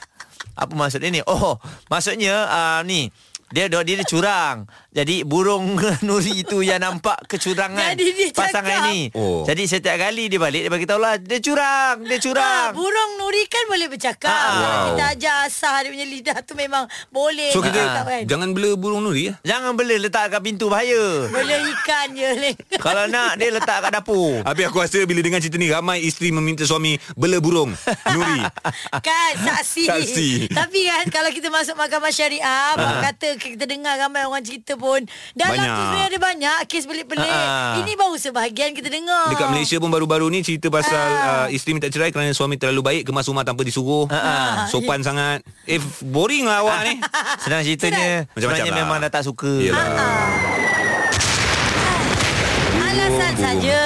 Apa 0.58 0.74
maksud 0.74 1.00
ini? 1.06 1.22
Oh, 1.30 1.62
maksudnya 1.94 2.50
uh, 2.50 2.80
ni 2.82 3.14
dia 3.54 3.70
dia 3.70 3.86
dia 3.86 4.02
curang. 4.02 4.66
Jadi 4.92 5.24
burung 5.24 5.80
nuri 6.08 6.44
itu 6.44 6.60
yang 6.60 6.78
nampak 6.78 7.16
kecurangan 7.26 7.96
Jadi 7.96 8.12
dia 8.12 8.28
pasangan 8.36 8.68
cakap. 8.76 8.92
ini. 8.92 9.00
Oh. 9.16 9.48
Jadi 9.48 9.64
setiap 9.64 9.96
kali 9.98 10.28
dia 10.28 10.36
balik 10.36 10.68
dia 10.68 10.72
bagi 10.72 10.84
tahu 10.84 11.00
lah 11.00 11.16
dia 11.16 11.40
curang, 11.40 12.04
dia 12.04 12.14
Ha, 12.14 12.22
curang. 12.22 12.70
burung 12.76 13.12
nuri 13.16 13.48
kan 13.48 13.64
boleh 13.66 13.88
bercakap. 13.88 14.28
Ah, 14.28 14.44
Kalau 14.44 14.60
wow. 14.62 14.84
Kita 14.92 15.04
ajar 15.16 15.36
asah 15.48 15.76
dia 15.80 15.90
punya 15.90 16.04
lidah 16.04 16.38
tu 16.44 16.54
memang 16.54 16.84
boleh. 17.08 17.56
So 17.56 17.64
kita 17.64 18.04
kan. 18.04 18.28
jangan 18.28 18.52
bela 18.52 18.76
burung 18.76 19.00
nuri 19.02 19.32
ya. 19.32 19.34
Jangan 19.48 19.74
bela 19.74 19.96
letak 19.96 20.28
kat 20.28 20.44
pintu 20.44 20.68
bahaya. 20.68 21.32
Bela 21.32 21.56
ikan 21.72 22.08
je. 22.12 22.30
Leh. 22.34 22.54
Kalau 22.84 23.08
nak 23.08 23.40
dia 23.40 23.48
letak 23.48 23.78
kat 23.82 23.92
dapur. 23.94 24.44
Habis 24.44 24.64
aku 24.68 24.84
rasa 24.84 25.00
bila 25.04 25.24
dengar 25.24 25.40
cerita 25.40 25.56
ni 25.56 25.72
ramai 25.72 26.04
isteri 26.04 26.30
meminta 26.30 26.68
suami 26.68 27.00
bela 27.16 27.40
burung 27.40 27.72
nuri. 28.10 28.44
kan 29.08 29.32
saksi. 29.40 29.88
Saksi. 29.88 30.30
Tapi 30.52 30.80
kan 30.84 31.06
kalau 31.08 31.32
kita 31.32 31.48
masuk 31.48 31.80
mahkamah 31.80 32.12
syariah, 32.12 32.76
uh 32.76 33.00
kata 33.02 33.40
kita 33.40 33.64
dengar 33.64 33.96
ramai 33.96 34.28
orang 34.28 34.44
cerita 34.44 34.76
pun 34.82 35.06
dalam 35.32 35.54
Banyak. 35.54 35.70
tu 35.70 35.82
sebenarnya 35.84 36.08
ada 36.08 36.20
banyak 36.20 36.58
kes 36.66 36.84
pelik-pelik. 36.84 37.30
Ah. 37.30 37.78
Ini 37.78 37.92
baru 37.94 38.18
sebahagian 38.18 38.74
kita 38.74 38.90
dengar. 38.90 39.30
Dekat 39.30 39.48
Malaysia 39.48 39.78
pun 39.78 39.88
baru-baru 39.88 40.26
ni 40.28 40.42
cerita 40.42 40.68
pasal 40.68 40.98
Ah. 40.98 41.46
uh, 41.46 41.48
isteri 41.48 41.72
minta 41.72 41.88
cerai 41.88 42.10
kerana 42.10 42.32
suami 42.32 42.58
terlalu 42.58 42.82
baik 42.82 43.04
kemas 43.06 43.24
rumah 43.24 43.46
tanpa 43.46 43.62
disuruh. 43.62 44.10
Ah. 44.10 44.66
Sopan 44.66 45.00
sangat. 45.00 45.46
Eh 45.64 45.78
boring 46.02 46.44
lah 46.44 46.60
awak 46.60 46.80
ni. 46.84 46.96
Senang 47.44 47.62
ceritanya 47.62 48.26
Macam-macam 48.28 48.42
sebenarnya 48.58 48.74
lah. 48.74 48.80
memang 48.82 48.98
dah 49.00 49.12
tak 49.12 49.24
suka. 49.24 49.52
Yelah. 49.62 49.86
Alasan 52.82 53.34
saja. 53.36 53.82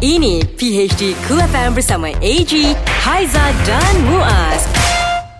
Ini 0.00 0.42
PHD 0.50 1.12
Cool 1.22 1.44
FM 1.44 1.76
bersama 1.76 2.08
AG, 2.18 2.52
Haiza 2.98 3.44
dan 3.62 3.94
Muaz. 4.02 4.64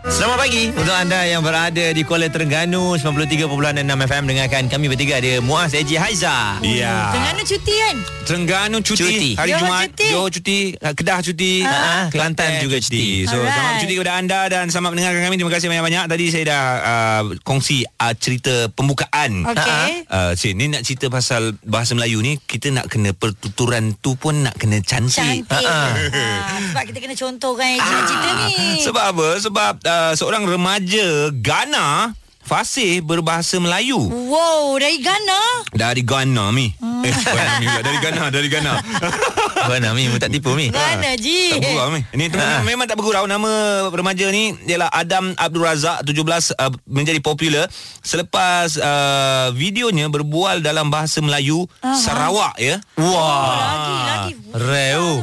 Selamat 0.02 0.40
pagi 0.40 0.72
untuk 0.72 0.90
anda 0.90 1.20
yang 1.22 1.40
berada 1.40 1.86
di 1.86 2.02
Kuala 2.02 2.24
Terengganu 2.26 2.96
93.6 2.96 3.44
FM 3.84 4.22
dengarkan 4.24 4.62
kami 4.66 4.88
bertiga 4.88 5.20
ada 5.20 5.40
Muaz 5.40 5.72
Eji 5.72 5.92
Haiza. 5.94 6.56
Ya. 6.62 7.12
Terengganu 7.12 7.42
cuti 7.44 7.74
kan? 7.76 7.96
Terengganu 8.22 8.78
cuti, 8.80 8.96
Cuti. 8.96 9.30
hari 9.34 9.50
Johor 9.50 9.60
Jumaat 9.60 9.88
cuti. 9.90 10.08
Johor 10.08 10.30
cuti 10.30 10.58
uh, 10.74 10.94
Kedah 10.94 11.18
cuti 11.20 11.52
Ah, 11.62 12.08
Kelantan 12.08 12.50
juga 12.60 12.76
cuti. 12.78 13.24
so 13.24 13.34
Alright. 13.34 13.52
selamat 13.52 13.72
cuti 13.76 13.92
kepada 13.92 14.12
anda 14.14 14.40
dan 14.48 14.64
selamat 14.66 14.90
mendengarkan 14.90 15.20
kami 15.20 15.36
terima 15.36 15.52
kasih 15.52 15.66
banyak-banyak 15.68 16.04
tadi 16.06 16.24
saya 16.26 16.44
dah 16.46 16.62
uh, 16.80 17.22
kongsi 17.42 17.76
uh, 17.84 18.14
cerita 18.14 18.54
pembukaan 18.70 19.44
Okey. 19.44 20.06
Uh, 20.06 20.32
Cik, 20.32 20.52
ni 20.54 20.64
nak 20.66 20.80
cerita 20.80 21.06
pasal 21.08 21.60
bahasa 21.62 21.92
Melayu 21.92 22.20
ni 22.20 22.38
kita 22.38 22.70
nak 22.70 22.88
kena 22.88 23.12
pertuturan 23.12 23.92
tu 23.94 24.14
pun 24.14 24.32
nak 24.40 24.56
kena 24.56 24.80
cantik. 24.80 25.44
Cantik. 25.44 25.66
Ah, 25.66 25.92
Ha, 25.92 26.56
sebab 26.70 26.84
kita 26.86 26.98
kena 26.98 27.14
contohkan 27.14 27.68
yang 27.68 28.04
cerita 28.06 28.28
ni. 28.38 28.52
Sebab 28.80 29.04
apa? 29.10 29.28
Sebab 29.38 29.72
uh, 29.90 30.12
seorang 30.14 30.46
remaja 30.46 31.34
Ghana 31.34 32.14
fasih 32.40 32.98
berbahasa 33.04 33.62
Melayu. 33.62 34.00
Wow, 34.10 34.74
dari 34.74 34.98
Ghana. 34.98 35.40
Dari 35.70 36.02
Ghana 36.02 36.50
Mi. 36.50 36.72
Hmm. 36.82 37.06
Eh, 37.06 37.14
Ghana 37.14 37.52
Mi 37.62 37.66
dari 37.70 37.98
Ghana, 38.02 38.22
dari 38.32 38.48
Ghana. 38.50 38.72
Mana 39.70 39.94
Mi, 39.94 40.10
tak 40.18 40.34
tipu 40.34 40.58
Mi. 40.58 40.72
Ghana, 40.72 41.14
Ji. 41.14 41.54
Tak 41.54 41.62
bergurau 41.62 41.94
ni. 41.94 42.02
Ini 42.16 42.24
teman 42.32 42.66
memang 42.66 42.86
tak 42.90 42.96
bergurau 42.98 43.26
nama 43.30 43.50
remaja 43.92 44.26
ni 44.34 44.56
ialah 44.66 44.90
Adam 44.90 45.30
Abdul 45.38 45.62
Razak 45.62 46.02
17 46.02 46.58
uh, 46.58 46.72
menjadi 46.90 47.20
popular 47.22 47.70
selepas 48.02 48.74
uh, 48.80 49.54
videonya 49.54 50.10
berbual 50.10 50.58
dalam 50.64 50.90
bahasa 50.90 51.22
Melayu 51.22 51.70
Aha. 51.86 51.94
Sarawak 51.94 52.58
ya. 52.58 52.82
Wah. 52.98 53.54
Lagi, 53.62 53.94
lagi. 54.10 54.32
Reu. 54.58 55.22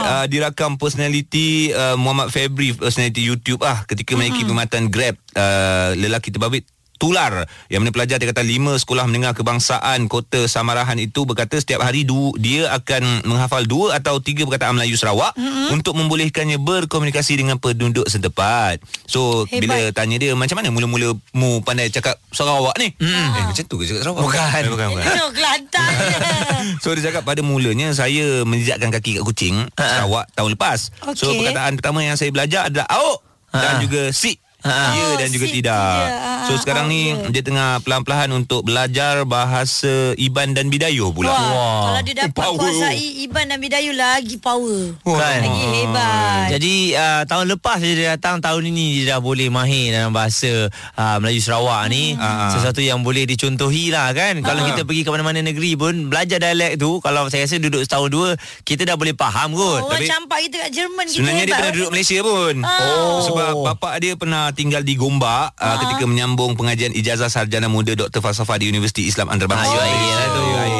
Uh, 0.00 0.24
dirakam 0.26 0.80
personality 0.80 1.76
uh, 1.76 1.94
Muhammad 2.00 2.32
Febri 2.32 2.72
personality 2.72 3.20
YouTube 3.20 3.60
ah 3.60 3.84
ketika 3.84 4.16
menaiki 4.16 4.42
perkhidmatan 4.48 4.88
Grab 4.88 5.14
uh, 5.36 5.92
lelaki 5.94 6.32
terbabit 6.32 6.64
tular 7.00 7.48
yang 7.72 7.80
mana 7.80 7.96
pelajar 7.96 8.20
dia 8.20 8.28
kata 8.28 8.44
lima 8.44 8.76
sekolah 8.76 9.08
menengah 9.08 9.32
kebangsaan 9.32 10.04
kota 10.04 10.44
Samarahan 10.44 11.00
itu 11.00 11.24
berkata 11.24 11.56
setiap 11.56 11.80
hari 11.80 12.04
du, 12.04 12.36
dia 12.36 12.68
akan 12.76 13.24
menghafal 13.24 13.64
dua 13.64 13.96
atau 13.96 14.20
tiga 14.20 14.44
perkataan 14.44 14.76
Melayu 14.76 15.00
Sarawak 15.00 15.32
mm-hmm. 15.32 15.72
untuk 15.72 15.96
membolehkannya 15.96 16.60
berkomunikasi 16.60 17.40
dengan 17.40 17.56
penduduk 17.56 18.04
setempat. 18.04 18.84
So 19.08 19.48
Hebat. 19.48 19.60
bila 19.64 19.78
tanya 19.96 20.20
dia 20.20 20.36
macam 20.36 20.60
mana 20.60 20.68
mula-mula 20.68 21.16
mu 21.32 21.64
pandai 21.64 21.88
cakap 21.88 22.20
Sarawak 22.28 22.76
ni? 22.76 22.92
Mm. 23.00 23.08
Eh 23.08 23.44
macam 23.48 23.64
tu 23.64 23.74
ke 23.80 23.88
cakap 23.88 24.02
Sarawak? 24.04 24.22
Bukan. 24.28 24.60
Eh, 24.60 24.68
bukan, 24.68 24.86
bukan. 24.92 25.04
Kelantan. 25.32 25.92
So 26.84 26.92
dia 26.92 27.08
cakap 27.08 27.24
pada 27.24 27.40
mulanya 27.40 27.96
saya 27.96 28.44
menjejakkan 28.44 28.92
kaki 28.92 29.20
kat 29.20 29.24
kucing 29.24 29.56
Sarawak 29.72 30.28
tahun 30.36 30.60
lepas. 30.60 30.92
So 31.16 31.32
Okey. 31.32 31.40
perkataan 31.40 31.80
pertama 31.80 32.04
yang 32.04 32.20
saya 32.20 32.28
belajar 32.28 32.68
adalah 32.68 32.88
auk 32.92 33.24
dan 33.54 33.80
juga 33.80 34.12
si. 34.12 34.36
Ha. 34.62 34.76
Ya 34.90 35.02
Oh, 35.02 35.14
dan 35.16 35.28
juga 35.28 35.46
tidak. 35.46 35.56
tidak. 35.96 36.42
So 36.42 36.52
sekarang 36.56 36.86
ni 36.86 37.00
Ah, 37.10 37.28
dia 37.28 37.40
tengah 37.40 37.80
pelan-pelan 37.80 38.28
untuk 38.30 38.60
belajar 38.62 39.24
bahasa 39.24 39.88
Iban 40.14 40.52
dan 40.52 40.68
Bidayuh 40.68 41.10
pula. 41.10 41.28
Wah, 41.28 41.40
Wah. 41.40 41.80
kalau 41.86 42.00
dia 42.02 42.14
dapat 42.18 42.34
Power. 42.34 42.58
kuasai 42.58 43.00
Iban 43.22 43.46
dan 43.46 43.58
Bidayu 43.58 43.92
lagi 43.92 44.36
power. 44.36 44.96
Kan? 45.02 45.40
Lagi 45.42 45.64
hebat. 45.74 46.46
Jadi 46.50 46.74
uh, 46.92 47.22
tahun 47.24 47.46
lepas 47.50 47.78
dia 47.78 48.14
datang 48.14 48.38
tahun 48.38 48.62
ini 48.66 48.84
dia 48.98 49.16
dah 49.16 49.20
boleh 49.20 49.48
mahir 49.48 49.92
dalam 49.92 50.10
bahasa 50.10 50.68
uh, 50.94 51.16
Melayu 51.18 51.40
Sarawak 51.40 51.88
ni 51.88 52.12
Ah. 52.12 52.50
sesuatu 52.50 52.80
yang 52.80 53.00
boleh 53.00 53.24
dicontohi 53.24 53.88
lah 53.88 54.10
kan 54.10 54.40
kalau 54.40 54.64
kita 54.64 54.82
pergi 54.82 55.02
ke 55.02 55.10
mana-mana 55.10 55.40
negeri 55.40 55.72
pun 55.74 56.06
belajar 56.06 56.36
dialek 56.38 56.76
tu 56.76 56.98
kalau 56.98 57.26
saya 57.26 57.44
rasa 57.44 57.56
duduk 57.56 57.80
setahun 57.80 58.08
dua 58.08 58.30
kita 58.62 58.84
dah 58.84 58.94
boleh 58.94 59.14
faham 59.14 59.52
kot 59.52 59.82
Orang 59.82 59.96
tapi- 59.96 60.10
campak 60.10 60.38
kita 60.42 60.56
kat 60.60 60.70
Jerman 60.72 61.04
kita 61.04 61.16
Sebenarnya 61.16 61.44
dia 61.44 61.54
pernah 61.54 61.72
duduk 61.72 61.90
Malaysia 61.90 62.18
pun. 62.20 62.54
Oh. 62.60 63.18
Sebab 63.22 63.50
bapak 63.64 63.94
dia 63.98 64.12
pernah 64.14 64.44
tinggal 64.52 64.82
di 64.82 64.94
Gombak 64.98 65.54
uh, 65.56 65.76
ketika 65.86 66.04
menyambung 66.06 66.54
pengajian 66.58 66.92
ijazah 66.94 67.30
sarjana 67.30 67.70
muda 67.70 67.94
Dr. 67.94 68.20
Falsafah 68.22 68.58
di 68.58 68.70
Universiti 68.70 69.06
Islam 69.06 69.30
Antarabangsa. 69.30 69.70
Ah, 69.70 69.78
UIA 69.78 70.12
lah 70.16 70.28
tu. 70.30 70.42
UIA. 70.42 70.79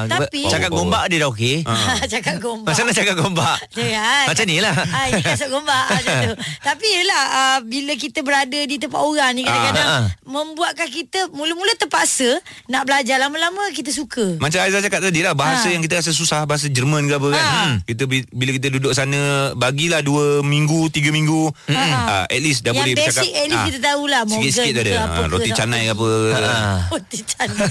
Ha, 0.00 0.06
ha. 0.06 0.18
Tapi- 0.20 0.46
cakap 0.46 0.70
gombak 0.70 1.04
dia 1.06 1.18
dah 1.18 1.30
okey. 1.30 1.56
Cakap 2.14 2.38
gombak. 2.38 2.70
Macam 2.70 2.84
mana 2.84 2.94
cakap 2.94 3.14
gombak? 3.16 3.56
Ya, 3.74 4.26
Macam 4.26 4.44
ni 4.44 4.58
lah. 4.58 4.74
Ah, 4.90 5.04
ini 5.06 5.20
kasut 5.20 5.48
gombak 5.48 5.84
macam 5.88 6.14
tu. 6.24 6.34
Tapi 6.68 6.86
yelah 6.88 7.24
uh, 7.28 7.58
bila 7.62 7.92
kita 7.94 8.20
berada 8.20 8.60
di 8.60 8.76
tempat 8.76 8.98
orang 8.98 9.30
ni 9.32 9.42
kadang-kadang 9.42 9.86
Ah, 9.86 9.96
ah. 9.96 10.06
membuatkan 10.22 10.86
kita 10.86 11.30
mula-mula 11.30 11.74
terpaksa 11.74 12.38
nak 12.66 12.84
belajar 12.84 13.18
lama-lama 13.18 13.70
kita 13.70 13.90
suka. 13.90 14.38
Macam 14.38 14.58
Aizah 14.58 14.80
cakap 14.80 15.00
tadi 15.00 15.20
lah 15.20 15.32
Bahasa 15.32 15.66
Ha. 15.66 15.72
yang 15.72 15.80
kita 15.80 15.98
rasa 15.98 16.10
susah 16.10 16.44
Bahasa 16.44 16.66
Jerman 16.66 17.04
ke 17.04 17.14
apa 17.14 17.28
kan 17.28 17.40
Ha. 17.40 17.62
hmm. 17.64 17.76
Kita 17.84 18.02
bi- 18.04 18.28
Bila 18.28 18.50
kita 18.52 18.68
duduk 18.68 18.92
sana 18.92 19.18
Bagilah 19.54 20.00
dua 20.00 20.40
minggu 20.40 20.88
Tiga 20.88 21.08
minggu 21.08 21.48
Ha. 21.66 21.74
uh, 21.74 22.24
At 22.26 22.38
least 22.38 22.60
dah 22.60 22.70
Yang 22.70 22.78
boleh 22.80 22.94
basic 22.94 23.06
bercakap 23.08 23.24
at 23.34 23.46
least 23.46 23.54
ah, 23.54 23.66
kita 23.66 23.78
tahulah 23.80 24.20
Sikit-sikit 24.28 24.72
ke 24.72 24.80
ada 24.80 24.92
ha, 24.94 25.26
Roti 25.26 25.50
canai 25.52 25.82
ke 25.82 25.92
apa 25.92 26.08
Ha. 26.28 26.52
Roti 26.88 27.18
canai. 27.24 27.66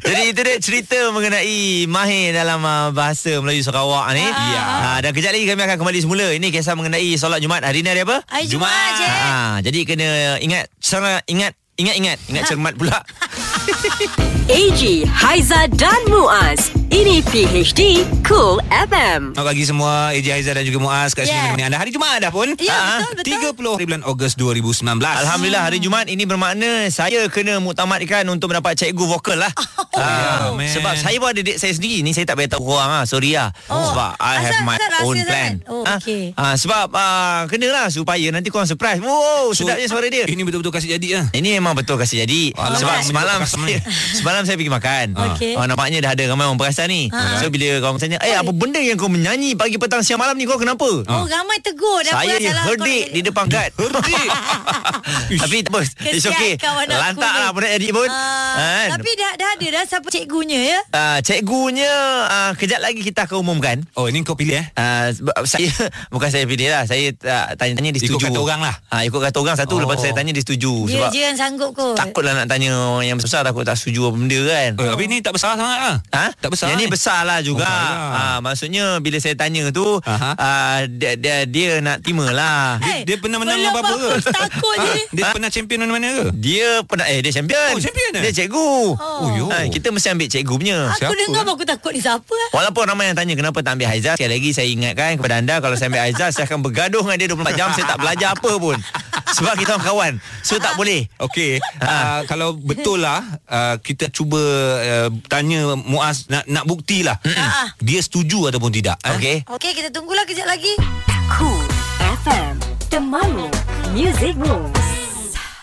Jadi 0.00 0.22
itu 0.26 0.40
dia 0.40 0.56
cerita 0.58 0.98
mengenai 1.18 1.90
mahir 1.90 2.30
dalam 2.30 2.62
uh, 2.62 2.94
bahasa 2.94 3.42
Melayu 3.42 3.66
Sarawak 3.66 4.14
ni. 4.14 4.22
Ya. 4.22 4.62
Uh, 4.62 4.98
dan 5.02 5.10
kejap 5.10 5.34
lagi 5.34 5.50
kami 5.50 5.62
akan 5.66 5.76
kembali 5.82 5.98
semula. 5.98 6.26
Ini 6.30 6.46
kisah 6.54 6.78
mengenai 6.78 7.18
solat 7.18 7.42
Jumaat. 7.42 7.66
Hari 7.66 7.82
ni 7.82 7.90
hari 7.90 8.06
apa? 8.06 8.22
Hari 8.30 8.46
Jumaat, 8.46 8.70
Jumaat. 8.70 9.00
je. 9.02 9.08
Ha, 9.10 9.34
jadi 9.66 9.78
kena 9.82 10.08
ingat 10.38 10.70
sangat 10.78 11.26
ingat 11.26 11.58
ingat-ingat 11.74 12.18
ingat 12.30 12.42
cermat 12.46 12.74
pula. 12.78 13.02
AG, 14.48 14.80
Haiza 15.06 15.68
dan 15.70 16.00
Muaz. 16.08 16.72
Ini 16.88 17.20
PHD 17.20 18.00
Cool 18.24 18.56
FM. 18.66 19.36
Selamat 19.36 19.44
pagi 19.46 19.60
semua 19.62 20.08
AJ 20.08 20.26
Haizah 20.32 20.56
dan 20.56 20.64
juga 20.64 20.80
Muaz 20.80 21.12
Kat 21.12 21.22
sini 21.22 21.36
Yeah. 21.36 21.44
menemani 21.46 21.68
anda 21.68 21.76
Hari 21.76 21.92
Jumaat 21.92 22.18
dah 22.18 22.32
pun 22.32 22.48
Ya, 22.56 22.72
Ah, 22.72 23.04
betul, 23.12 23.36
betul. 23.36 23.76
30 23.76 23.76
hari 23.76 23.84
bulan 23.84 24.02
Ogos 24.02 24.32
2019 24.34 24.88
Alhamdulillah 25.04 25.62
hari 25.62 25.78
Jumaat 25.78 26.08
ini 26.08 26.24
bermakna 26.24 26.88
saya 26.88 27.28
kena 27.28 27.60
muktamadkan 27.60 28.24
untuk 28.26 28.48
mendapat 28.48 28.72
cikgu 28.74 29.04
vokal 29.06 29.36
lah. 29.38 29.52
yeah, 29.92 30.48
Ah, 30.48 30.48
man. 30.50 30.64
sebab 30.66 30.96
saya 30.96 31.16
pun 31.18 31.28
ada 31.28 31.38
date 31.38 31.60
saya 31.60 31.70
sendiri 31.70 32.00
ni 32.00 32.10
saya 32.10 32.24
tak 32.24 32.40
beritahu 32.40 32.64
korang 32.64 32.88
lah. 32.88 33.04
Sorry 33.04 33.36
lah. 33.36 33.52
Oh. 33.68 33.84
Sebab 33.84 34.10
I 34.16 34.34
have 34.38 34.56
Asal- 34.56 34.64
my 34.64 34.76
asal 34.78 35.04
own 35.04 35.14
sangat? 35.14 35.28
plan. 35.28 35.52
Oh, 35.68 35.84
Ah, 35.84 35.98
okey. 35.98 36.24
ah, 36.34 36.54
sebab 36.56 36.86
ah, 36.90 37.40
kenalah 37.46 37.86
supaya 37.88 38.26
nanti 38.30 38.48
korang 38.48 38.64
surprise. 38.64 38.98
Wow, 38.98 39.52
So, 39.52 39.62
sedapnya 39.62 39.86
suara 39.86 40.08
dia. 40.08 40.24
Ini 40.24 40.40
betul-betul 40.40 40.72
kasih 40.72 40.96
jadi 40.96 41.08
lah 41.14 41.26
Ini 41.30 41.48
memang 41.54 41.76
betul 41.76 41.94
kasih 41.94 42.24
jadi 42.24 42.56
Alamak, 42.56 42.80
Sebab 42.80 42.96
semalam 43.04 43.38
Semalam 44.18 44.42
saya 44.42 44.54
pergi 44.54 44.68
makan. 44.68 45.06
Okey. 45.14 45.54
oh, 45.54 45.64
Nampaknya 45.64 45.98
dah 46.00 46.12
ada 46.12 46.24
ramai 46.26 46.44
orang 46.44 46.56
perasan 46.56 46.86
ni. 46.86 47.08
So 47.38 47.48
bila 47.48 47.80
korang 47.80 47.96
tanya 47.96 48.18
Eh 48.20 48.32
apa 48.32 48.50
benda 48.50 48.78
yang 48.78 48.94
kau 48.94 49.06
menyanyi 49.06 49.54
Pagi 49.54 49.76
petang 49.76 50.00
siang 50.00 50.16
malam 50.16 50.34
ni? 50.34 50.44
Kau 50.44 50.56
kenapa? 50.56 50.84
Oh, 50.84 51.24
ramai 51.24 51.58
tegur. 51.58 52.00
Dah 52.00 52.16
Saya 52.16 52.38
salah 52.38 52.64
kau 52.64 52.74
herdik 52.74 53.04
di 53.10 53.20
depan 53.20 53.46
guard 53.46 53.70
Herdik 53.78 54.28
Tapi 55.40 55.56
tak 55.60 55.70
apa. 55.70 55.80
It's 56.06 56.24
okay. 56.24 56.52
Lantak 56.86 57.16
ni. 57.28 57.38
lah 57.38 57.50
nak 57.50 57.70
edit 57.70 57.90
pun. 57.90 58.08
Ah, 58.08 58.56
Kan? 58.58 58.88
Tapi 58.96 59.10
dah, 59.14 59.32
dah 59.34 59.48
ada. 59.54 59.66
Dah 59.68 59.84
siapa 59.84 60.08
cikgunya 60.08 60.60
ya? 60.66 60.78
Ah, 60.90 61.18
Cikgunya 61.18 61.92
ah, 62.24 62.50
Kejap 62.54 62.80
lagi 62.80 63.00
kita 63.00 63.24
akan 63.24 63.40
umumkan. 63.40 63.76
Oh 63.94 64.06
ini 64.06 64.22
kau 64.22 64.34
pilih 64.34 64.56
eh? 64.56 64.66
Uh, 64.74 65.10
saya 65.44 65.68
bukan 66.08 66.28
saya 66.28 66.44
pilih 66.44 66.68
lah. 66.68 66.84
Saya 66.84 67.12
uh, 67.12 67.46
tanya-tanya 67.54 67.90
dia 67.90 68.00
Ikut 68.00 68.16
setuju 68.16 68.28
kata 68.28 68.38
orang 68.38 68.60
lah. 68.62 68.74
uh, 68.90 69.02
ikut 69.02 69.20
kata 69.20 69.36
orang 69.36 69.56
satu. 69.56 69.74
Oh. 69.74 69.80
lepas 69.80 69.94
tu 69.94 70.04
saya 70.04 70.14
tanya 70.14 70.30
dia 70.30 70.42
setuju 70.42 70.72
Dia 70.84 70.92
sebab 70.92 71.08
je 71.10 71.20
yang 71.22 71.36
sanggup 71.36 71.70
kot. 71.70 71.94
takutlah 71.94 72.34
nak 72.34 72.46
tanya 72.46 72.74
orang 72.74 73.06
yang 73.06 73.18
besar 73.18 73.46
takut 73.48 73.62
tak 73.62 73.74
setuju 73.74 74.06
apa 74.06 74.16
benda 74.16 74.40
kan 74.44 74.70
oh, 74.76 74.86
Tapi 74.92 75.04
ni 75.04 75.16
tak 75.18 75.32
besar 75.32 75.54
sangat 75.54 75.78
lah 75.78 75.96
Ha? 76.10 76.24
Tak 76.34 76.50
besar 76.50 76.66
Yang 76.68 76.76
ni 76.76 76.84
eh? 76.84 76.90
besar 76.90 77.20
lah 77.22 77.38
juga. 77.40 77.64
Oh, 77.64 77.76
Oh, 77.98 78.10
ha, 78.10 78.22
maksudnya 78.40 78.84
bila 78.98 79.16
saya 79.16 79.34
tanya 79.34 79.68
tu, 79.70 79.84
Aha. 80.00 80.30
uh, 80.34 80.78
dia, 80.88 81.14
dia, 81.14 81.36
dia 81.44 81.78
nak 81.78 82.00
terima 82.00 82.28
lah. 82.28 82.76
Eh, 82.80 83.02
Dia 83.02 83.16
pernah 83.16 83.38
menang 83.38 83.58
apa-apa 83.64 83.94
ke? 83.94 84.10
takut 84.24 84.74
je 84.76 84.90
ni. 84.90 85.02
Dia 85.12 85.24
pernah 85.30 85.48
champion 85.48 85.78
mana-mana 85.80 86.08
ke? 86.10 86.24
Dia 86.34 86.68
pernah 86.82 87.06
eh 87.06 87.18
dia 87.18 87.32
champion. 87.32 87.70
Oh, 87.70 87.78
champion 87.78 88.10
eh? 88.14 88.22
Dia 88.24 88.32
cikgu. 88.34 88.70
Oh, 88.94 89.28
yo. 89.32 89.46
Ha, 89.48 89.66
kita 89.68 89.88
mesti 89.88 90.08
ambil 90.10 90.28
cikgu 90.28 90.54
punya. 90.54 90.78
Aku 90.90 90.98
Siapa, 91.00 91.14
dengar 91.16 91.42
eh? 91.42 91.52
aku 91.52 91.64
takut 91.64 91.90
ni 91.90 92.00
siapa 92.00 92.32
eh? 92.32 92.48
Walaupun 92.50 92.82
ramai 92.84 93.04
yang 93.06 93.16
tanya 93.16 93.34
kenapa 93.34 93.58
tak 93.60 93.76
ambil 93.76 93.88
Haizat 93.88 94.14
Sekali 94.16 94.32
lagi 94.32 94.50
saya 94.50 94.66
ingatkan 94.66 95.10
kepada 95.14 95.34
anda 95.36 95.54
Kalau 95.58 95.74
saya 95.74 95.88
ambil 95.88 96.02
Haizat 96.02 96.30
Saya 96.32 96.44
akan 96.44 96.60
bergaduh 96.60 97.02
dengan 97.02 97.16
dia 97.16 97.28
24 97.28 97.54
jam 97.54 97.68
Saya 97.70 97.84
tak 97.86 97.98
belajar 97.98 98.28
apa 98.32 98.50
pun 98.56 98.76
Sebab 99.30 99.54
kita 99.54 99.70
orang 99.74 99.84
kawan 99.84 100.12
So 100.40 100.56
tak 100.56 100.74
boleh 100.74 101.04
Okey, 101.20 101.60
Ha. 101.78 101.86
uh, 101.86 102.20
kalau 102.24 102.54
betul 102.54 102.98
lah 102.98 103.22
uh, 103.46 103.76
kita 103.78 104.08
cuba 104.08 104.40
uh, 104.78 105.08
tanya 105.26 105.74
Muaz 105.74 106.26
nak 106.26 106.44
nak 106.44 106.64
buktilah. 106.64 107.16
Ah. 107.34 107.70
Dia 107.78 108.00
setuju 108.00 108.48
ataupun 108.48 108.70
tidak. 108.70 108.96
eh? 109.00 109.14
Okey 109.14 109.36
Okey, 109.46 109.72
kita 109.74 109.88
tunggulah 109.88 110.24
kejap 110.24 110.46
lagi. 110.46 110.72
Cool 111.28 111.64
FM. 112.24 112.54
Temanmu. 112.88 113.48
Music 113.92 114.32
Rules. 114.36 114.76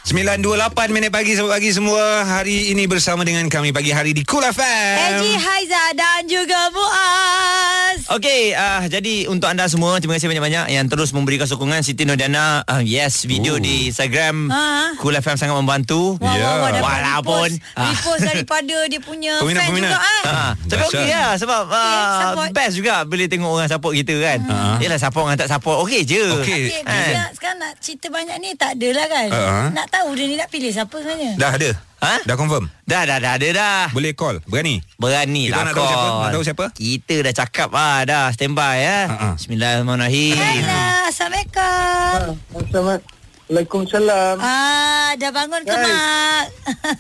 9.28 0.06 0.94
minit 0.94 1.10
pagi 1.10 1.34
Selamat 1.34 1.58
pagi 1.58 1.74
semua 1.74 2.22
Hari 2.22 2.70
ini 2.70 2.86
bersama 2.86 3.26
dengan 3.26 3.50
kami 3.50 3.74
Pagi 3.74 3.90
hari 3.90 4.14
di 4.14 4.22
Cool 4.22 4.46
FM 4.46 5.18
Eji 5.18 5.34
Haiza 5.34 5.84
dan 5.98 6.30
juga 6.30 6.70
Muaz. 6.70 7.95
Okey, 8.06 8.54
uh, 8.54 8.86
jadi 8.86 9.26
untuk 9.26 9.50
anda 9.50 9.66
semua 9.66 9.98
terima 9.98 10.14
kasih 10.14 10.30
banyak-banyak 10.30 10.70
yang 10.70 10.86
terus 10.86 11.10
memberikan 11.10 11.44
sokongan 11.44 11.82
Siti 11.82 12.06
Nodiana. 12.06 12.62
Uh, 12.64 12.78
yes, 12.80 13.26
video 13.26 13.58
Oh. 13.58 13.58
di 13.58 13.90
Instagram 13.90 14.46
Ha. 14.46 14.94
Cool 15.02 15.16
FM 15.16 15.34
sangat 15.34 15.58
membantu. 15.58 16.14
Wah, 16.20 16.32
Ya. 16.32 16.46
wah, 16.46 16.70
wah, 16.70 16.72
Walaupun, 16.78 17.50
repost, 17.50 17.74
ah. 17.74 17.90
repost 17.90 18.22
daripada 18.24 18.78
dia 18.86 19.02
punya 19.02 19.34
Peminat, 19.42 19.58
fan 19.60 19.70
peminat. 19.74 19.90
juga 19.90 20.02
eh. 20.06 20.24
Ha, 20.24 20.38
tapi 20.70 20.84
okey 20.86 21.08
lah 21.10 21.34
sebab 21.36 21.62
uh, 21.66 22.20
support. 22.22 22.50
best 22.54 22.74
juga 22.78 22.94
bila 23.04 23.24
tengok 23.26 23.50
orang 23.52 23.70
support 23.72 23.94
kita 23.96 24.16
kan. 24.16 24.40
Ha. 24.44 24.56
Yelah 24.78 25.00
support 25.02 25.24
orang 25.26 25.38
tak 25.40 25.50
support 25.50 25.78
okey 25.82 26.02
je. 26.06 26.22
Okey. 26.38 26.62
Okay, 26.70 26.86
Kan? 26.86 27.10
bila 27.10 27.24
sekarang 27.34 27.58
nak 27.58 27.74
cerita 27.82 28.08
banyak 28.08 28.38
ni 28.38 28.50
tak 28.54 28.78
adalah 28.78 29.06
kan. 29.08 29.28
Ah. 29.30 29.68
Nak 29.74 29.88
tahu 29.90 30.14
dia 30.14 30.30
ni 30.30 30.38
nak 30.38 30.54
pilih 30.54 30.70
siapa 30.70 30.94
sebenarnya. 30.94 31.34
Dah 31.36 31.52
ada 31.52 31.74
Ha? 31.98 32.22
Dah 32.22 32.36
confirm 32.36 32.68
Dah 32.84 33.02
dah 33.04 33.18
dah 33.18 33.34
ada 33.34 33.48
dah. 33.50 33.82
Boleh 33.90 34.12
call 34.12 34.38
Berani 34.44 34.84
Berani 34.96 35.48
Kita 35.48 35.56
lah 35.56 35.64
nak 35.64 35.74
tahu 35.74 35.86
siapa? 35.86 36.06
call. 36.06 36.20
Nak 36.20 36.32
tahu 36.32 36.44
siapa? 36.44 36.66
Kita 36.72 37.16
dah 37.20 37.34
cakap 37.36 37.70
ah 37.72 38.00
dah 38.04 38.26
standby 38.30 38.76
ya. 38.78 38.98
Ha-ha. 39.08 39.28
Bismillahirrahmanirrahim. 39.36 40.36
Hello, 40.36 40.82
Assalamualaikum. 41.08 43.00
Waalaikumsalam. 43.46 44.36
Ah, 44.40 45.14
dah 45.16 45.32
bangun 45.32 45.62
ke 45.62 45.72
Hai. 45.72 45.86
Mak? 45.86 46.46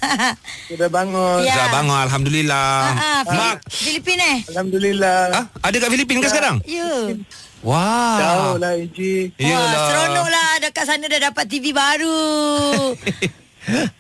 Sudah 0.70 0.90
bangun. 0.90 1.40
Ya. 1.42 1.54
Dah 1.56 1.68
bangun 1.72 2.00
Alhamdulillah 2.00 2.70
Ah, 2.88 2.94
ah, 2.94 3.22
Mak 3.28 3.56
Fili- 3.68 3.98
Filipin 3.98 4.18
eh? 4.20 4.38
Alhamdulillah. 4.48 5.20
ah, 5.34 5.46
Ada 5.60 5.76
kat 5.76 5.90
Filipin 5.92 6.18
ke 6.18 6.28
sekarang? 6.28 6.62
Ya. 6.64 7.14
Wah 7.62 8.18
Jauh 8.18 8.56
lah 8.58 8.74
Eji. 8.76 9.34
Wah, 9.36 9.90
seronok 9.90 10.28
lah 10.28 10.50
dekat 10.62 10.86
sana 10.86 11.06
dah 11.06 11.22
dapat 11.26 11.46
TV 11.46 11.74
baru. 11.74 12.94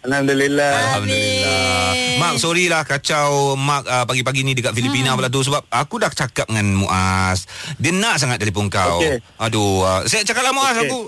Alhamdulillah. 0.05 0.73
Alhamdulillah. 0.77 1.89
Mak, 2.15 2.33
sorry 2.39 2.69
lah 2.71 2.85
kacau 2.85 3.57
Mak 3.59 3.83
uh, 3.85 4.05
pagi-pagi 4.05 4.45
ni 4.45 4.53
dekat 4.53 4.71
Filipina 4.77 5.13
hmm. 5.13 5.17
pula 5.19 5.29
tu 5.33 5.41
sebab 5.41 5.65
aku 5.67 5.99
dah 5.99 6.11
cakap 6.13 6.47
dengan 6.47 6.85
Muaz. 6.85 7.49
Dia 7.81 7.91
nak 7.91 8.21
sangat 8.21 8.37
telefon 8.39 8.69
kau. 8.69 9.01
Okey. 9.01 9.19
Aduh, 9.41 9.83
uh, 9.83 10.01
saya 10.05 10.21
cakap 10.23 10.45
lah 10.45 10.53
Muaz 10.53 10.77
Okey. 10.77 10.87
aku 10.87 10.99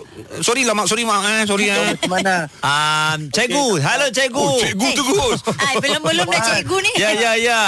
sorry 0.41 0.65
lah 0.65 0.73
Mak, 0.73 0.85
sorry 0.89 1.03
Mak 1.05 1.21
eh, 1.21 1.43
sorry 1.45 1.65
eh. 1.69 1.93
Mana? 2.09 2.49
Um, 2.59 3.29
cikgu, 3.29 3.77
halo 3.79 4.05
cikgu. 4.09 4.41
Oh, 4.41 4.59
cikgu 4.59 4.89
terus. 4.97 5.39
Ai, 5.61 5.75
belum-belum 5.77 6.25
dah 6.25 6.41
cikgu 6.41 6.77
ni. 6.81 6.91
Ya 6.97 7.09
ya 7.13 7.31
ya. 7.37 7.61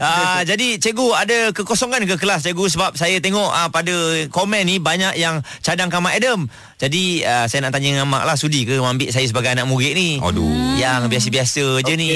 Uh, 0.00 0.40
jadi 0.48 0.80
cikgu 0.80 1.12
ada 1.12 1.38
kekosongan 1.52 2.08
ke 2.08 2.16
kelas 2.16 2.40
cikgu 2.40 2.72
sebab 2.72 2.96
saya 2.96 3.20
tengok 3.20 3.52
uh, 3.52 3.68
pada 3.68 3.92
komen 4.32 4.64
ni 4.64 4.80
banyak 4.80 5.20
yang 5.20 5.44
cadangkan 5.60 6.00
Mak 6.00 6.16
Adam. 6.16 6.48
Jadi 6.80 7.20
uh, 7.20 7.44
saya 7.44 7.68
nak 7.68 7.76
tanya 7.76 8.00
dengan 8.00 8.08
Mak 8.08 8.24
lah 8.24 8.32
sudi 8.40 8.64
ke 8.64 8.80
ambil 8.80 9.12
saya 9.12 9.28
sebagai 9.28 9.52
anak 9.52 9.68
murid 9.68 9.92
ni. 9.92 10.16
Aduh. 10.16 10.80
Yang 10.80 11.12
biasa-biasa 11.12 11.84
je 11.84 11.94
ni. 12.00 12.10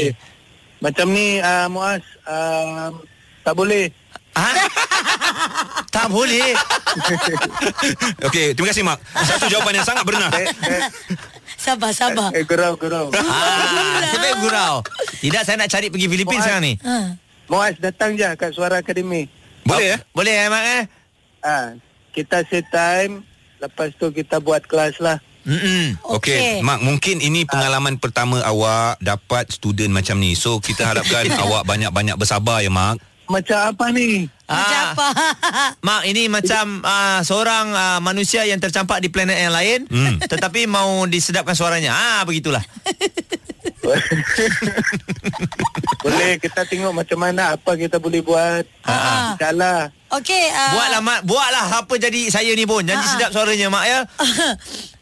Macam 0.81 1.13
ni 1.13 1.45
uh, 1.45 1.69
Muaz 1.69 2.01
uh, 2.25 2.89
tak 3.45 3.53
boleh. 3.53 3.93
Ha? 4.35 4.49
tak 5.95 6.09
boleh. 6.09 6.57
Okey, 8.27 8.57
terima 8.57 8.69
kasih 8.73 8.83
Mak. 8.83 8.99
Satu 9.29 9.47
jawapan 9.53 9.79
yang 9.79 9.87
sangat 9.87 10.09
benar. 10.09 10.33
Eh, 10.33 10.49
eh, 10.73 10.83
Sabar, 11.55 11.93
sabar. 11.95 12.33
eh 12.33 12.43
gurau 12.49 12.75
gurau. 12.81 13.13
Ah, 13.15 14.03
yang 14.25 14.41
gurau? 14.41 14.75
Tidak 15.21 15.43
saya 15.45 15.61
nak 15.61 15.69
cari 15.71 15.93
pergi 15.93 16.07
Filipin 16.09 16.41
Muaz. 16.41 16.45
sekarang 16.49 16.65
ni. 16.65 16.75
Ha. 16.81 17.24
Muaz 17.49 17.77
datang 17.77 18.17
je 18.17 18.25
kat 18.37 18.51
Suara 18.57 18.81
Akademi. 18.81 19.29
Boleh 19.65 19.97
eh? 19.97 20.01
Boleh 20.13 20.35
eh 20.35 20.49
Mak 20.49 20.65
eh? 20.65 20.83
Ah, 21.45 21.67
kita 22.13 22.45
set 22.49 22.69
time 22.73 23.25
lepas 23.61 23.89
tu 23.97 24.13
kita 24.13 24.41
buat 24.41 24.65
kelas 24.69 25.01
lah. 25.01 25.19
Mm-mm. 25.45 26.01
Okey, 26.09 26.41
Okey. 26.41 26.53
Mak, 26.65 26.81
mungkin 26.81 27.21
ini 27.21 27.45
pengalaman 27.45 28.01
pertama 28.01 28.41
awak 28.41 28.97
dapat 29.05 29.53
student 29.53 29.93
macam 29.93 30.17
ni. 30.17 30.33
So, 30.33 30.57
kita 30.57 30.89
harapkan 30.89 31.29
awak 31.45 31.69
banyak-banyak 31.69 32.17
bersabar 32.17 32.65
ya, 32.65 32.73
Mak. 32.73 32.97
Macam 33.25 33.73
apa 33.73 33.85
ni? 33.89 34.29
Macam 34.45 34.77
Ah, 34.77 34.93
apa? 34.93 35.07
Mak 35.87 36.03
ini 36.05 36.29
macam 36.29 36.81
uh, 36.81 37.21
seorang 37.21 37.67
uh, 37.71 37.99
manusia 37.99 38.45
yang 38.45 38.59
tercampak 38.59 39.01
di 39.01 39.09
planet 39.09 39.39
yang 39.39 39.51
lain 39.51 39.89
Hmm. 39.89 40.21
tetapi 40.33 40.67
mau 40.67 41.05
disedapkan 41.05 41.53
suaranya. 41.53 41.93
Ah 41.93 42.21
begitulah. 42.23 42.61
boleh 46.01 46.37
kita 46.37 46.65
tengok 46.65 46.93
macam 46.95 47.19
mana 47.21 47.57
apa 47.57 47.71
kita 47.75 47.97
boleh 47.97 48.21
buat. 48.21 48.65
Ah. 48.85 49.37
Salah. 49.37 49.89
Okey. 50.13 50.45
Uh, 50.47 50.71
Buatlah 50.73 51.01
mak, 51.01 51.21
buatlah 51.25 51.67
apa 51.81 51.95
jadi 51.97 52.29
saya 52.29 52.53
ni 52.53 52.65
pun. 52.65 52.85
Janji 52.85 53.03
Ah. 53.03 53.11
sedap 53.11 53.31
suaranya 53.33 53.69
mak 53.69 53.85
ya. 53.85 54.01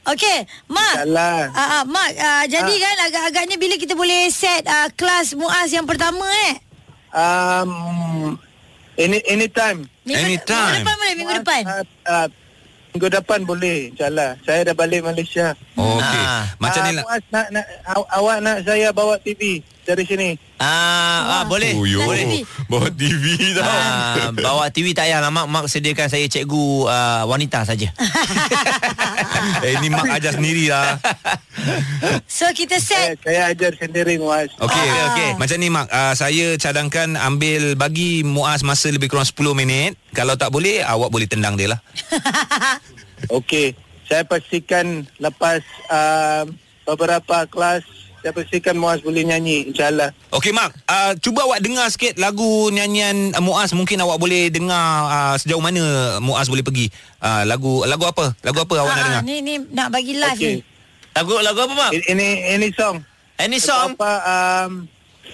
Okey, 0.03 0.39
Mak. 0.67 0.95
Salah. 0.99 1.47
Ah, 1.55 1.63
ah, 1.63 1.83
Mak, 1.87 2.11
ah, 2.19 2.43
jadi 2.43 2.75
kan 2.75 2.97
agak-agaknya 3.07 3.55
bila 3.55 3.79
kita 3.79 3.95
boleh 3.95 4.27
set 4.29 4.67
ah, 4.67 4.91
kelas 4.91 5.39
Muaz 5.39 5.71
yang 5.71 5.87
pertama 5.87 6.27
eh? 6.51 6.59
Um, 7.13 8.41
any 8.97 9.21
anytime. 9.29 9.85
Minggu, 10.03 10.19
Anytime. 10.19 10.65
Minggu 10.73 10.81
depan 10.81 10.97
boleh, 10.97 11.15
minggu 11.15 11.35
depan. 11.39 11.63
Uh, 11.63 11.85
uh, 12.09 12.27
minggu 12.91 13.09
depan 13.09 13.41
boleh. 13.45 13.79
InsyaAllah. 13.93 14.31
Saya 14.43 14.61
dah 14.65 14.75
balik 14.75 15.05
Malaysia. 15.05 15.53
Okey. 15.77 16.25
Ah. 16.25 16.45
Macam 16.57 16.81
Ah, 16.81 16.87
ni 16.87 16.93
lah. 16.97 17.05
Muaz, 17.05 17.23
nak, 17.29 17.47
nak, 17.51 17.65
aw, 17.87 18.03
awak 18.11 18.39
nak 18.41 18.59
saya 18.65 18.89
bawa 18.91 19.15
TV 19.17 19.61
dari 19.83 20.05
sini. 20.07 20.29
Ah, 20.63 21.43
ah 21.43 21.45
boleh. 21.47 21.75
Oh, 21.75 21.87
yo. 21.87 22.07
Boleh. 22.07 22.47
Bawa 22.71 22.89
TV 22.95 23.55
tau. 23.59 23.67
Ah, 23.67 24.31
bawa 24.31 24.67
TV 24.71 24.95
tak 24.95 25.11
payahlah 25.13 25.29
mak. 25.29 25.47
Mak 25.51 25.65
sediakan 25.69 26.09
saya 26.09 26.25
cikgu 26.31 26.89
uh, 26.89 27.23
wanita 27.29 27.69
saja. 27.69 27.91
eh, 29.67 29.77
ni 29.83 29.93
Mak 29.93 30.09
ajar 30.09 30.33
sendirilah. 30.39 30.97
So 32.27 32.49
kita 32.57 32.81
Saya, 32.83 33.15
set 33.15 33.23
saya 33.23 33.55
ajar 33.55 33.77
sendiri 33.79 34.19
Muaz. 34.19 34.51
Okey, 34.59 34.87
Ah. 34.89 35.15
okey. 35.15 35.31
Macam 35.39 35.57
ni 35.61 35.69
Mak, 35.71 35.87
uh, 35.93 36.15
saya 36.17 36.57
cadangkan 36.59 37.15
ambil 37.15 37.79
bagi 37.79 38.25
Muaz 38.27 38.65
masa 38.67 38.91
lebih 38.91 39.13
kurang 39.13 39.29
10 39.29 39.55
minit. 39.55 39.95
Kalau 40.17 40.35
tak 40.35 40.51
boleh, 40.51 40.83
awak 40.83 41.13
boleh 41.13 41.29
tendang 41.29 41.55
dia 41.55 41.77
lah. 41.77 41.81
Okey. 43.39 43.77
Saya 44.09 44.27
pastikan 44.27 45.07
lepas 45.23 45.63
uh, 45.87 46.49
beberapa 46.89 47.47
kelas 47.47 47.87
saya 48.23 48.31
pastikan 48.31 48.79
Muaz 48.79 49.03
boleh 49.03 49.27
nyanyi 49.27 49.67
insyaAllah. 49.67 50.15
Okey 50.31 50.55
Mak, 50.55 50.71
uh, 50.87 51.13
cuba 51.19 51.43
awak 51.43 51.59
dengar 51.59 51.91
sikit 51.91 52.15
lagu 52.17 52.71
nyanyian 52.71 53.35
uh, 53.35 53.43
Muaz. 53.43 53.75
Mungkin 53.75 53.99
awak 53.99 54.23
boleh 54.23 54.47
dengar 54.47 54.87
uh, 55.11 55.35
sejauh 55.35 55.59
mana 55.59 55.83
Muaz 56.23 56.47
boleh 56.47 56.63
pergi. 56.63 56.87
Uh, 57.19 57.43
lagu 57.43 57.83
lagu 57.83 58.07
apa? 58.07 58.31
Lagu 58.47 58.63
apa 58.63 58.75
awak 58.79 58.95
nak 58.95 59.03
Ah, 59.03 59.07
dengar? 59.11 59.23
ni 59.27 59.37
ni 59.43 59.55
nak 59.75 59.91
bagi 59.91 60.15
live 60.15 60.39
Okey. 60.39 60.55
ni. 60.55 60.63
Lagu 61.13 61.35
lagu 61.43 61.59
apa 61.61 61.73
mak? 61.75 61.91
Ini 61.93 62.07
ini, 62.15 62.29
ini 62.55 62.69
song. 62.73 62.97
Any 63.43 63.59
song? 63.59 63.99
Apa 63.99 64.13
um, 64.23 64.87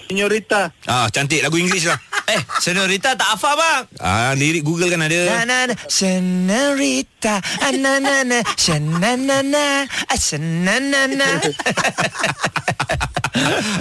Senyorita. 0.08 0.72
Ah, 0.84 1.06
cantik 1.12 1.44
lagu 1.44 1.56
Inggeris 1.56 1.84
lah. 1.84 2.00
Eh, 2.28 2.36
Senorita 2.60 3.16
tak 3.16 3.24
hafal 3.24 3.56
bang. 3.56 3.82
Ah, 3.96 4.36
lirik 4.36 4.60
Google 4.60 4.92
kan 4.92 5.00
Na 5.00 5.08
ada. 5.08 5.48
na 5.48 5.64
na 5.64 5.72
Senorita 5.88 7.40
ah, 7.40 7.72
na 7.72 7.96
na 7.96 8.20
na 8.20 8.44
Shana 8.52 9.16
na 9.16 9.40
na 9.40 9.64
ah, 9.88 10.12
Shana 10.12 10.76
na 10.76 11.08
na 11.08 11.24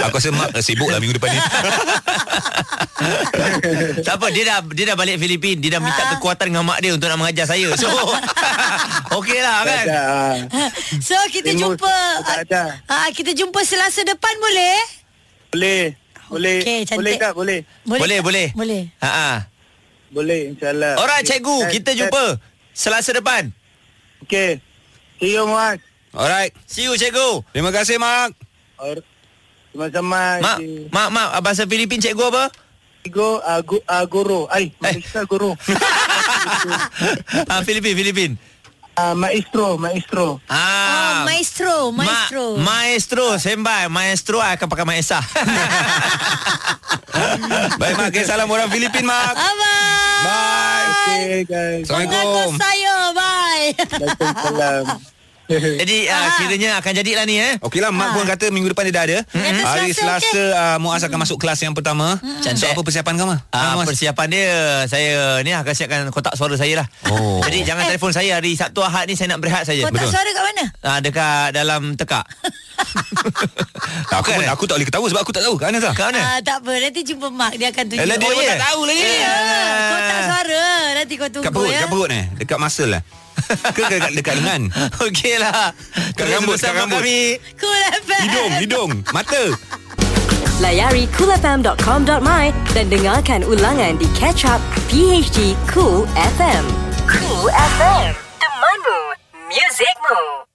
Aku 0.07 0.15
rasa 0.15 0.31
Mak 0.31 0.55
uh, 0.55 0.63
sibuk 0.63 0.87
lah 0.87 1.03
minggu 1.03 1.19
depan 1.19 1.27
ni. 1.27 1.39
Tak 3.99 4.15
apa 4.15 4.31
dia 4.31 4.47
dah 4.47 4.63
dia 4.63 4.87
dah 4.87 4.95
balik 4.95 5.19
Filipin 5.19 5.59
Dia 5.59 5.75
dah 5.75 5.83
minta 5.83 6.15
kekuatan 6.15 6.47
dengan 6.47 6.63
mak 6.65 6.79
dia 6.79 6.95
Untuk 6.95 7.11
nak 7.11 7.19
mengajar 7.19 7.45
saya 7.45 7.67
So 7.75 7.91
Okey 9.13 9.37
lah 9.37 9.67
kan 9.67 9.83
ada. 9.83 10.01
ah. 10.07 10.35
So 10.97 11.19
kita 11.29 11.51
jumpa 11.51 11.95
ada. 12.23 12.79
ah, 12.87 13.11
kita 13.11 13.35
jumpa 13.35 13.59
Selasa 13.61 14.01
depan 14.01 14.33
boleh? 14.39 14.77
Boleh. 15.51 15.83
Boleh. 16.27 16.57
Cantik. 16.83 16.97
boleh 16.99 17.13
tak? 17.15 17.33
Boleh. 17.33 17.59
Boleh 17.87 18.19
tak? 18.19 18.25
boleh 18.25 18.47
Boleh. 18.53 18.81
ha 18.99 19.09
ah. 19.09 19.37
Boleh 20.07 20.55
insyaAllah. 20.55 20.95
Alright 20.95 21.23
cikgu 21.27 21.57
Eh, 21.67 21.71
Kita 21.79 21.91
eh, 21.91 21.95
jumpa 21.99 22.23
Selasa 22.71 23.11
depan 23.11 23.51
Okey. 24.23 24.59
See 25.19 25.33
you 25.35 25.43
Muaz. 25.47 25.79
Alright. 26.15 26.51
See 26.63 26.87
you 26.87 26.95
cikgu 26.95 27.43
Terima 27.51 27.71
kasih 27.75 27.99
Mak. 27.99 28.31
Or, 28.77 29.01
sama-sama. 29.73 30.39
Mak 30.39 30.57
Si- 30.63 30.87
Mak 30.93 31.07
mak 31.11 31.29
Bahasa 31.43 31.63
Filipin 31.67 31.99
cikgu 31.99 32.23
apa 32.31 32.45
Go, 33.07 33.39
uh, 33.39 33.63
gu, 33.63 33.79
uh, 33.87 34.03
guru. 34.03 34.51
Ay, 34.51 34.75
Malaysia 34.83 35.23
guru. 35.23 35.55
ah, 37.51 37.63
Filipin 37.63 37.95
Filipin 37.95 38.31
Uh, 38.97 39.13
maestro, 39.13 39.77
maestro. 39.77 40.41
Oh, 40.41 40.49
Ah, 40.49 41.21
maestro, 41.21 41.93
maestro. 41.93 42.57
Ma- 42.57 42.81
maestro 42.81 43.37
Sembang 43.37 43.87
Maestro 43.87 44.41
akan 44.41 44.65
pakai 44.65 44.83
maesah 44.83 45.21
Baik 47.77 47.93
Mak, 47.93 48.09
okay, 48.09 48.23
salam 48.25 48.47
orang 48.47 48.67
Filipin 48.67 49.05
Mak. 49.05 49.31
Abang. 49.33 50.19
Bye. 50.19 50.85
Okay 50.89 51.41
guys. 51.45 51.83
Assalamualaikum. 51.85 52.51
Mengaku 52.51 52.57
saya. 52.57 52.95
Bye. 53.13 53.67
Waalaikumsalam. 53.77 54.83
Jadi 55.81 55.97
uh, 56.05 56.27
kiranya 56.37 56.69
akan 56.77 56.91
jadilah 56.93 57.23
ni 57.23 57.35
eh 57.37 57.55
Okey 57.59 57.79
lah, 57.79 57.87
Mak 57.89 58.13
pun 58.13 58.23
kata 58.23 58.49
minggu 58.49 58.69
depan 58.69 58.83
dia 58.85 58.93
dah 58.93 59.03
ada. 59.03 59.17
Kata 59.23 59.61
Hari 59.63 59.89
Selasa, 59.89 60.27
Selasa 60.27 60.43
uh, 60.53 60.77
Muaz 60.77 61.01
akan 61.01 61.19
masuk 61.19 61.37
kelas 61.37 61.59
yang 61.59 61.71
pertama. 61.71 62.19
So 62.39 62.45
Cantik. 62.45 62.67
apa 62.67 62.81
persiapan 62.81 63.13
kau 63.15 63.25
Mak? 63.25 63.39
Ah, 63.49 63.73
Muaz? 63.73 63.87
persiapan 63.87 64.27
dia 64.27 64.45
saya 64.85 65.11
ni 65.41 65.51
akan 65.51 65.71
siapkan 65.71 65.99
kotak 66.09 66.35
suara 66.35 66.53
saya 66.53 66.83
lah. 66.83 66.87
Oh. 67.07 67.39
Jadi 67.41 67.63
jangan 67.63 67.87
telefon 67.87 68.11
saya 68.11 68.35
hari 68.35 68.53
Sabtu 68.53 68.79
Ahad 68.79 69.05
ni 69.05 69.15
saya 69.15 69.31
nak 69.31 69.39
berehat 69.39 69.63
saja. 69.63 69.83
Kotak 69.83 70.07
suara 70.07 70.27
kat 70.27 70.43
mana? 70.45 70.63
Ah 70.81 70.99
dekat 70.99 71.53
dalam 71.53 71.95
tekak. 71.95 72.27
Tak, 74.05 74.17
aku, 74.21 74.29
pun, 74.29 74.43
eh? 74.43 74.49
aku 74.49 74.63
tak 74.63 74.75
boleh 74.77 74.85
ketawa 74.85 75.05
sebab 75.07 75.21
aku 75.21 75.31
tak 75.31 75.43
tahu 75.43 75.55
kat 75.55 75.67
mana 75.67 75.79
tak. 75.79 75.93
Kat 75.93 76.05
mana? 76.09 76.21
Ah, 76.21 76.39
tak 76.39 76.57
apa. 76.61 76.71
Nanti 76.77 77.01
jumpa 77.03 77.27
Mak. 77.27 77.51
Dia 77.55 77.67
akan 77.69 77.83
tunjuk. 77.85 78.03
Alah, 78.03 78.15
dia 78.15 78.27
Oh, 78.27 78.31
pun 78.31 78.43
ya? 78.43 78.49
tak 78.49 78.61
tahu 78.63 78.81
lagi. 78.83 79.01
Ah, 79.01 79.89
kotak 79.89 80.19
suara. 80.23 80.65
Nanti 80.93 81.13
kau 81.15 81.27
tunggu 81.27 81.45
Kat 81.45 81.51
perut, 81.51 81.71
ya. 81.71 81.79
kat 81.79 81.89
perut 81.89 82.07
ni. 82.07 82.21
Dekat 82.37 82.57
muscle 82.57 82.89
lah. 82.89 83.01
Ke 83.47 83.81
dekat, 83.87 84.11
dekat 84.15 84.35
lengan? 84.43 84.61
Okeylah. 85.03 85.71
Kat 86.15 86.25
rambut, 86.27 86.57
kat 86.59 86.73
rambut. 86.75 86.99
Kami. 86.99 87.39
Cool 87.59 87.81
FM. 88.03 88.21
Hidung, 88.27 88.51
hidung, 88.59 88.91
mata. 89.15 89.43
Layari 90.57 91.05
coolfm.com.my 91.13 92.45
dan 92.73 92.85
dengarkan 92.89 93.45
ulangan 93.45 93.93
di 94.01 94.09
Catch 94.17 94.49
Up 94.49 94.57
PHD 94.89 95.53
Cool 95.69 96.09
FM. 96.17 96.63
Cool 97.05 97.47
FM. 97.53 98.17
Temanmu, 98.41 98.99
muzikmu. 99.53 100.46